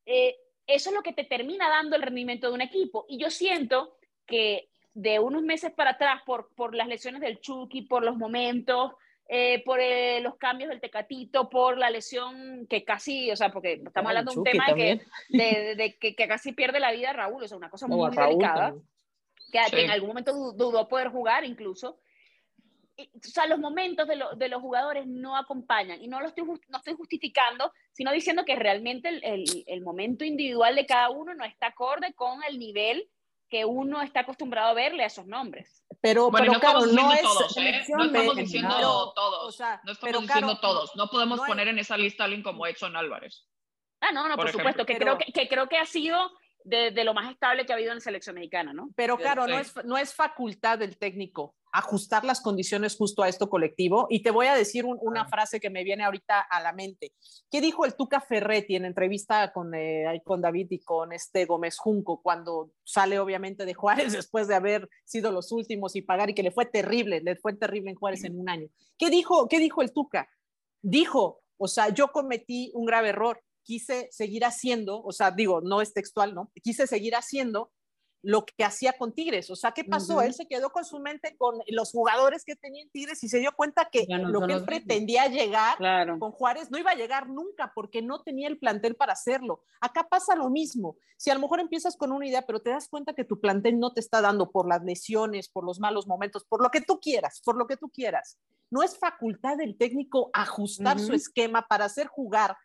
Eh, 0.05 0.35
eso 0.75 0.89
es 0.89 0.95
lo 0.95 1.03
que 1.03 1.13
te 1.13 1.23
termina 1.23 1.69
dando 1.69 1.95
el 1.95 2.01
rendimiento 2.01 2.47
de 2.47 2.53
un 2.53 2.61
equipo. 2.61 3.05
Y 3.09 3.17
yo 3.17 3.29
siento 3.29 3.97
que 4.25 4.69
de 4.93 5.19
unos 5.19 5.41
meses 5.43 5.71
para 5.71 5.91
atrás, 5.91 6.21
por, 6.25 6.49
por 6.55 6.75
las 6.75 6.87
lesiones 6.87 7.21
del 7.21 7.39
Chucky, 7.39 7.83
por 7.83 8.03
los 8.03 8.17
momentos, 8.17 8.91
eh, 9.29 9.63
por 9.63 9.79
eh, 9.79 10.19
los 10.21 10.35
cambios 10.35 10.69
del 10.69 10.81
Tecatito, 10.81 11.49
por 11.49 11.77
la 11.77 11.89
lesión 11.89 12.67
que 12.69 12.83
casi, 12.83 13.31
o 13.31 13.35
sea, 13.37 13.49
porque 13.51 13.73
estamos 13.73 14.07
Ah, 14.07 14.09
hablando 14.09 14.31
de 14.33 14.37
un 14.39 14.43
tema 14.43 14.65
de, 14.67 14.75
que, 14.75 15.01
de, 15.29 15.43
de- 15.61 15.75
de 15.75 15.95
que, 15.97 16.15
que 16.15 16.27
casi 16.27 16.51
pierde 16.51 16.81
la 16.81 16.91
vida 16.91 17.13
Raúl, 17.13 17.43
o 17.43 17.47
sea, 17.47 17.55
una 17.57 17.69
cosa 17.69 17.87
muy 17.87 18.05
a 18.05 18.09
Raúl 18.09 18.29
delicada, 18.39 18.65
también. 18.71 18.87
que, 19.51 19.59
que 19.71 19.77
Sí. 19.77 19.83
en 19.85 19.91
algún 19.91 20.09
momento 20.09 20.33
du- 20.33 20.51
dudó 20.53 20.87
poder 20.89 21.07
jugar 21.09 21.45
incluso. 21.45 21.99
Y, 23.01 23.17
o 23.17 23.21
sea, 23.31 23.45
los 23.47 23.59
momentos 23.59 24.07
de, 24.07 24.15
lo- 24.15 24.35
de 24.35 24.47
los 24.49 24.61
jugadores 24.61 25.05
no 25.07 25.35
acompañan, 25.37 26.01
y 26.01 26.07
no 26.07 26.19
lo 26.21 26.27
estoy, 26.27 26.43
jus- 26.45 26.61
no 26.69 26.77
estoy 26.77 26.93
justificando, 26.93 27.71
sino 27.93 28.11
diciendo 28.11 28.43
que 28.45 28.55
realmente 28.55 29.09
el, 29.09 29.23
el- 29.23 29.63
el 29.67 29.81
momento 29.81 30.23
individual 30.25 30.75
de 30.75 30.85
cada 30.85 31.09
uno 31.09 31.33
no 31.33 31.43
está 31.45 31.67
acorde 31.67 32.13
con 32.13 32.43
el 32.43 32.59
nivel 32.59 33.07
que 33.49 33.65
uno 33.65 34.01
está 34.01 34.21
acostumbrado 34.21 34.69
a 34.69 34.73
verle 34.73 35.03
a 35.03 35.07
esos 35.07 35.27
nombres. 35.27 35.83
Pero, 35.99 36.31
Bueno, 36.31 36.45
pero 36.45 36.53
no 36.53 36.59
claro, 36.61 36.79
estamos 36.85 36.91
diciendo 36.91 37.09
no 37.09 37.13
es 37.13 37.21
todos, 37.21 37.57
¿eh? 37.57 37.83
No 37.89 38.03
estamos 38.05 38.35
diciendo 38.37 38.73
pero, 38.77 39.13
todos. 39.13 39.47
o 39.47 39.51
sea, 39.51 39.81
no 39.83 39.91
estamos 39.91 39.99
pero, 40.01 40.19
diciendo 40.21 40.47
Caro, 40.47 40.59
todos. 40.61 40.95
No 40.95 41.07
podemos 41.09 41.37
no 41.37 41.43
hay- 41.43 41.49
poner 41.49 41.67
en 41.67 41.77
esa 41.79 41.97
lista 41.97 42.23
a 42.23 42.25
alguien 42.25 42.43
como 42.43 42.65
Edson 42.65 42.95
Álvarez. 42.95 43.45
Ah, 43.99 44.11
no, 44.13 44.27
no, 44.27 44.35
por, 44.35 44.45
Por 44.45 44.51
supuesto, 44.53 44.85
que, 44.85 44.93
Pero- 44.95 45.17
creo 45.17 45.27
que, 45.27 45.33
que 45.33 45.47
creo 45.47 45.67
que 45.67 45.77
ha 45.77 45.85
sido 45.85 46.31
de, 46.63 46.91
de 46.91 47.03
lo 47.03 47.13
más 47.13 47.31
estable 47.31 47.65
que 47.65 47.73
ha 47.73 47.75
habido 47.75 47.91
en 47.91 47.97
la 47.97 48.01
selección 48.01 48.35
mexicana, 48.35 48.73
¿no? 48.73 48.89
Pero 48.95 49.17
claro, 49.17 49.47
no 49.47 49.57
es, 49.59 49.73
no 49.85 49.97
es 49.97 50.13
facultad 50.13 50.79
del 50.79 50.97
técnico 50.97 51.55
ajustar 51.73 52.25
las 52.25 52.41
condiciones 52.41 52.97
justo 52.97 53.23
a 53.23 53.29
esto 53.29 53.49
colectivo. 53.49 54.05
Y 54.09 54.21
te 54.23 54.31
voy 54.31 54.47
a 54.47 54.55
decir 54.55 54.83
un- 54.83 54.97
una 55.01 55.23
frase 55.29 55.61
que 55.61 55.69
me 55.69 55.85
viene 55.85 56.03
ahorita 56.03 56.41
a 56.41 56.59
la 56.61 56.73
mente. 56.73 57.13
¿Qué 57.49 57.61
dijo 57.61 57.85
el 57.85 57.95
Tuca 57.95 58.19
Ferretti 58.19 58.75
en 58.75 58.83
entrevista 58.83 59.53
con, 59.53 59.73
eh, 59.73 60.21
con 60.25 60.41
David 60.41 60.67
y 60.71 60.79
con 60.83 61.13
este 61.13 61.45
Gómez 61.45 61.77
Junco 61.77 62.21
cuando 62.21 62.71
sale 62.83 63.19
obviamente 63.19 63.63
de 63.65 63.73
Juárez 63.73 64.11
después 64.27 64.49
de 64.49 64.55
haber 64.55 64.89
sido 65.05 65.31
los 65.31 65.53
últimos 65.53 65.95
y 65.95 66.01
pagar 66.01 66.29
y 66.29 66.33
que 66.33 66.43
le 66.43 66.51
fue 66.51 66.65
terrible, 66.65 67.21
le 67.21 67.37
fue 67.37 67.53
terrible 67.53 67.91
en 67.91 67.95
Juárez 67.95 68.25
en 68.25 68.37
un 68.37 68.49
año? 68.49 68.67
¿Qué 68.97 69.09
dijo, 69.09 69.47
qué 69.47 69.57
dijo 69.59 69.81
el 69.81 69.93
Tuca? 69.93 70.27
Dijo, 70.81 71.41
o 71.57 71.67
sea, 71.69 71.87
yo 71.89 72.09
cometí 72.09 72.71
un 72.73 72.85
grave 72.85 73.09
error, 73.09 73.41
quise 73.63 74.07
seguir 74.11 74.45
haciendo, 74.45 75.01
o 75.03 75.11
sea, 75.11 75.31
digo, 75.31 75.61
no 75.61 75.81
es 75.81 75.93
textual, 75.93 76.33
¿no? 76.33 76.51
Quise 76.61 76.87
seguir 76.87 77.15
haciendo 77.15 77.71
lo 78.23 78.45
que 78.45 78.63
hacía 78.63 78.93
con 78.93 79.13
Tigres. 79.13 79.49
O 79.49 79.55
sea, 79.55 79.71
¿qué 79.71 79.83
pasó? 79.83 80.13
Ujú. 80.17 80.21
Él 80.21 80.33
se 80.35 80.47
quedó 80.47 80.69
con 80.71 80.85
su 80.85 80.99
mente 80.99 81.35
con 81.37 81.55
los 81.69 81.89
jugadores 81.91 82.45
que 82.45 82.55
tenía 82.55 82.83
en 82.83 82.89
Tigres 82.91 83.23
y 83.23 83.29
se 83.29 83.39
dio 83.39 83.51
cuenta 83.55 83.89
que 83.91 84.05
no 84.07 84.29
lo 84.29 84.45
que 84.45 84.53
él 84.53 84.63
pretendía 84.63 85.25
llegar 85.27 85.75
Claro. 85.77 86.19
con 86.19 86.31
Juárez 86.31 86.69
no 86.69 86.77
iba 86.77 86.91
a 86.91 86.95
llegar 86.95 87.29
nunca 87.29 87.71
porque 87.73 88.03
no 88.03 88.21
tenía 88.21 88.47
el 88.47 88.59
plantel 88.59 88.95
para 88.95 89.13
hacerlo. 89.13 89.63
Acá 89.79 90.07
pasa 90.07 90.35
lo 90.35 90.51
mismo. 90.51 90.97
Si 91.17 91.31
a 91.31 91.33
lo 91.33 91.39
mejor 91.39 91.61
empiezas 91.61 91.97
con 91.97 92.11
una 92.11 92.27
idea, 92.27 92.43
pero 92.43 92.61
te 92.61 92.69
das 92.69 92.87
cuenta 92.89 93.13
que 93.15 93.23
tu 93.25 93.39
plantel 93.41 93.79
no 93.79 93.91
te 93.91 94.01
está 94.01 94.21
dando 94.21 94.51
por 94.51 94.67
las 94.67 94.83
lesiones, 94.83 95.49
por 95.49 95.63
los 95.65 95.79
malos 95.79 96.05
momentos, 96.05 96.45
por 96.45 96.61
lo 96.61 96.69
que 96.69 96.81
tú 96.81 96.99
quieras, 96.99 97.41
por 97.43 97.57
lo 97.57 97.65
que 97.65 97.77
tú 97.77 97.89
quieras. 97.89 98.37
No 98.69 98.83
es 98.83 98.99
facultad 98.99 99.57
del 99.57 99.77
técnico 99.77 100.29
ajustar 100.31 100.99
su 100.99 101.13
esquema 101.13 101.67
para 101.67 101.85
hacer 101.85 102.05
jugar 102.05 102.51
a 102.51 102.55
11 102.55 102.61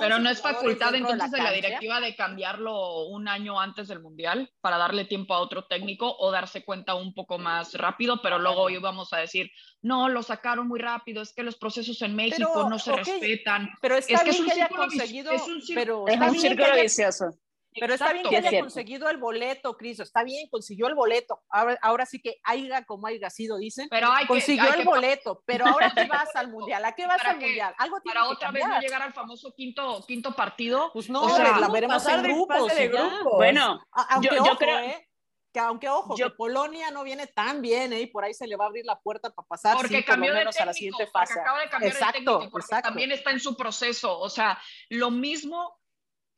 Pero 0.00 0.18
no 0.18 0.30
es 0.30 0.40
facultad 0.40 0.94
entonces 0.94 1.30
de 1.30 1.38
la 1.38 1.52
directiva 1.52 2.00
de 2.00 2.14
cambiarlo 2.16 3.06
un 3.06 3.28
año 3.28 3.60
antes 3.60 3.88
del 3.88 4.00
Mundial 4.00 4.50
para 4.60 4.76
darle 4.78 5.04
tiempo 5.04 5.34
a 5.34 5.40
otro 5.40 5.66
técnico 5.66 6.16
o 6.18 6.30
darse 6.30 6.64
cuenta 6.64 6.94
un 6.94 7.14
poco 7.14 7.38
más 7.38 7.74
rápido, 7.74 8.20
pero 8.22 8.38
luego 8.38 8.70
íbamos 8.70 9.12
a 9.12 9.18
decir, 9.18 9.50
no, 9.82 10.08
lo 10.08 10.22
sacaron 10.22 10.68
muy 10.68 10.80
rápido, 10.80 11.22
es 11.22 11.32
que 11.34 11.42
los 11.42 11.56
procesos 11.56 12.00
en 12.02 12.14
México 12.16 12.50
Pero, 12.54 12.68
no 12.68 12.78
se 12.78 12.92
respetan. 12.94 13.70
Pero 13.80 13.96
está 13.96 14.14
Es 14.14 14.20
que 14.22 14.30
bien 14.30 14.34
es 14.34 14.40
un 14.40 14.46
que 14.46 14.52
haya 14.52 14.68
conseguido, 14.68 15.32
es 15.32 15.42
un 15.42 15.62
pero 15.74 16.08
Es 16.08 16.14
un 16.14 16.20
bien 16.20 16.32
que 16.34 16.40
círculo 16.40 16.72
haya- 16.72 16.82
vicioso. 16.82 17.30
Pero 17.78 17.94
está 17.94 18.12
bien 18.12 18.24
que 18.28 18.34
Es 18.36 18.40
haya 18.40 18.50
cierto. 18.50 18.64
conseguido 18.66 19.08
el 19.10 19.18
boleto, 19.18 19.76
Cris. 19.76 20.00
Está 20.00 20.24
bien, 20.24 20.48
consiguió 20.50 20.86
el 20.88 20.94
boleto. 20.94 21.42
Ahora, 21.48 21.78
ahora 21.82 22.06
sí 22.06 22.20
que 22.20 22.36
haya 22.44 22.84
como 22.84 23.06
haya 23.06 23.30
sido, 23.30 23.58
dicen. 23.58 23.88
Pero 23.90 24.10
hay 24.10 24.24
que, 24.24 24.28
consiguió 24.28 24.64
hay 24.64 24.70
el 24.70 24.76
que- 24.78 24.84
boleto, 24.84 25.42
pero 25.46 25.66
ahora 25.66 25.92
qué 25.94 26.04
vas 26.26 26.34
al 26.34 26.48
mundial. 26.48 26.84
¿A 26.84 26.92
qué 26.92 27.06
vas 27.06 27.18
¿Para 27.18 27.30
al 27.32 27.38
qué? 27.38 27.46
mundial? 27.46 27.74
Algo 27.78 28.00
tiene 28.00 28.14
para 28.18 28.26
que 28.28 28.32
otra 28.34 28.50
vez 28.50 28.66
no 28.66 28.80
llegar 28.80 29.02
al 29.02 29.12
famoso 29.12 29.52
quinto, 29.54 30.04
quinto 30.06 30.32
partido. 30.34 30.90
Pues 30.92 31.08
no, 31.10 31.22
O 31.22 31.30
sea, 31.30 31.58
la 31.60 31.68
veremos 31.68 32.04
en 32.06 32.22
grupos. 32.22 32.74
de 32.74 32.88
grupos. 32.88 33.32
Bueno, 33.36 33.80
A- 33.92 34.14
Aunque 34.14 34.28
Yo- 34.28 34.36
yo 34.36 34.42
ojo, 34.42 34.56
creo- 34.58 34.78
¿eh? 34.80 35.04
Que 35.52 35.60
aunque 35.60 35.88
ojo, 35.88 36.14
Yo- 36.16 36.30
que 36.30 36.36
Polonia 36.36 36.90
no 36.90 37.04
viene 37.04 37.26
tan 37.26 37.62
bien, 37.62 37.92
¿eh? 37.94 38.00
Y 38.02 38.06
por 38.08 38.22
ahí 38.24 38.34
se 38.34 38.46
le 38.46 38.56
va 38.56 38.64
a 38.64 38.68
abrir 38.68 38.84
la 38.84 39.00
puerta 39.00 39.30
para 39.30 39.46
pasar, 39.48 39.76
porque 39.76 39.88
sí, 39.88 39.94
por 39.94 40.02
lo 40.02 40.06
cambió 40.14 40.32
de 40.32 40.38
menos 40.40 40.54
técnico, 40.54 40.62
a 40.62 40.66
la 40.66 40.72
siguiente 40.74 41.06
porque 41.06 41.26
fase. 41.26 41.40
acaba 41.40 41.60
de 41.60 41.68
cambiar 41.70 41.92
Exacto, 41.92 42.12
de 42.18 42.24
técnico, 42.24 42.50
porque 42.50 42.64
exacto. 42.66 42.88
también 42.88 43.12
está 43.12 43.30
en 43.30 43.40
su 43.40 43.56
proceso. 43.56 44.18
O 44.18 44.28
sea, 44.28 44.58
lo 44.90 45.10
mismo 45.10 45.78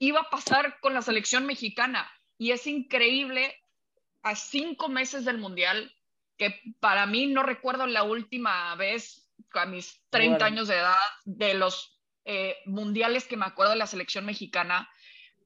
iba 0.01 0.21
a 0.21 0.31
pasar 0.31 0.81
con 0.81 0.95
la 0.95 1.03
selección 1.03 1.47
mexicana 1.47 2.11
y 2.39 2.51
es 2.51 2.67
increíble 2.67 3.55
a 4.23 4.35
cinco 4.35 4.89
meses 4.89 5.25
del 5.25 5.39
Mundial 5.39 5.95
que 6.37 6.61
para 6.81 7.05
mí 7.07 7.27
no 7.27 7.43
recuerdo 7.43 7.87
la 7.87 8.03
última 8.03 8.75
vez 8.77 9.31
a 9.53 9.67
mis 9.67 10.03
30 10.09 10.31
Bueno. 10.31 10.45
años 10.47 10.69
de 10.69 10.77
edad 10.77 10.97
de 11.25 11.55
los 11.55 12.01
eh, 12.25 12.57
mundiales 12.65 13.27
que 13.27 13.37
me 13.37 13.45
acuerdo 13.45 13.73
de 13.73 13.79
la 13.79 13.87
selección 13.87 14.25
mexicana, 14.25 14.89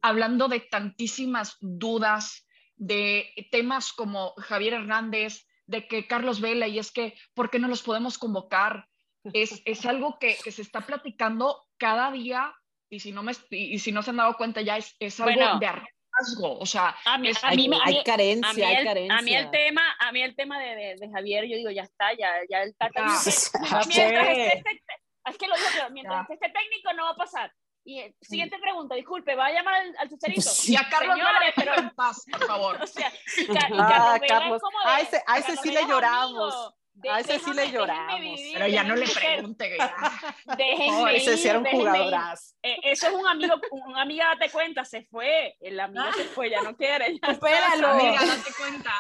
hablando 0.03 0.47
de 0.47 0.61
tantísimas 0.61 1.57
dudas, 1.61 2.47
de 2.77 3.33
temas 3.51 3.93
como 3.93 4.35
Javier 4.37 4.75
Hernández, 4.75 5.47
de 5.67 5.88
que 5.88 6.07
Carlos 6.07 6.40
Vela, 6.40 6.69
y 6.69 6.79
es 6.79 6.93
que, 6.93 7.17
¿por 7.35 7.51
qué 7.51 7.59
no 7.59 7.69
los 7.69 7.83
podemos 7.83 8.19
convocar? 8.19 8.88
Es, 9.33 9.62
es 9.64 9.87
algo 9.87 10.19
que, 10.21 10.37
que 10.45 10.53
se 10.53 10.62
está 10.62 10.83
platicando 10.83 11.67
cada 11.79 12.12
día 12.12 12.55
y 12.95 13.01
si 13.01 13.13
no, 13.13 13.23
me, 13.23 13.33
y, 13.51 13.79
si 13.79 13.93
no 13.93 14.03
se 14.03 14.11
han 14.11 14.17
dado 14.17 14.37
cuenta 14.37 14.61
ya 14.63 14.77
es, 14.77 14.95
es 14.99 15.19
algo 15.21 15.35
Bueno. 15.35 15.59
de 15.59 15.67
hartazgo, 15.67 16.59
o 16.59 16.67
sea, 16.67 16.97
a 17.05 17.19
mí, 17.19 17.29
es- 17.29 17.43
a 17.43 17.49
Hay, 17.49 17.57
a 17.57 17.61
hay 17.85 17.95
mí- 17.95 17.99
a 18.01 18.05
carencia, 18.05 18.53
mí 18.55 18.63
hay 18.63 18.77
el, 18.77 18.85
carencia. 18.85 19.19
a 19.19 19.23
mí 19.23 19.35
el 19.35 19.51
tema, 19.51 19.83
a 19.99 20.13
mí 20.13 20.23
el 20.23 20.37
tema 20.37 20.59
de, 20.61 20.75
de, 20.77 20.97
de 20.97 21.11
Javier, 21.11 21.45
yo 21.47 21.57
digo, 21.57 21.71
ya 21.71 21.83
está, 21.83 22.13
ya, 22.15 22.31
ya 22.49 22.63
el 22.63 22.75
Tata 22.77 23.03
Ah, 23.05 23.21
ya 23.25 23.81
mientras 23.87 24.27
sé. 24.27 24.47
esté 24.47 24.59
este- 24.71 25.01
es 25.27 25.39
que 25.39 25.49
lo 25.49 25.55
digo 25.57 25.91
mientras 25.93 26.21
esté 26.23 26.35
este 26.35 26.49
técnico 26.51 26.93
no 26.95 27.05
va 27.05 27.11
a 27.11 27.17
pasar. 27.17 27.53
Y 27.87 28.01
eh, 28.01 28.15
siguiente 28.23 28.57
pregunta, 28.59 28.95
disculpe, 28.95 29.35
¿va 29.35 29.47
a 29.47 29.53
llamar 29.53 29.75
al, 29.75 29.95
al 29.99 30.09
Chicharito? 30.09 30.51
y 30.69 30.77
a 30.77 30.89
Carlos 30.89 31.17
Señores, 31.17 31.53
déjenlo 31.57 31.75
en 31.81 31.91
paz, 31.95 32.23
por 32.31 32.47
favor. 32.47 32.79
O 32.83 32.87
sea, 32.87 33.13
y 33.37 33.47
Ca- 33.47 33.69
y 33.69 33.75
Ah, 33.79 33.89
Carlos 33.89 34.21
Vela 34.21 34.27
es 34.27 34.33
Carlos. 34.33 34.63
como 34.63 34.79
A 34.87 34.97
de- 34.97 35.03
ese- 35.03 35.23
a 35.27 35.39
ese 35.39 35.47
Carlos 35.49 35.63
sí 35.63 35.71
le 35.73 35.87
lloramos. 35.87 36.55
amigo. 36.55 36.75
De- 36.95 37.11
A 37.11 37.19
ese 37.21 37.39
sí 37.41 37.53
le 37.53 37.63
déjame- 37.63 37.73
lloramos. 37.73 38.21
vivir, 38.21 38.53
Pero 38.55 38.67
ya 38.69 38.85
no 38.85 38.95
le 38.95 39.07
pregunte. 39.09 39.77
Déjenme 40.59 41.03
Oye, 41.03 41.17
Ese 41.17 41.37
sí 41.37 41.49
era 41.49 41.59
un 41.59 41.65
jugadorazo. 41.67 42.55
Eh, 42.63 42.77
eso 42.85 43.09
es 43.09 43.13
un 43.15 43.27
amigo, 43.27 43.55
un 43.73 43.97
amiga, 43.99 44.27
date 44.39 44.51
cuenta, 44.51 44.85
se 44.85 45.03
fue. 45.03 45.57
El 45.61 45.79
amigo 45.81 46.05
se 46.13 46.25
fue, 46.25 46.51
ya 46.51 46.63
no 46.63 46.77
quiere. 46.77 47.07
ya 47.09 47.15
está. 47.15 47.35
Supéralo. 47.35 47.89
Amiga, 47.89 48.21
date 48.25 48.51
cuenta. 48.57 48.93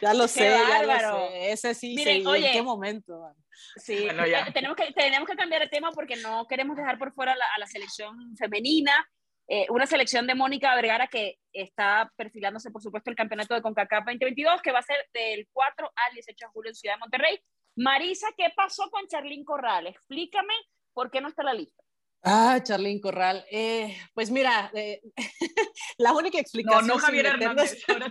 Ya 0.00 0.14
lo 0.14 0.28
sé, 0.28 0.50
ya 0.50 0.82
lo 0.82 0.88
bárbaro. 0.88 1.28
sé. 1.28 1.50
Ese 1.52 1.74
sí, 1.74 1.94
Miren, 1.96 2.20
sí. 2.22 2.26
oye. 2.26 2.46
¿En 2.46 2.52
qué 2.52 2.62
momento? 2.62 3.20
man? 3.20 3.34
Sí, 3.76 4.04
Bueno, 4.04 4.26
ya. 4.26 4.40
eh, 4.46 4.52
tenemos, 4.52 4.76
que, 4.76 4.92
tenemos 4.92 5.28
que 5.28 5.34
cambiar 5.36 5.62
de 5.62 5.68
tema 5.68 5.90
porque 5.92 6.16
no 6.16 6.46
queremos 6.46 6.76
dejar 6.76 6.98
por 6.98 7.12
fuera 7.12 7.34
la- 7.34 7.46
a 7.56 7.58
la 7.58 7.66
selección 7.66 8.36
femenina. 8.36 9.08
Eh, 9.48 9.66
una 9.70 9.86
selección 9.86 10.26
de 10.26 10.34
Mónica 10.34 10.74
Vergara 10.74 11.06
que 11.06 11.38
está 11.52 12.12
perfilándose, 12.16 12.70
por 12.70 12.82
supuesto, 12.82 13.10
el 13.10 13.16
campeonato 13.16 13.54
de 13.54 13.62
CONCACAF 13.62 14.04
2022, 14.06 14.60
que 14.60 14.72
va 14.72 14.80
a 14.80 14.82
ser 14.82 14.96
del 15.14 15.48
4 15.52 15.92
al 15.94 16.14
18 16.14 16.46
de 16.46 16.50
julio 16.50 16.70
en 16.70 16.74
Ciudad 16.74 16.94
de 16.96 17.00
Monterrey. 17.00 17.38
Marisa, 17.76 18.26
¿qué 18.36 18.46
pasó 18.56 18.90
con 18.90 19.06
Charlín 19.06 19.44
Corral? 19.44 19.86
Explícame 19.86 20.54
por 20.92 21.10
qué 21.10 21.20
no 21.20 21.28
está 21.28 21.44
la 21.44 21.54
lista. 21.54 21.82
Ah, 22.22 22.60
Charlín 22.62 23.00
Corral. 23.00 23.44
Eh, 23.52 23.96
pues 24.12 24.30
mira, 24.32 24.70
eh, 24.74 25.00
la 25.98 26.12
única 26.12 26.38
No, 26.38 26.40
explicación. 26.40 26.86
no 26.88 26.94
sin 26.94 27.02
Javier 27.02 27.26
Hernández, 27.26 27.76
ahora. 27.88 28.08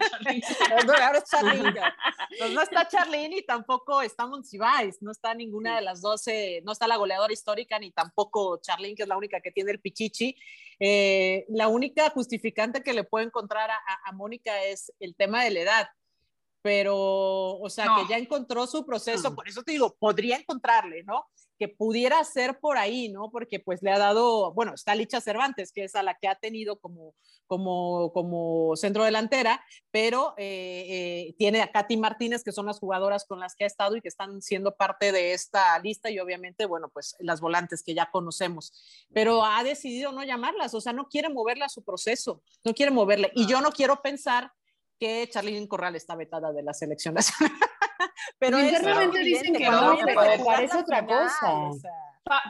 No, 0.85 0.93
ahora 0.93 1.17
es 1.17 1.23
Charlín. 1.29 1.73
Pues 2.37 2.51
no 2.51 2.61
está 2.61 2.85
Charlín 2.87 3.31
y 3.33 3.45
tampoco 3.45 4.01
está 4.01 4.25
Monsiváis, 4.25 5.01
no 5.01 5.11
está 5.11 5.33
ninguna 5.33 5.75
de 5.77 5.81
las 5.83 6.01
12, 6.01 6.61
no 6.65 6.71
está 6.73 6.85
la 6.87 6.97
goleadora 6.97 7.31
histórica 7.31 7.79
ni 7.79 7.91
tampoco 7.91 8.57
Charlín, 8.61 8.95
que 8.95 9.03
es 9.03 9.07
la 9.09 9.15
única 9.17 9.39
que 9.41 9.51
tiene 9.51 9.71
el 9.71 9.79
pichichi. 9.79 10.35
Eh, 10.79 11.45
la 11.49 11.67
única 11.69 12.09
justificante 12.09 12.83
que 12.83 12.93
le 12.93 13.05
puedo 13.05 13.25
encontrar 13.25 13.69
a, 13.71 13.75
a- 13.75 14.09
a 14.09 14.11
Mónica 14.11 14.63
es 14.65 14.91
el 14.99 15.15
tema 15.15 15.43
de 15.43 15.51
la 15.51 15.59
edad. 15.61 15.87
pero, 16.61 16.95
o 16.97 17.69
sea, 17.69 17.85
que 17.95 18.09
ya 18.09 18.17
encontró 18.17 18.65
su 18.67 18.85
proceso, 18.85 19.35
por 19.35 19.47
eso 19.47 19.61
te 19.61 19.73
digo, 19.73 19.95
podría 19.99 20.35
encontrarle, 20.37 21.03
¿no? 21.03 21.27
Que 21.57 21.67
pudiera 21.67 22.23
ser 22.23 22.59
por 22.59 22.77
ahí, 22.77 23.09
¿no? 23.09 23.31
Porque 23.31 23.59
pues 23.59 23.81
le 23.81 23.91
ha 23.91 23.97
dado, 23.97 24.53
bueno, 24.53 24.73
está 24.73 24.95
Licha 24.95 25.21
Cervantes, 25.21 25.71
que 25.71 25.83
es 25.83 25.95
a 25.95 26.03
la 26.03 26.15
que 26.15 26.27
ha 26.27 26.35
tenido 26.35 26.79
como, 26.79 27.13
como, 27.47 28.11
como 28.13 28.75
centro 28.75 29.03
delantera, 29.03 29.63
pero 29.91 30.33
eh, 30.37 30.85
eh, 31.29 31.35
tiene 31.37 31.61
a 31.61 31.71
Katy 31.71 31.97
Martínez, 31.97 32.43
que 32.43 32.51
son 32.51 32.65
las 32.65 32.79
jugadoras 32.79 33.25
con 33.25 33.39
las 33.39 33.55
que 33.55 33.63
ha 33.63 33.67
estado 33.67 33.95
y 33.95 34.01
que 34.01 34.07
están 34.07 34.41
siendo 34.41 34.75
parte 34.75 35.11
de 35.11 35.33
esta 35.33 35.77
lista 35.79 36.09
y 36.09 36.19
obviamente, 36.19 36.65
bueno, 36.65 36.89
pues 36.89 37.15
las 37.19 37.41
volantes 37.41 37.83
que 37.83 37.93
ya 37.93 38.09
conocemos, 38.11 38.73
pero 39.13 39.43
ha 39.45 39.63
decidido 39.63 40.11
no 40.11 40.23
llamarlas, 40.23 40.73
o 40.73 40.81
sea, 40.81 40.93
no 40.93 41.07
quiere 41.07 41.29
moverle 41.29 41.65
a 41.65 41.69
su 41.69 41.83
proceso, 41.83 42.41
no 42.63 42.73
quiere 42.73 42.91
moverle. 42.91 43.31
Y 43.35 43.47
yo 43.47 43.61
no 43.61 43.71
quiero 43.71 44.01
pensar 44.01 44.51
que 44.99 45.27
Charlene 45.29 45.67
Corral 45.67 45.95
está 45.95 46.15
vetada 46.15 46.51
de 46.51 46.63
la 46.63 46.73
selección 46.73 47.13
nacional. 47.15 47.57
pero 48.39 48.57
realmente 48.57 49.19
dicen 49.19 49.53
que 49.53 49.69
no, 49.69 49.97
pero 50.03 50.45
parece 50.45 50.77
otra 50.77 51.05
cosa. 51.05 51.71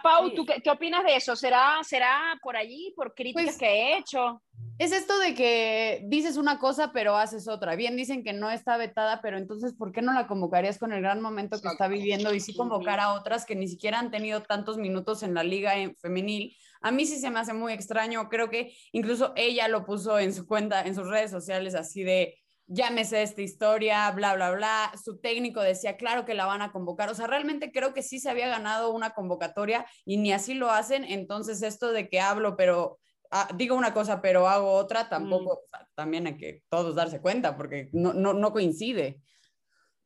Pau, 0.02 0.34
¿tú 0.34 0.46
qué, 0.46 0.70
opinas 0.70 1.04
de 1.04 1.18
eso? 1.18 1.36
¿Será, 1.36 1.80
¿Será 1.84 2.40
por 2.42 2.56
allí, 2.56 2.94
por 2.96 3.14
críticas 3.14 3.44
pues 3.44 3.58
que 3.58 3.66
he 3.66 3.98
hecho? 3.98 4.42
Es 4.78 4.94
esto 4.94 5.20
de 5.20 5.34
que 5.34 6.02
dices 6.06 6.38
una 6.38 6.60
cosa 6.60 6.94
pero 6.94 7.18
haces 7.18 7.50
otra. 7.50 7.76
Bien 7.76 7.98
dicen 7.98 8.24
que 8.24 8.32
no 8.32 8.50
está 8.50 8.78
vetada, 8.78 9.20
pero 9.22 9.38
entonces 9.38 9.74
¿por 9.74 9.92
qué 9.92 10.02
no 10.02 10.14
la 10.14 10.28
convocarías 10.28 10.80
con 10.80 10.94
el 10.94 11.02
gran 11.02 11.22
momento 11.22 11.62
que 11.62 11.68
está 11.68 11.90
viviendo 11.90 12.34
y 12.34 12.40
sí 12.40 12.56
convocar 12.56 13.02
a 13.02 13.14
otras 13.14 13.46
que 13.46 13.56
ni 13.56 13.68
siquiera 13.68 14.00
han 14.00 14.12
tenido 14.12 14.44
tantos 14.44 14.78
minutos 14.78 15.24
en 15.24 15.34
la 15.34 15.44
liga 15.44 15.74
femenil? 16.02 16.56
A 16.82 16.92
mí 16.92 17.06
sí 17.06 17.18
se 17.18 17.30
me 17.30 17.40
hace 17.40 17.54
muy 17.54 17.74
extraño. 17.74 18.30
Creo 18.30 18.50
que 18.50 18.74
incluso 18.94 19.34
ella 19.36 19.68
lo 19.68 19.86
puso 19.86 20.20
en 20.20 20.34
su 20.34 20.48
cuenta, 20.48 20.84
en 20.84 20.96
sus 20.96 21.10
redes 21.10 21.32
sociales 21.32 21.76
así 21.76 22.04
de 22.04 22.38
llámese 22.68 23.22
esta 23.22 23.42
historia, 23.42 24.10
bla, 24.12 24.36
bla, 24.36 24.52
bla. 24.52 24.92
Su 25.04 25.18
técnico 25.18 25.62
decía, 25.62 25.98
claro 25.98 26.26
que 26.26 26.34
la 26.34 26.46
van 26.46 26.62
a 26.62 26.72
convocar. 26.72 27.10
O 27.10 27.16
sea, 27.16 27.28
realmente 27.28 27.72
creo 27.72 27.94
que 27.94 28.02
sí 28.02 28.20
se 28.20 28.30
había 28.30 28.48
ganado 28.48 28.94
una 28.94 29.12
convocatoria 29.12 29.86
y 30.06 30.18
ni 30.18 30.32
así 30.32 30.54
lo 30.54 30.72
hacen. 30.72 31.04
Entonces, 31.04 31.62
esto 31.62 31.92
de 31.92 32.10
que 32.10 32.20
hablo, 32.20 32.56
pero 32.56 33.00
ah, 33.32 33.50
digo 33.56 33.76
una 33.76 33.94
cosa, 33.94 34.22
pero 34.22 34.48
hago 34.48 34.72
otra, 34.72 35.10
tampoco, 35.10 35.62
mm. 35.72 35.78
también 35.96 36.28
hay 36.28 36.38
que 36.38 36.64
todos 36.70 36.96
darse 36.96 37.22
cuenta 37.22 37.56
porque 37.58 37.90
no, 37.94 38.14
no, 38.14 38.34
no 38.34 38.52
coincide. 38.52 39.22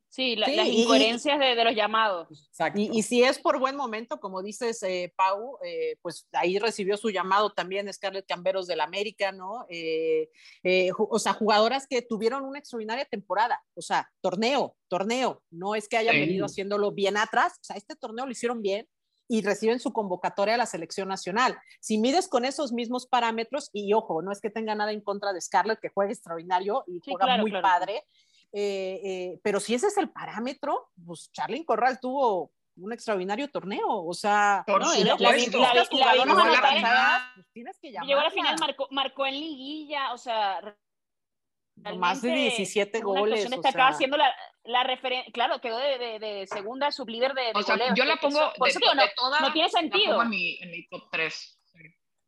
Sí, 0.09 0.35
las 0.35 0.49
incoherencias 0.49 1.37
de, 1.37 1.63
los 1.63 1.75
llamados. 1.75 2.49
Y, 2.73 2.97
y, 2.97 3.03
si 3.03 3.23
es 3.23 3.37
por 3.37 3.59
buen 3.59 3.75
momento, 3.75 4.19
como 4.19 4.41
dices, 4.41 4.81
eh, 4.81 5.13
Pau, 5.15 5.59
eh, 5.63 5.97
pues 6.01 6.27
ahí 6.33 6.57
recibió 6.57 6.97
su 6.97 7.11
llamado 7.11 7.51
también 7.51 7.91
Scarlett 7.93 8.25
Camberos 8.27 8.65
del 8.65 8.81
América, 8.81 9.31
¿no? 9.31 9.67
Eh, 9.69 10.29
o 10.97 11.19
sea, 11.19 11.33
jugadoras 11.33 11.85
que 11.87 12.01
tuvieron 12.01 12.43
una 12.43 12.57
extraordinaria 12.57 13.05
temporada, 13.05 13.63
o 13.75 13.81
sea, 13.83 14.09
torneo, 14.19 14.75
torneo, 14.87 15.43
no 15.51 15.75
es 15.75 15.87
que 15.87 15.97
hayan 15.97 16.15
venido 16.15 16.45
haciéndolo 16.47 16.91
bien 16.91 17.15
atrás, 17.15 17.53
o 17.61 17.63
sea, 17.63 17.77
este 17.77 17.95
torneo 17.95 18.25
lo 18.25 18.31
hicieron 18.31 18.63
bien 18.63 18.87
y 19.31 19.43
reciben 19.43 19.79
su 19.79 19.93
convocatoria 19.93 20.55
a 20.55 20.57
la 20.57 20.65
selección 20.65 21.07
nacional. 21.07 21.55
Si 21.79 21.99
mides 21.99 22.27
con 22.27 22.45
esos 22.45 22.73
mismos 22.73 23.05
parámetros, 23.05 23.69
y 23.73 23.93
ojo, 23.93 24.23
no 24.23 24.31
es 24.31 24.41
que 24.41 24.49
tenga 24.49 24.73
nada 24.73 24.91
en 24.91 25.01
contra 25.01 25.33
de 25.33 25.39
Scarlett, 25.39 25.79
que 25.79 25.89
juega 25.89 26.11
extraordinario 26.11 26.83
y 26.87 26.99
juega 27.05 27.37
muy 27.37 27.51
padre, 27.51 28.03
eh, 28.51 28.99
eh, 29.03 29.39
pero 29.43 29.59
si 29.59 29.75
ese 29.75 29.87
es 29.87 29.97
el 29.97 30.09
parámetro, 30.09 30.89
pues 31.05 31.31
Charlyn 31.31 31.63
Corral 31.63 31.99
tuvo 31.99 32.51
un 32.75 32.93
extraordinario 32.93 33.49
torneo, 33.49 33.87
o 33.87 34.13
sea, 34.13 34.63
Por 34.65 34.81
no, 34.81 34.93
la, 34.93 34.99
la, 34.99 36.79
la, 36.79 37.31
pues 37.35 37.47
tienes 37.51 37.77
que 37.79 37.91
llamar. 37.91 38.07
Llegó 38.07 38.19
a 38.21 38.23
la 38.23 38.31
final, 38.31 38.55
marcó, 38.59 38.87
marcó 38.91 39.25
en 39.25 39.33
liguilla, 39.33 40.13
o 40.13 40.17
sea, 40.17 40.61
más 41.97 42.21
de 42.21 42.31
17 42.31 43.01
goles. 43.01 43.45
O 43.45 43.61
sea, 43.61 43.69
acá 43.69 43.87
haciendo 43.89 44.17
la, 44.17 44.33
la 44.63 44.83
referencia, 44.83 45.31
claro, 45.31 45.59
quedó 45.61 45.77
de, 45.77 45.97
de, 45.97 46.19
de 46.19 46.47
segunda 46.47 46.91
sublíder 46.91 47.33
de, 47.33 47.41
de 47.41 47.51
o 47.55 47.63
sea, 47.63 47.93
Yo 47.93 48.05
la 48.05 48.17
pongo, 48.17 48.51
por 48.57 48.69
eso, 48.69 48.79
no, 48.79 49.03
toda, 49.15 49.39
no, 49.39 49.53
tiene 49.53 49.69
sentido. 49.69 50.05
La 50.05 50.11
pongo 50.11 50.23
en 50.23 50.29
mi, 50.29 50.57
en 50.61 50.71
mi 50.71 50.87
top 50.87 51.09
3. 51.11 51.55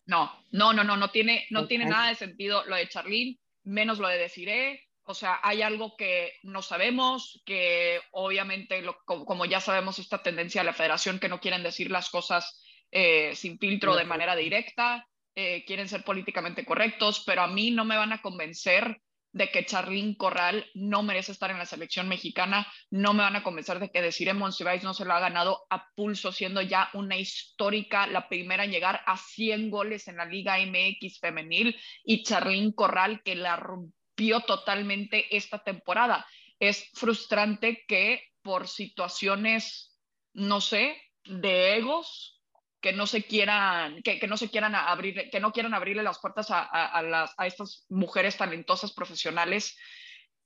No, 0.08 0.32
no, 0.52 0.74
no, 0.74 0.84
no, 0.84 0.98
no 0.98 1.10
tiene, 1.12 1.46
no 1.52 1.68
tiene 1.68 1.86
nada 1.86 2.10
de 2.10 2.16
sentido 2.16 2.66
lo 2.66 2.76
de 2.76 2.90
Charlene, 2.90 3.40
menos 3.64 4.00
lo 4.00 4.08
de 4.08 4.18
Desiree, 4.18 4.91
o 5.12 5.14
sea, 5.14 5.40
hay 5.44 5.62
algo 5.62 5.96
que 5.98 6.34
no 6.44 6.62
sabemos, 6.62 7.42
que 7.46 8.00
obviamente, 8.12 8.82
como, 9.06 9.46
ya 9.46 9.60
sabemos, 9.60 10.00
esta 10.00 10.24
tendencia 10.24 10.62
de 10.62 10.66
la 10.66 10.74
federación 10.74 11.20
que 11.20 11.28
no 11.28 11.42
quieren 11.42 11.64
decir 11.64 11.92
las 11.92 12.10
cosas 12.10 12.64
eh, 12.92 13.36
sin 13.36 13.60
filtro 13.60 13.96
de 13.96 14.06
manera 14.06 14.36
directa, 14.38 15.06
eh, 15.36 15.66
quieren 15.66 15.90
ser 15.90 16.04
políticamente 16.04 16.66
correctos, 16.66 17.24
pero 17.26 17.42
a 17.42 17.48
mí 17.48 17.72
no 17.72 17.84
me 17.84 17.98
van 17.98 18.14
a 18.14 18.22
convencer 18.22 19.02
de 19.34 19.50
que 19.50 19.66
Charlín 19.66 20.16
Corral 20.16 20.66
no 20.74 21.04
merece 21.04 21.34
estar 21.34 21.52
en 21.52 21.58
la 21.58 21.66
selección 21.66 22.08
mexicana, 22.08 22.66
no 22.90 23.14
me 23.14 23.24
van 23.24 23.36
a 23.36 23.44
convencer 23.44 23.80
de 23.80 23.90
que 23.90 24.02
decir 24.02 24.30
en 24.30 24.38
Monsiváis 24.38 24.84
no 24.84 24.94
se 24.94 25.06
lo 25.06 25.14
ha 25.14 25.20
ganado 25.20 25.66
a 25.70 25.90
pulso, 25.94 26.32
siendo 26.32 26.62
ya 26.62 26.90
una 26.94 27.18
histórica, 27.18 28.08
la 28.08 28.30
primera 28.30 28.64
en 28.64 28.72
llegar 28.72 29.02
a 29.06 29.18
100 29.18 29.70
goles 29.70 30.08
en 30.08 30.18
la 30.18 30.26
Liga 30.26 30.58
MX 30.58 31.20
femenil, 31.20 31.78
y 32.04 32.24
Charlín 32.24 32.72
Corral 32.72 33.22
que 33.24 33.36
la 33.36 33.58
rompió 33.58 34.01
totalmente 34.42 35.36
esta 35.36 35.60
temporada. 35.60 36.26
Es 36.60 36.90
frustrante 36.94 37.84
que 37.88 38.24
por 38.42 38.68
situaciones, 38.68 39.98
no 40.34 40.62
sé, 40.62 41.02
de 41.26 41.78
egos, 41.78 42.42
que 42.82 42.94
no 42.94 43.06
se 43.06 43.24
quieran, 43.24 44.02
que, 44.02 44.20
que 44.20 44.28
no 44.28 44.38
se 44.38 44.50
quieran 44.50 44.76
abrir, 44.76 45.30
que 45.30 45.40
no 45.40 45.52
quieran 45.52 45.74
abrirle 45.74 46.04
las 46.04 46.20
puertas 46.20 46.50
a, 46.50 46.62
a, 46.64 47.02
las, 47.04 47.34
a 47.38 47.46
estas 47.46 47.86
mujeres 47.90 48.38
talentosas 48.38 48.92
profesionales 48.92 49.78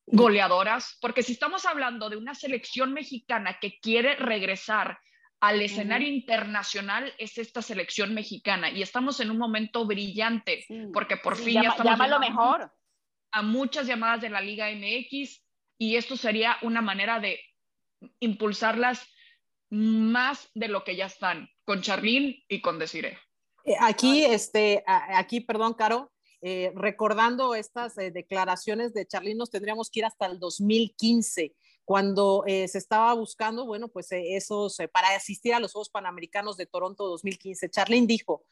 goleadoras, 0.06 0.98
porque 1.02 1.24
si 1.24 1.32
estamos 1.32 1.66
hablando 1.66 2.10
de 2.10 2.18
una 2.18 2.36
selección 2.36 2.94
mexicana 2.94 3.58
que 3.60 3.80
quiere 3.80 4.16
regresar 4.16 5.00
al 5.40 5.62
escenario 5.62 6.08
internacional 6.08 7.14
es 7.18 7.38
esta 7.38 7.62
selección 7.62 8.14
mexicana. 8.14 8.70
Y 8.70 8.82
estamos 8.82 9.20
en 9.20 9.32
un 9.32 9.38
momento 9.38 9.86
brillante 9.86 10.66
porque 10.94 11.18
por 11.18 11.36
fin 11.36 11.62
ya 11.64 11.70
estamos 11.70 12.10
lo 12.10 12.20
mejor 12.20 12.72
a 13.36 13.42
muchas 13.42 13.86
llamadas 13.86 14.22
de 14.22 14.30
la 14.30 14.40
Liga 14.40 14.72
MX 14.72 15.44
y 15.78 15.98
esto 15.98 16.16
sería 16.16 16.56
una 16.62 16.82
manera 16.82 17.20
de 17.20 17.38
impulsarlas 18.22 19.06
más 19.70 20.50
de 20.54 20.70
lo 20.70 20.86
que 20.86 20.96
ya 20.96 21.08
están 21.08 21.50
con 21.66 21.82
Charlín 21.82 22.42
y 22.48 22.62
con 22.62 22.80
Desiree. 22.80 23.18
Eh, 23.66 23.76
aquí, 23.82 24.24
este, 24.24 24.86
aquí, 24.88 25.42
perdón, 25.42 25.74
Caro, 25.74 26.14
eh, 26.42 26.72
recordando 26.76 27.56
estas 27.56 27.98
eh, 27.98 28.10
declaraciones 28.10 28.94
de 28.94 29.06
Charlín, 29.06 29.38
nos 29.38 29.52
tendríamos 29.52 29.90
que 29.90 30.00
ir 30.00 30.06
hasta 30.06 30.28
el 30.28 30.40
2015, 30.40 31.54
cuando 31.84 32.44
se 32.48 32.78
estaba 32.78 33.14
buscando, 33.14 33.68
bueno, 33.68 33.90
pues 33.90 34.08
esos, 34.12 34.78
para 34.92 35.10
asistir 35.10 35.54
a 35.54 35.60
los 35.60 35.74
Juegos 35.74 35.90
Panamericanos 35.90 36.58
de 36.58 36.66
Toronto 36.66 37.06
2015. 37.08 37.70
Charlín 37.70 38.08
dijo, 38.08 38.44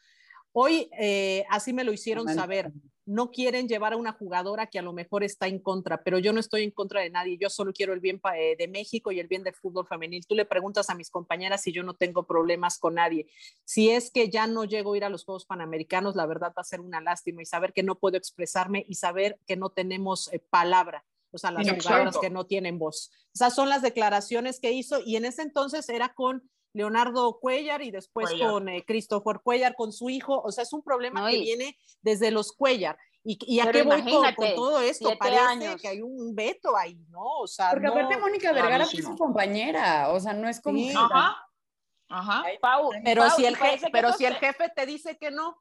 Hoy 0.56 0.88
eh, 0.96 1.44
así 1.50 1.72
me 1.72 1.82
lo 1.82 1.92
hicieron 1.92 2.32
saber. 2.32 2.70
No 3.06 3.30
quieren 3.30 3.68
llevar 3.68 3.92
a 3.92 3.96
una 3.96 4.12
jugadora 4.12 4.66
que 4.66 4.78
a 4.78 4.82
lo 4.82 4.92
mejor 4.92 5.24
está 5.24 5.46
en 5.46 5.58
contra, 5.58 6.02
pero 6.02 6.18
yo 6.18 6.32
no 6.32 6.40
estoy 6.40 6.62
en 6.62 6.70
contra 6.70 7.02
de 7.02 7.10
nadie. 7.10 7.36
Yo 7.38 7.50
solo 7.50 7.72
quiero 7.72 7.92
el 7.92 8.00
bien 8.00 8.20
eh, 8.36 8.56
de 8.56 8.68
México 8.68 9.12
y 9.12 9.20
el 9.20 9.28
bien 9.28 9.42
del 9.42 9.54
fútbol 9.54 9.86
femenil. 9.86 10.26
Tú 10.26 10.34
le 10.34 10.44
preguntas 10.44 10.90
a 10.90 10.94
mis 10.94 11.10
compañeras 11.10 11.62
si 11.62 11.72
yo 11.72 11.82
no 11.82 11.94
tengo 11.94 12.22
problemas 12.22 12.78
con 12.78 12.94
nadie. 12.94 13.26
Si 13.64 13.90
es 13.90 14.10
que 14.10 14.30
ya 14.30 14.46
no 14.46 14.64
llego 14.64 14.94
a 14.94 14.96
ir 14.96 15.04
a 15.04 15.10
los 15.10 15.24
Juegos 15.24 15.44
Panamericanos, 15.46 16.16
la 16.16 16.26
verdad 16.26 16.52
va 16.56 16.62
a 16.62 16.64
ser 16.64 16.80
una 16.80 17.00
lástima 17.00 17.42
y 17.42 17.46
saber 17.46 17.72
que 17.72 17.82
no 17.82 17.96
puedo 17.96 18.16
expresarme 18.16 18.84
y 18.88 18.94
saber 18.94 19.38
que 19.46 19.56
no 19.56 19.70
tenemos 19.70 20.32
eh, 20.32 20.38
palabra 20.38 21.04
o 21.34 21.38
sea, 21.38 21.50
las 21.50 21.68
jugadoras 21.68 22.16
que 22.18 22.30
no 22.30 22.46
tienen 22.46 22.78
voz. 22.78 23.10
Esas 23.34 23.54
son 23.54 23.68
las 23.68 23.82
declaraciones 23.82 24.60
que 24.60 24.70
hizo 24.70 25.00
y 25.04 25.16
en 25.16 25.24
ese 25.24 25.42
entonces 25.42 25.88
era 25.88 26.14
con 26.14 26.48
Leonardo 26.74 27.38
Cuellar 27.38 27.80
y 27.82 27.90
después 27.90 28.30
con 28.38 28.68
eh, 28.68 28.84
Christopher 28.84 29.40
Cuellar, 29.42 29.74
con 29.74 29.92
su 29.92 30.10
hijo. 30.10 30.42
O 30.42 30.52
sea, 30.52 30.62
es 30.64 30.72
un 30.72 30.82
problema 30.82 31.30
que 31.30 31.40
viene 31.40 31.78
desde 32.02 32.30
los 32.30 32.52
Cuellar. 32.52 32.98
¿Y, 33.22 33.38
y 33.46 33.60
a 33.60 33.70
qué 33.70 33.82
voy 33.84 34.02
con, 34.02 34.54
todo 34.54 34.80
esto? 34.80 35.16
Parece 35.16 35.76
que 35.80 35.88
hay 35.88 36.02
un 36.02 36.34
veto 36.34 36.76
ahí, 36.76 37.06
¿no? 37.08 37.22
O 37.22 37.46
sea, 37.46 37.70
Porque 37.70 37.86
aparte 37.86 38.18
Mónica 38.18 38.52
Vergara 38.52 38.84
fue 38.84 39.00
su 39.00 39.16
compañera, 39.16 40.10
o 40.10 40.20
sea, 40.20 40.34
no 40.34 40.46
es 40.46 40.60
como... 40.60 40.78
Ajá, 40.90 41.36
ajá. 42.10 42.44
pero 43.02 43.30
si, 43.30 43.46
el, 43.46 43.56
jefe, 43.56 43.88
pero 43.90 44.12
si 44.12 44.26
el 44.26 44.34
jefe 44.34 44.68
te 44.76 44.84
dice 44.84 45.16
que 45.16 45.30
no. 45.30 45.56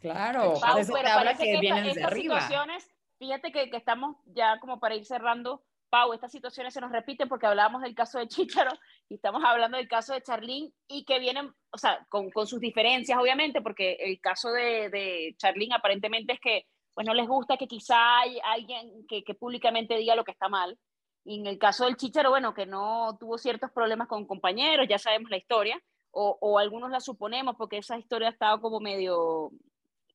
Claro, 0.00 0.54
Pau, 0.60 0.84
pero 0.92 1.08
habla 1.08 1.38
que, 1.38 1.44
que 1.44 1.60
de 1.60 2.04
arriba. 2.04 2.40
situaciones, 2.40 2.86
fíjate 3.18 3.50
que, 3.50 3.70
que 3.70 3.78
estamos 3.78 4.16
ya 4.26 4.60
como 4.60 4.78
para 4.78 4.94
ir 4.94 5.06
cerrando, 5.06 5.64
Pau, 5.96 6.12
estas 6.12 6.30
situaciones 6.30 6.74
se 6.74 6.80
nos 6.82 6.92
repiten 6.92 7.26
porque 7.26 7.46
hablábamos 7.46 7.80
del 7.80 7.94
caso 7.94 8.18
de 8.18 8.28
Chicharo 8.28 8.72
y 9.08 9.14
estamos 9.14 9.42
hablando 9.42 9.78
del 9.78 9.88
caso 9.88 10.12
de 10.12 10.20
Charlín 10.20 10.70
y 10.86 11.06
que 11.06 11.18
vienen, 11.18 11.50
o 11.70 11.78
sea, 11.78 12.04
con, 12.10 12.30
con 12.30 12.46
sus 12.46 12.60
diferencias, 12.60 13.18
obviamente, 13.18 13.62
porque 13.62 13.94
el 14.00 14.20
caso 14.20 14.50
de, 14.50 14.90
de 14.90 15.34
Charlín 15.38 15.72
aparentemente 15.72 16.34
es 16.34 16.40
que 16.40 16.66
pues 16.92 17.06
no 17.06 17.14
les 17.14 17.26
gusta 17.26 17.56
que 17.56 17.66
quizá 17.66 18.18
hay 18.18 18.38
alguien 18.44 19.06
que, 19.08 19.24
que, 19.24 19.32
públicamente 19.32 19.96
diga 19.96 20.14
lo 20.14 20.24
que 20.24 20.32
está 20.32 20.50
mal. 20.50 20.78
Y 21.24 21.40
en 21.40 21.46
el 21.46 21.58
caso 21.58 21.86
del 21.86 21.96
Chicharo, 21.96 22.28
bueno, 22.28 22.52
que 22.52 22.66
no 22.66 23.16
tuvo 23.18 23.38
ciertos 23.38 23.70
problemas 23.70 24.06
con 24.06 24.26
compañeros, 24.26 24.86
ya 24.90 24.98
sabemos 24.98 25.30
la 25.30 25.38
historia, 25.38 25.82
o, 26.10 26.36
o 26.42 26.58
algunos 26.58 26.90
la 26.90 27.00
suponemos 27.00 27.56
porque 27.56 27.78
esa 27.78 27.98
historia 27.98 28.28
ha 28.28 28.32
estado 28.32 28.60
como 28.60 28.80
medio, 28.80 29.50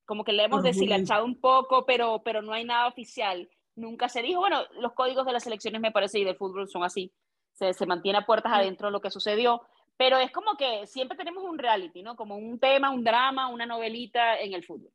como 0.06 0.24
que 0.24 0.34
le 0.34 0.44
hemos 0.44 0.62
deshilachado 0.62 1.26
un 1.26 1.42
poco, 1.42 1.88
pero, 1.88 2.22
pero 2.24 2.44
no 2.44 2.54
hay 2.54 2.66
nada 2.66 2.88
oficial 2.88 3.50
nunca 3.82 4.08
se 4.08 4.22
dijo. 4.22 4.40
Bueno, 4.40 4.62
los 4.80 4.94
códigos 4.94 5.26
de 5.26 5.34
las 5.34 5.46
elecciones 5.46 5.82
me 5.82 5.92
parece 5.92 6.20
y 6.20 6.24
del 6.24 6.38
fútbol 6.38 6.70
son 6.70 6.84
así, 6.84 7.12
se, 7.52 7.74
se 7.74 7.86
mantiene 7.86 8.20
a 8.20 8.26
puertas 8.26 8.54
adentro 8.54 8.90
lo 8.90 9.02
que 9.02 9.12
sucedió, 9.12 9.62
pero 9.98 10.18
es 10.18 10.32
como 10.32 10.56
que 10.56 10.88
siempre 10.88 11.18
tenemos 11.18 11.44
un 11.44 11.60
reality, 11.60 12.02
¿no? 12.02 12.16
Como 12.16 12.38
un 12.38 12.60
tema, 12.60 12.92
un 12.92 13.04
drama, 13.04 13.50
una 13.50 13.66
novelita 13.66 14.40
en 14.40 14.54
el 14.54 14.64
fútbol. 14.64 14.92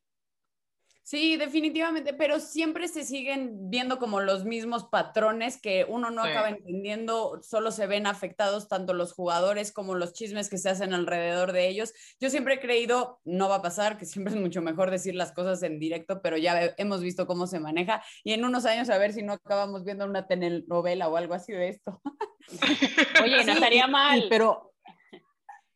Sí, 1.06 1.36
definitivamente, 1.36 2.14
pero 2.14 2.40
siempre 2.40 2.88
se 2.88 3.04
siguen 3.04 3.70
viendo 3.70 4.00
como 4.00 4.20
los 4.20 4.44
mismos 4.44 4.88
patrones 4.88 5.56
que 5.56 5.86
uno 5.88 6.10
no 6.10 6.24
acaba 6.24 6.48
entendiendo, 6.48 7.38
solo 7.44 7.70
se 7.70 7.86
ven 7.86 8.08
afectados 8.08 8.66
tanto 8.66 8.92
los 8.92 9.12
jugadores 9.12 9.70
como 9.70 9.94
los 9.94 10.14
chismes 10.14 10.50
que 10.50 10.58
se 10.58 10.68
hacen 10.68 10.92
alrededor 10.92 11.52
de 11.52 11.68
ellos. 11.68 11.92
Yo 12.18 12.28
siempre 12.28 12.54
he 12.54 12.60
creído, 12.60 13.20
no 13.24 13.48
va 13.48 13.56
a 13.56 13.62
pasar, 13.62 13.98
que 13.98 14.04
siempre 14.04 14.34
es 14.34 14.40
mucho 14.40 14.62
mejor 14.62 14.90
decir 14.90 15.14
las 15.14 15.30
cosas 15.30 15.62
en 15.62 15.78
directo, 15.78 16.20
pero 16.22 16.38
ya 16.38 16.74
hemos 16.76 17.02
visto 17.02 17.28
cómo 17.28 17.46
se 17.46 17.60
maneja 17.60 18.02
y 18.24 18.32
en 18.32 18.44
unos 18.44 18.66
años 18.66 18.90
a 18.90 18.98
ver 18.98 19.12
si 19.12 19.22
no 19.22 19.34
acabamos 19.34 19.84
viendo 19.84 20.06
una 20.06 20.26
telenovela 20.26 21.06
o 21.06 21.16
algo 21.16 21.34
así 21.34 21.52
de 21.52 21.68
esto. 21.68 22.02
Oye, 23.22 23.44
no 23.44 23.52
estaría 23.52 23.86
mal. 23.86 24.26
pero 24.28 24.72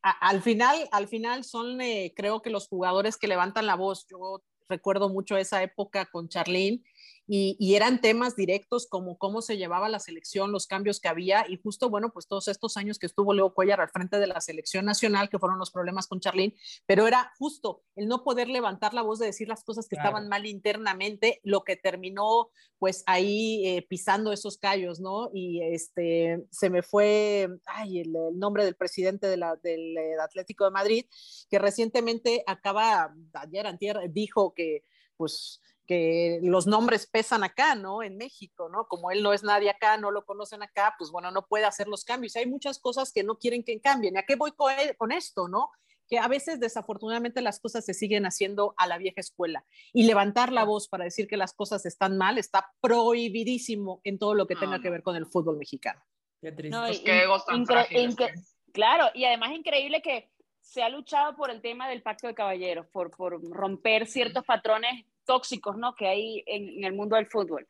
al 0.03 0.43
final, 0.43 0.89
al 0.91 1.07
final 1.07 1.45
son, 1.45 1.81
eh, 1.81 2.13
creo 2.17 2.43
que 2.43 2.51
los 2.51 2.67
jugadores 2.67 3.17
que 3.17 3.29
levantan 3.29 3.67
la 3.67 3.77
voz. 3.77 4.07
Yo 4.09 4.43
recuerdo 4.71 5.11
mucho 5.11 5.37
esa 5.37 5.63
época 5.63 6.07
con 6.07 6.29
Charlene 6.29 6.81
y, 7.33 7.77
eran 7.77 8.01
temas 8.01 8.35
directos 8.35 8.89
como 8.89 9.17
cómo 9.17 9.41
se 9.41 9.57
llevaba 9.57 9.89
la 9.89 10.01
selección, 10.01 10.51
los 10.51 10.67
cambios 10.67 10.99
que 10.99 11.07
había 11.07 11.47
y 11.49 11.61
justo, 11.63 11.89
bueno, 11.89 12.13
pues 12.13 12.27
todos 12.27 12.49
estos 12.49 12.77
años 12.77 12.99
que 12.99 13.07
estuvo 13.07 13.33
Leo 13.33 13.55
Cuellar 13.55 13.81
al 13.81 13.89
frente 13.89 14.19
de 14.19 14.27
la 14.27 14.41
selección 14.41 14.85
nacional, 14.85 15.31
que 15.31 15.39
fueron 15.39 15.57
los 15.57 15.71
problemas 15.71 16.09
con 16.09 16.19
Charlene, 16.19 16.57
pero 16.87 17.07
era 17.07 17.33
justo 17.39 17.85
el 17.95 18.09
no 18.09 18.25
poder 18.25 18.49
levantar 18.49 18.95
la 18.95 19.03
voz 19.03 19.21
de 19.21 19.27
decir 19.27 19.47
las 19.47 19.63
cosas 19.63 19.87
que 19.87 19.95
estaban 19.95 20.27
mal 20.27 20.45
internamente, 20.45 21.41
lo 21.45 21.63
que 21.63 21.77
terminó 21.77 22.51
pues 22.81 23.05
ahí 23.07 23.65
eh, 23.65 23.87
pisando 23.89 24.33
esos 24.33 24.59
callos, 24.59 24.99
¿no? 24.99 25.31
Y 25.33 25.63
este, 25.63 26.45
se 26.51 26.69
me 26.69 26.83
fue, 26.83 27.49
ay, 27.67 28.01
el, 28.01 28.13
nombre 28.41 28.65
del 28.65 28.75
presidente 28.75 29.29
de 29.29 29.37
la, 29.37 29.55
del 29.55 29.97
eh, 29.97 30.15
Atlético 30.21 30.65
de 30.65 30.73
Madrid, 30.73 31.05
que 31.49 31.61
recientemente 31.61 32.43
acaba, 32.45 33.15
ayer, 33.35 33.69
antier, 33.69 33.99
dijo 34.11 34.53
que 34.53 34.83
pues 35.17 35.61
que 35.91 36.39
los 36.45 36.69
nombres 36.69 37.09
pesan 37.09 37.43
acá, 37.43 37.75
¿no? 37.75 38.05
En 38.05 38.17
México, 38.17 38.69
¿no? 38.69 38.87
Como 38.87 39.11
él 39.11 39.25
no 39.25 39.33
es 39.33 39.43
nadie 39.43 39.71
acá, 39.71 39.97
no 39.97 40.13
lo 40.13 40.25
conocen 40.25 40.63
acá, 40.63 40.95
pues 40.97 41.11
bueno, 41.11 41.33
no 41.33 41.49
puede 41.49 41.65
hacer 41.65 41.89
los 41.89 42.05
cambios. 42.05 42.37
Hay 42.37 42.47
muchas 42.47 42.79
cosas 42.79 43.11
que 43.13 43.25
no 43.25 43.39
quieren 43.39 43.65
que 43.65 43.81
cambien. 43.81 44.15
¿Y 44.15 44.19
a 44.19 44.23
qué 44.23 44.37
voy 44.37 44.53
con, 44.53 44.73
con 44.97 45.11
esto, 45.11 45.49
no? 45.49 45.73
Que 46.09 46.21
a 46.21 46.29
veces 46.29 46.61
desafortunadamente 46.61 47.43
las 47.43 47.59
cosas 47.59 47.85
se 47.85 47.93
siguen 47.93 48.25
haciendo 48.25 48.73
a 48.77 48.87
la 48.87 48.99
vieja 48.99 49.21
escuela 49.21 49.65
y 49.93 50.05
levantar 50.05 50.53
la 50.53 50.63
voz 50.63 50.87
para 50.87 51.03
decir 51.03 51.27
que 51.27 51.37
las 51.37 51.55
cosas 51.55 51.85
están 51.85 52.17
mal 52.17 52.39
está 52.39 52.71
prohibidísimo 52.81 54.01
en 54.05 54.21
todo 54.21 54.37
lo 54.37 54.47
que 54.47 54.55
tenga 54.55 54.81
que 54.81 54.91
ver 54.91 55.03
con 55.03 55.17
el 55.17 55.27
fútbol 55.27 55.59
mexicano. 55.59 56.01
Qué 56.41 56.53
triste. 56.53 56.79
claro, 58.73 59.07
y 59.13 59.25
además 59.25 59.51
increíble 59.51 60.03
que 60.03 60.31
se 60.61 60.85
ha 60.85 60.89
luchado 60.89 61.35
por 61.35 61.51
el 61.51 61.61
tema 61.61 61.89
del 61.89 62.01
pacto 62.01 62.29
de 62.29 62.35
caballeros, 62.35 62.87
por, 62.87 63.11
por 63.11 63.43
romper 63.51 64.07
ciertos 64.07 64.45
patrones 64.45 65.05
tóxicos 65.31 65.77
¿no? 65.77 65.95
que 65.95 66.09
hay 66.09 66.43
en, 66.45 66.83
el 66.83 66.93
mundo 66.93 67.15
del 67.15 67.29
fútbol. 67.29 67.69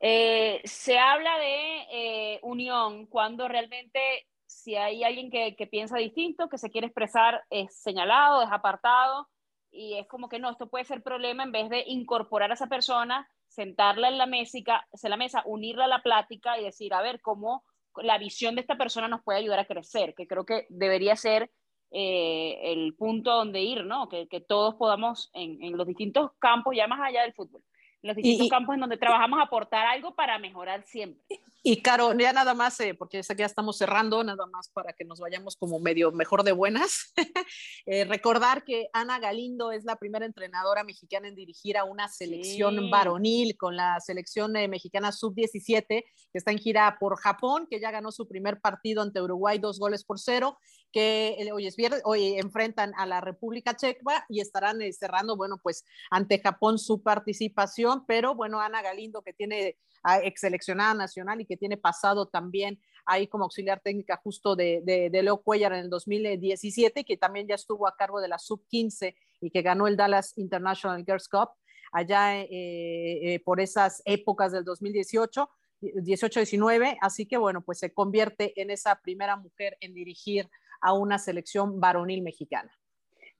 Eh, 0.00 0.60
se 0.64 0.98
habla 0.98 1.38
de 1.38 1.86
eh, 1.92 2.40
unión 2.42 3.06
cuando 3.06 3.46
realmente 3.46 4.26
si 4.48 4.74
hay 4.74 5.04
alguien 5.04 5.30
que, 5.30 5.68
piensa 5.70 5.98
distinto, 5.98 6.48
que 6.48 6.58
se 6.58 6.70
quiere 6.70 6.88
expresar, 6.88 7.44
es 7.48 7.80
señalado, 7.80 8.42
es 8.42 8.50
apartado, 8.50 9.28
y 9.70 9.94
es 9.94 10.08
como 10.08 10.28
que 10.28 10.40
no, 10.40 10.50
esto 10.50 10.68
puede 10.68 10.84
ser 10.84 11.04
problema 11.04 11.44
en 11.44 11.52
vez 11.52 11.70
de 11.70 11.84
incorporar 11.86 12.50
a 12.50 12.54
esa 12.54 12.66
persona, 12.66 13.30
sentarla 13.46 14.08
en 14.08 14.18
la 14.18 14.26
mesa, 14.26 15.42
unirla 15.44 15.84
a 15.84 15.88
la 15.88 16.02
plática 16.02 16.58
y 16.58 16.64
decir, 16.64 16.92
a 16.92 17.02
ver, 17.02 17.20
cómo 17.20 17.62
la 18.02 18.18
visión 18.18 18.56
de 18.56 18.62
esta 18.62 18.76
persona 18.76 19.06
nos 19.06 19.22
puede 19.22 19.38
ayudar 19.38 19.60
a 19.60 19.66
crecer, 19.66 20.14
que 20.16 20.26
creo 20.26 20.44
que 20.44 20.66
debería 20.68 21.14
ser 21.14 21.52
eh, 21.90 22.72
el 22.72 22.94
punto 22.94 23.30
donde 23.30 23.62
ir, 23.62 23.84
¿no? 23.84 24.08
Que, 24.08 24.26
que 24.28 24.40
todos 24.40 24.74
podamos 24.74 25.30
en, 25.34 25.62
en, 25.62 25.76
los 25.76 25.86
distintos 25.86 26.32
campos, 26.38 26.74
ya 26.76 26.86
más 26.86 27.00
allá 27.00 27.22
del 27.22 27.32
fútbol, 27.32 27.62
en 28.02 28.08
los 28.08 28.16
distintos 28.16 28.48
campos 28.48 28.74
en 28.74 28.80
donde 28.80 28.96
trabajamos, 28.96 29.40
aportar 29.40 29.86
algo 29.86 30.14
para 30.14 30.38
mejorar 30.38 30.82
siempre. 30.84 31.22
Y 31.68 31.82
Caro, 31.82 32.16
ya 32.16 32.32
nada 32.32 32.54
más, 32.54 32.78
eh, 32.78 32.94
porque 32.94 33.20
ya 33.36 33.44
estamos 33.44 33.76
cerrando, 33.76 34.22
nada 34.22 34.46
más 34.46 34.68
para 34.68 34.92
que 34.92 35.04
nos 35.04 35.18
vayamos 35.18 35.56
como 35.56 35.80
medio 35.80 36.12
mejor 36.12 36.44
de 36.44 36.52
buenas. 36.52 37.12
eh, 37.86 38.04
recordar 38.04 38.62
que 38.62 38.88
Ana 38.92 39.18
Galindo 39.18 39.72
es 39.72 39.84
la 39.84 39.96
primera 39.96 40.26
entrenadora 40.26 40.84
mexicana 40.84 41.26
en 41.26 41.34
dirigir 41.34 41.76
a 41.76 41.82
una 41.82 42.06
selección 42.06 42.76
sí. 42.78 42.88
varonil 42.88 43.56
con 43.56 43.74
la 43.74 43.98
selección 43.98 44.54
eh, 44.54 44.68
mexicana 44.68 45.10
sub-17, 45.10 45.86
que 45.88 46.04
está 46.32 46.52
en 46.52 46.58
gira 46.58 46.98
por 47.00 47.16
Japón, 47.18 47.66
que 47.68 47.80
ya 47.80 47.90
ganó 47.90 48.12
su 48.12 48.28
primer 48.28 48.60
partido 48.60 49.02
ante 49.02 49.20
Uruguay, 49.20 49.58
dos 49.58 49.80
goles 49.80 50.04
por 50.04 50.20
cero, 50.20 50.60
que 50.92 51.34
eh, 51.36 51.50
hoy 51.50 51.66
es 51.66 51.74
viernes, 51.74 52.00
hoy 52.04 52.38
enfrentan 52.38 52.92
a 52.96 53.06
la 53.06 53.20
República 53.20 53.74
Checa 53.74 54.24
y 54.28 54.38
estarán 54.38 54.78
cerrando, 54.92 55.36
bueno, 55.36 55.58
pues 55.60 55.84
ante 56.12 56.38
Japón 56.38 56.78
su 56.78 57.02
participación, 57.02 58.06
pero 58.06 58.36
bueno, 58.36 58.60
Ana 58.60 58.82
Galindo, 58.82 59.20
que 59.22 59.32
tiene 59.32 59.76
ex 60.22 60.40
seleccionada 60.40 60.94
nacional 60.94 61.40
y 61.40 61.46
que 61.46 61.56
tiene 61.56 61.76
pasado 61.76 62.26
también 62.26 62.80
ahí 63.04 63.26
como 63.28 63.44
auxiliar 63.44 63.80
técnica 63.80 64.20
justo 64.22 64.56
de, 64.56 64.82
de, 64.84 65.22
Leo 65.22 65.38
Cuellar 65.38 65.72
en 65.72 65.80
el 65.80 65.90
2017, 65.90 67.04
que 67.04 67.16
también 67.16 67.46
ya 67.46 67.54
estuvo 67.54 67.86
a 67.86 67.96
cargo 67.96 68.20
de 68.20 68.28
la 68.28 68.38
sub-15 68.38 69.14
y 69.40 69.50
que 69.50 69.62
ganó 69.62 69.86
el 69.86 69.96
Dallas 69.96 70.36
International 70.36 71.04
Girls 71.04 71.28
Cup 71.28 71.50
allá 71.92 72.40
eh, 72.40 72.48
eh, 72.50 73.42
por 73.44 73.60
esas 73.60 74.02
épocas 74.04 74.52
del 74.52 74.64
2018. 74.64 75.48
18-19, 75.82 76.96
así 77.02 77.26
que 77.26 77.36
bueno, 77.36 77.60
pues 77.60 77.78
se 77.78 77.92
convierte 77.92 78.58
en 78.60 78.70
esa 78.70 78.98
primera 79.02 79.36
mujer 79.36 79.76
en 79.80 79.92
dirigir 79.92 80.48
a 80.80 80.94
una 80.94 81.18
selección 81.18 81.80
varonil 81.80 82.22
mexicana. 82.22 82.72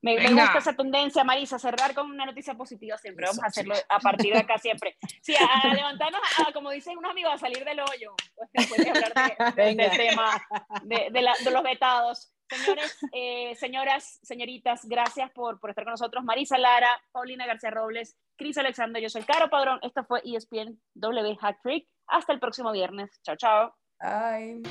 Me, 0.07 0.15
me, 0.21 0.41
gusta 0.41 0.59
esa 0.59 0.73
tendencia, 0.73 1.25
Marisa, 1.25 1.59
cerrar 1.59 1.93
con 1.93 2.09
una 2.09 2.25
noticia 2.27 2.55
positiva 2.55 2.97
siempre. 2.97 3.27
Vamos 3.27 3.43
a 3.43 3.49
hacerlo 3.49 3.75
a 3.89 3.99
partir 3.99 4.33
de 4.33 4.39
acá 4.39 4.57
siempre. 4.57 4.97
Sí, 5.21 5.35
a, 5.35 5.69
a 5.69 5.75
levantarnos, 5.75 6.21
a, 6.47 6.53
como 6.53 6.71
dicen 6.71 6.97
unos 6.97 7.11
amigos, 7.11 7.35
a 7.35 7.39
salir 7.39 7.65
del 7.65 7.81
hoyo. 7.81 8.15
Pues 8.37 8.51
después 8.53 8.85
de 8.85 8.91
hablar 8.91 9.13
de, 9.57 9.63
de, 9.63 9.75
del 9.75 9.97
tema 9.97 10.47
de, 10.85 11.09
de, 11.11 11.23
la, 11.23 11.35
de, 11.43 11.51
los 11.51 11.63
vetados. 11.65 12.33
Señores, 12.49 12.97
eh, 13.13 13.57
señoras, 13.57 14.21
señoritas, 14.23 14.85
gracias 14.85 15.33
por, 15.33 15.59
por 15.59 15.71
estar 15.71 15.83
con 15.83 15.91
nosotros. 15.91 16.23
Marisa 16.23 16.57
Lara, 16.57 16.91
Paulina 17.11 17.45
García 17.45 17.71
Robles, 17.71 18.17
Cris 18.37 18.57
Alexander, 18.59 19.03
yo 19.03 19.09
soy 19.09 19.25
Caro 19.25 19.51
Padrón. 19.51 19.81
Esto 19.83 20.05
fue 20.05 20.23
ESPN 20.25 20.81
W 20.95 21.37
Hack 21.41 21.63
Trick. 21.65 21.89
Hasta 22.07 22.33
el 22.33 22.39
próximo 22.39 22.71
viernes. 22.71 23.11
Chao, 23.25 23.35
chao. 23.37 23.75
Bye. 23.99 24.63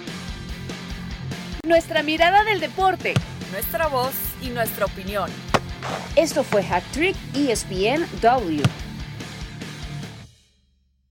Nuestra 1.66 2.04
mirada 2.04 2.46
del 2.46 2.62
deporte. 2.62 3.16
Nuestra 3.56 3.88
voz 3.88 4.12
y 4.42 4.50
nuestra 4.50 4.84
opinión. 4.84 5.30
Esto 6.18 6.44
fue 6.44 6.62
Hack 6.62 6.84
Trick 6.92 7.16
ESPN 7.34 8.06
W. 8.22 8.62